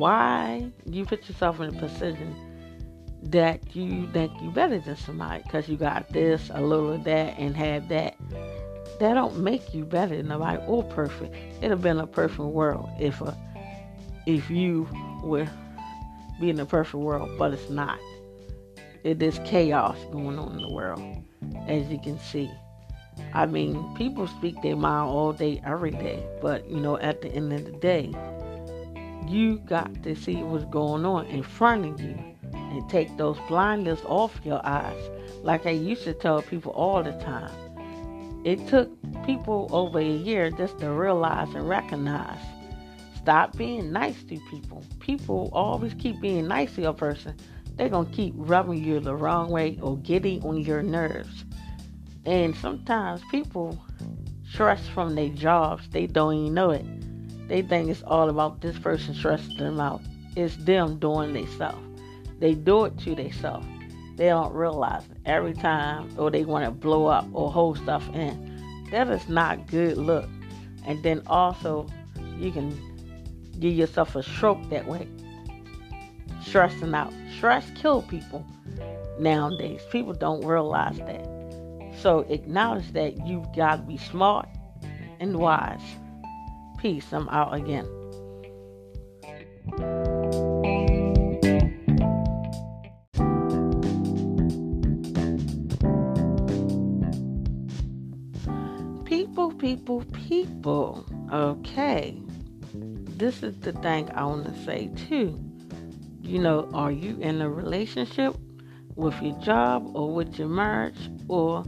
[0.00, 2.34] why you put yourself in a position
[3.22, 7.38] that you think you're better than somebody because you got this, a little of that,
[7.38, 8.16] and have that?
[8.98, 11.34] That don't make you better than nobody or perfect.
[11.58, 13.36] It'd have been a perfect world if a,
[14.26, 14.88] if you
[15.22, 15.48] were
[16.40, 17.98] be in a perfect world, but it's not.
[19.04, 21.00] It is chaos going on in the world,
[21.68, 22.50] as you can see.
[23.34, 27.28] I mean, people speak their mind all day, every day, but you know, at the
[27.28, 28.14] end of the day,
[29.30, 32.18] you got to see what's going on in front of you
[32.52, 35.10] and take those blinders off your eyes.
[35.42, 37.52] Like I used to tell people all the time.
[38.44, 38.90] It took
[39.24, 42.40] people over a year just to realize and recognize.
[43.16, 44.82] Stop being nice to people.
[44.98, 47.36] People always keep being nice to a person.
[47.76, 51.44] They're going to keep rubbing you the wrong way or getting on your nerves.
[52.26, 53.78] And sometimes people
[54.50, 56.84] stress from their jobs, they don't even know it.
[57.50, 60.00] They think it's all about this person stressing them out.
[60.36, 61.84] It's them doing themselves.
[62.38, 63.66] They do it to themselves.
[64.14, 68.08] They don't realize it every time, or they want to blow up or hold stuff
[68.14, 68.86] in.
[68.92, 70.28] That is not good look.
[70.86, 71.88] And then also,
[72.38, 72.70] you can
[73.58, 75.08] give yourself a stroke that way.
[76.46, 77.12] Stressing out.
[77.36, 78.46] Stress kill people
[79.18, 79.80] nowadays.
[79.90, 81.26] People don't realize that.
[82.00, 84.48] So acknowledge that you've got to be smart
[85.18, 85.80] and wise.
[86.80, 87.12] Peace.
[87.12, 87.84] I'm out again.
[99.04, 101.04] People, people, people.
[101.30, 102.16] Okay.
[102.72, 105.38] This is the thing I want to say too.
[106.22, 108.34] You know, are you in a relationship
[108.94, 111.62] with your job or with your marriage or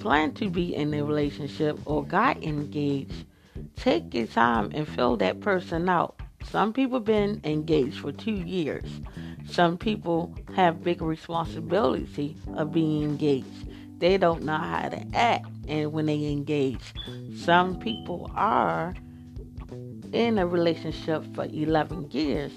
[0.00, 3.26] plan to be in a relationship or got engaged,
[3.76, 6.20] take your time and fill that person out.
[6.50, 9.00] Some people been engaged for two years.
[9.48, 13.68] Some people have big responsibility of being engaged.
[13.98, 16.92] They don't know how to act and when they engage.
[17.36, 18.94] Some people are
[20.12, 22.52] in a relationship for 11 years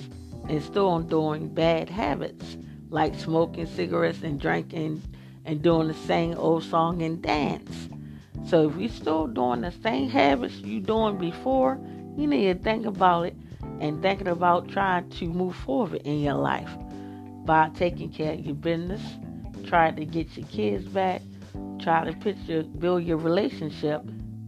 [0.49, 2.57] and still doing bad habits
[2.89, 5.01] like smoking cigarettes and drinking
[5.45, 7.89] and doing the same old song and dance.
[8.43, 11.79] So if you're still doing the same habits you doing before,
[12.17, 13.35] you need to think about it
[13.79, 16.69] and thinking about trying to move forward in your life
[17.45, 19.01] by taking care of your business,
[19.65, 21.21] trying to get your kids back,
[21.79, 24.01] try to build your relationship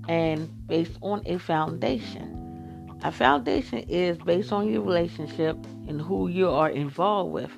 [0.08, 2.34] and based on a foundation.
[3.04, 5.56] A foundation is based on your relationship
[5.88, 7.52] and who you are involved with,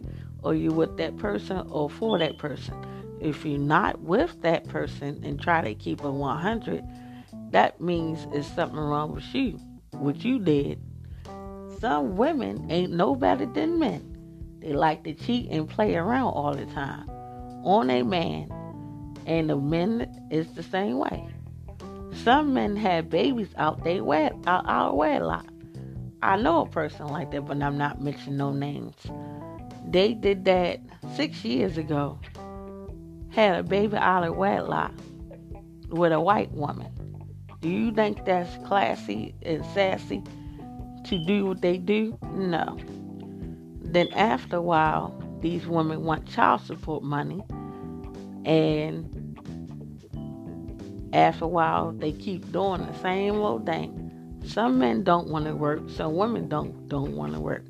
[0.43, 2.75] or you with that person or for that person.
[3.19, 6.83] If you're not with that person and try to keep it 100,
[7.51, 9.59] that means it's something wrong with you,
[9.91, 10.80] what you did.
[11.80, 14.06] Some women ain't no better than men.
[14.59, 17.09] They like to cheat and play around all the time
[17.64, 18.51] on a man,
[19.25, 21.27] and the men is the same way.
[22.23, 25.45] Some men have babies out they wed out our wedlock.
[26.22, 28.95] I know a person like that, but I'm not mentioning no names.
[29.88, 30.80] They did that
[31.15, 32.19] six years ago
[33.32, 34.93] had a baby out of wedlock
[35.90, 36.91] with a white woman.
[37.61, 40.24] Do you think that's classy and sassy
[41.06, 42.17] to do what they do?
[42.33, 42.77] No.
[43.82, 47.43] Then after a while, these women want child support money
[48.45, 49.16] And
[51.14, 54.40] after a while, they keep doing the same old thing.
[54.45, 55.90] Some men don't want to work.
[55.90, 57.66] Some women don't don't want to work.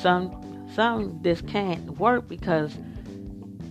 [0.00, 2.76] Some some just can't work because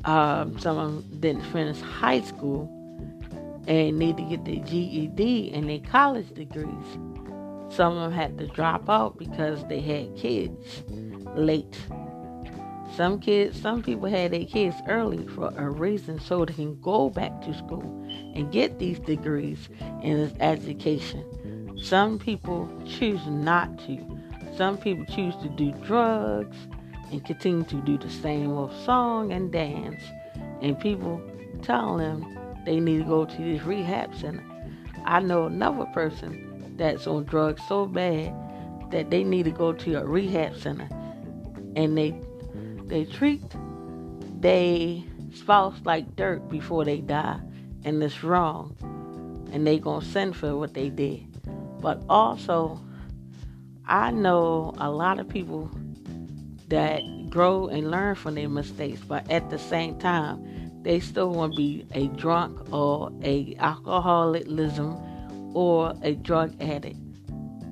[0.05, 2.69] um, some of them didn't finish high school
[3.67, 6.97] and need to get their GED and their college degrees.
[7.69, 10.83] Some of them had to drop out because they had kids
[11.35, 11.77] late.
[12.95, 17.09] Some kids, some people had their kids early for a reason so they can go
[17.09, 17.83] back to school
[18.35, 19.69] and get these degrees
[20.01, 21.79] in this education.
[21.81, 24.05] Some people choose not to.
[24.57, 26.57] Some people choose to do drugs
[27.11, 30.01] and continue to do the same old song and dance.
[30.61, 31.21] And people
[31.61, 34.43] tell them they need to go to this rehab center.
[35.05, 38.33] I know another person that's on drugs so bad
[38.91, 40.87] that they need to go to a rehab center
[41.75, 42.13] and they
[42.85, 43.41] they treat
[44.39, 47.39] they spouse like dirt before they die
[47.83, 48.75] and it's wrong
[49.53, 51.25] and they gonna send for what they did
[51.81, 52.79] but also
[53.85, 55.69] i know a lot of people
[56.71, 61.53] that grow and learn from their mistakes, but at the same time, they still want
[61.53, 64.97] to be a drunk or a alcoholism
[65.53, 66.97] or a drug addict.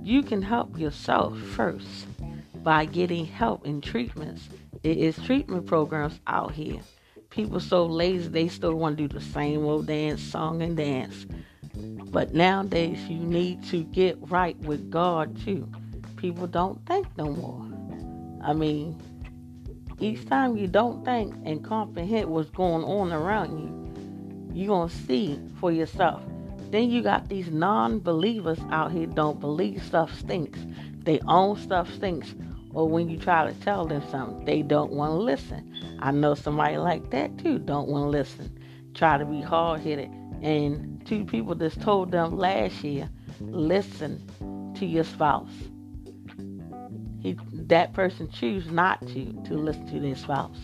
[0.04, 2.08] You can help yourself first
[2.62, 4.50] by getting help in treatments.
[4.84, 6.82] There is treatment programs out here.
[7.30, 11.26] People so lazy they still want to do the same old dance, song and dance.
[11.74, 15.70] But nowadays you need to get right with God too.
[16.18, 17.79] People don't think no more.
[18.44, 19.02] I mean,
[20.00, 24.96] each time you don't think and comprehend what's going on around you, you're going to
[24.96, 26.22] see for yourself.
[26.72, 30.60] Then you got these non believers out here don't believe stuff stinks.
[31.04, 32.36] They own stuff stinks.
[32.72, 35.98] Or when you try to tell them something, they don't want to listen.
[36.00, 38.58] I know somebody like that too, don't want to listen.
[38.94, 40.12] Try to be hard headed.
[40.42, 43.10] And two people just told them last year,
[43.42, 45.50] listen to your spouse
[47.20, 47.38] he,
[47.70, 50.58] that person choose not to to listen to their spouse.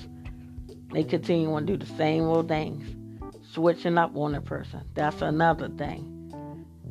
[0.92, 2.84] They continue to do the same old things,
[3.51, 4.82] switching up on a person.
[4.95, 6.11] That's another thing.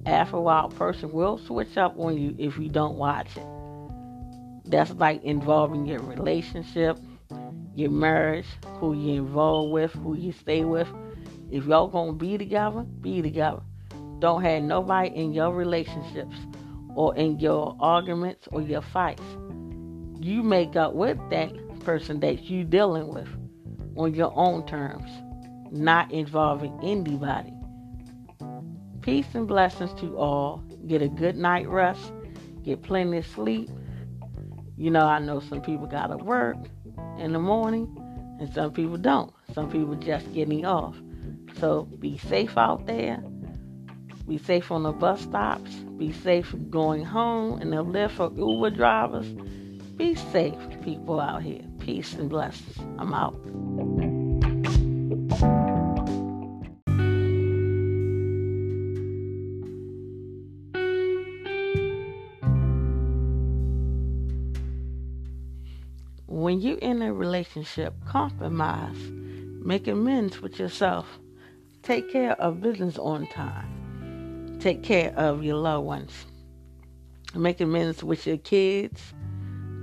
[0.06, 3.46] After a while, a person will switch up on you if you don't watch it.
[4.66, 6.96] That's like involving your relationship,
[7.74, 8.46] your marriage,
[8.78, 10.88] who you involved with, who you stay with.
[11.50, 13.62] If y'all gonna be together, be together.
[14.20, 16.36] Don't have nobody in your relationships
[16.94, 19.22] or in your arguments or your fights
[20.24, 23.28] you make up with that person that you dealing with
[23.94, 25.10] on your own terms,
[25.70, 27.52] not involving anybody.
[29.02, 30.64] Peace and blessings to all.
[30.86, 32.10] Get a good night rest.
[32.62, 33.68] Get plenty of sleep.
[34.78, 36.56] You know, I know some people gotta work
[37.18, 37.94] in the morning
[38.40, 39.30] and some people don't.
[39.52, 40.96] Some people just getting off.
[41.60, 43.22] So be safe out there.
[44.26, 45.70] Be safe on the bus stops.
[45.98, 49.26] Be safe going home in the Lyft for Uber drivers.
[49.96, 51.62] Be safe, people out here.
[51.78, 52.78] Peace and blessings.
[52.98, 53.34] I'm out.
[66.26, 68.98] When you're in a relationship, compromise,
[69.64, 71.06] make amends with yourself,
[71.82, 76.26] take care of business on time, take care of your loved ones,
[77.34, 79.14] make amends with your kids,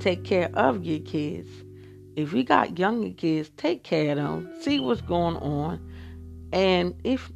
[0.02, 1.48] take care of your kids.
[2.16, 4.52] If you got younger kids, take care of them.
[4.62, 5.80] See what's going on.
[6.52, 7.32] And if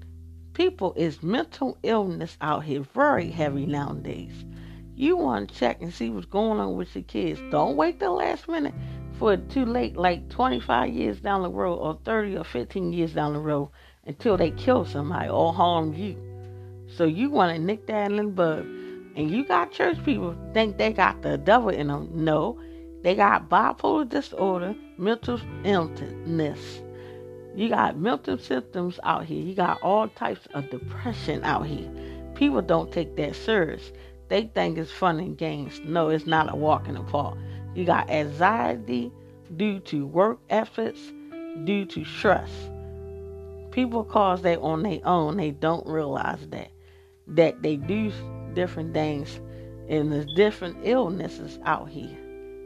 [0.54, 4.34] people is mental illness out here very heavy nowadays,
[4.96, 7.40] you want to check and see what's going on with your kids.
[7.52, 8.74] Don't wait the last minute
[9.20, 13.34] for too late, like 25 years down the road or 30 or 15 years down
[13.34, 13.70] the road
[14.06, 16.18] until they kill somebody or harm you.
[16.88, 18.66] So you want to nick that in the bud
[19.16, 22.10] and you got church people think they got the devil in them.
[22.14, 22.60] No,
[23.04, 26.82] they got bipolar disorder, mental illness.
[27.56, 29.42] You got mental symptoms out here.
[29.42, 31.90] You got all types of depression out here.
[32.36, 33.94] People don't take that serious.
[34.28, 35.80] They think it's fun and games.
[35.86, 37.38] No, it's not a walk in the park.
[37.74, 39.12] You got anxiety
[39.56, 41.00] due to work efforts,
[41.64, 42.52] due to stress.
[43.72, 45.38] People cause that on their own.
[45.38, 46.72] They don't realize that.
[47.28, 48.12] That they do
[48.56, 49.40] different things
[49.90, 52.18] and there's different illnesses out here.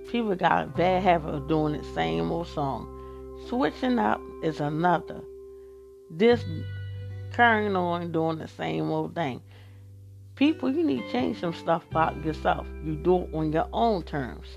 [0.10, 2.88] People got a bad habit of doing the same old song.
[3.48, 5.22] Switching up is another.
[6.10, 6.44] This
[7.34, 9.42] carrying on doing the same old thing.
[10.36, 12.66] People, you need to change some stuff about yourself.
[12.84, 14.48] You do it on your own terms.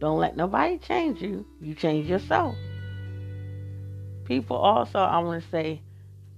[0.00, 1.46] Don't let nobody change you.
[1.60, 2.56] You change yourself.
[4.24, 5.80] People also, I want to say,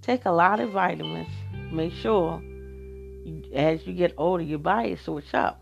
[0.01, 1.29] Take a lot of vitamins.
[1.71, 2.39] Make sure
[3.53, 5.61] as you get older, your body switch up.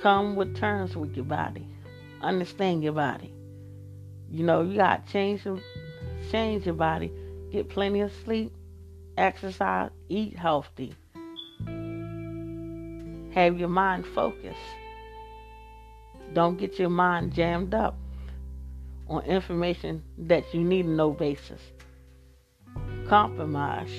[0.00, 1.66] Come with terms with your body.
[2.22, 3.32] Understand your body.
[4.30, 5.46] You know, you got to change,
[6.30, 7.12] change your body.
[7.52, 8.52] Get plenty of sleep,
[9.16, 10.94] exercise, eat healthy.
[13.34, 14.58] Have your mind focused.
[16.34, 17.96] Don't get your mind jammed up
[19.08, 21.60] on information that you need no basis.
[23.08, 23.90] Compromise,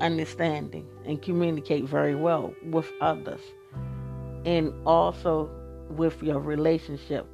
[0.00, 3.40] understanding, and communicate very well with others,
[4.44, 5.50] and also
[5.90, 7.26] with your relationship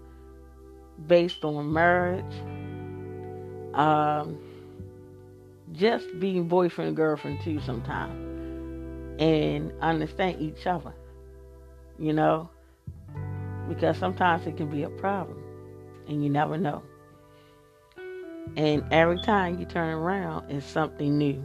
[1.07, 2.25] based on marriage,
[3.75, 4.39] um,
[5.73, 8.15] just being boyfriend and girlfriend too sometimes,
[9.21, 10.95] and understand each other,
[11.99, 12.49] you know,
[13.69, 15.43] because sometimes it can be a problem,
[16.07, 16.83] and you never know.
[18.57, 21.43] And every time you turn around, it's something new,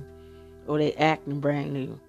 [0.69, 1.99] or they acting brand new,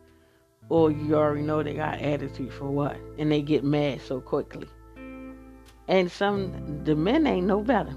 [0.69, 4.69] or you already know they got attitude for what, and they get mad so quickly.
[5.89, 7.95] And some the men ain't no better.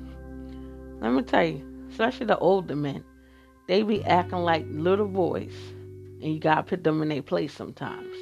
[1.02, 3.04] Let me tell you, especially the older men,
[3.68, 5.54] they be acting like little boys,
[6.22, 8.16] and you gotta put them in their place sometimes.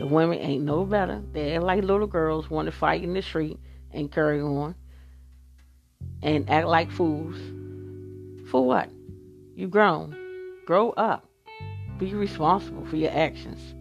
[0.00, 1.22] The women ain't no better.
[1.32, 3.58] They act like little girls, want to fight in the street
[3.92, 4.74] and carry on,
[6.22, 7.36] and act like fools
[8.50, 8.90] for what?
[9.54, 10.16] You grown.
[10.66, 11.27] Grow up.
[11.98, 13.74] Be responsible for your actions.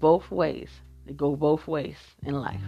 [0.00, 0.70] Both ways.
[1.06, 2.62] They go both ways in life.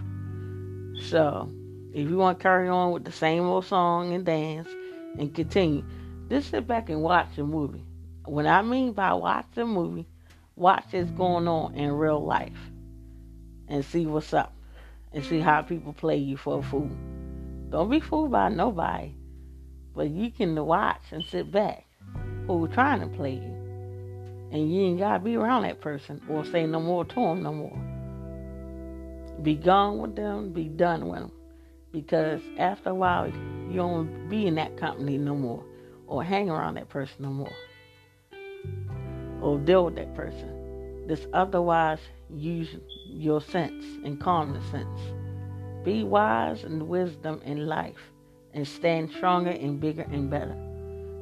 [1.09, 1.51] So,
[1.91, 4.69] if you want to carry on with the same old song and dance
[5.17, 5.83] and continue,
[6.29, 7.83] just sit back and watch a movie.
[8.25, 10.05] What I mean by watch a movie,
[10.55, 12.59] watch what's going on in real life
[13.67, 14.53] and see what's up
[15.13, 16.91] and see how people play you for a fool.
[17.69, 19.15] Don't be fooled by nobody.
[19.95, 21.85] But you can watch and sit back
[22.45, 23.56] who's trying to play you.
[24.51, 27.43] And you ain't got to be around that person or say no more to them
[27.43, 27.77] no more.
[29.43, 31.31] Be gone with them, be done with them.
[31.91, 35.63] Because after a while, you don't be in that company no more
[36.07, 37.53] or hang around that person no more
[39.41, 41.05] or deal with that person.
[41.07, 44.99] Just otherwise use your sense and common sense.
[45.83, 48.11] Be wise and wisdom in life
[48.53, 50.55] and stand stronger and bigger and better.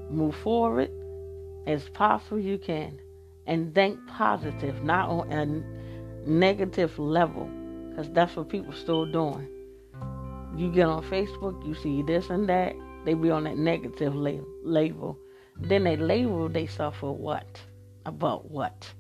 [0.10, 0.90] Move forward
[1.68, 3.00] as possible you can
[3.48, 5.46] and think positive, not on a
[6.30, 7.50] negative level,
[7.90, 9.48] because that's what people still doing.
[10.58, 15.18] You get on Facebook, you see this and that, they be on that negative label.
[15.58, 17.62] Then they label they suffer what?
[18.06, 18.92] About what?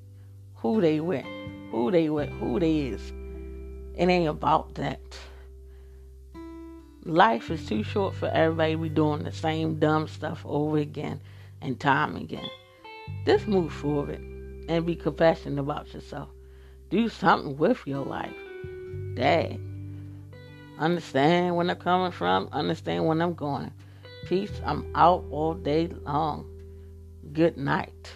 [0.58, 1.26] Who they with?
[1.72, 2.30] Who they with?
[2.30, 3.12] Who they is?
[3.96, 5.02] It ain't about that.
[7.04, 11.22] Life is too short for everybody be doing the same dumb stuff over again
[11.62, 12.50] and time again.
[13.26, 14.35] Just move forward
[14.68, 16.30] and be compassionate about yourself.
[16.90, 18.36] Do something with your life.
[19.16, 19.60] Dad.
[20.78, 23.72] Understand where I'm coming from, understand where I'm going.
[24.26, 26.50] Peace, I'm out all day long.
[27.32, 28.14] Good night.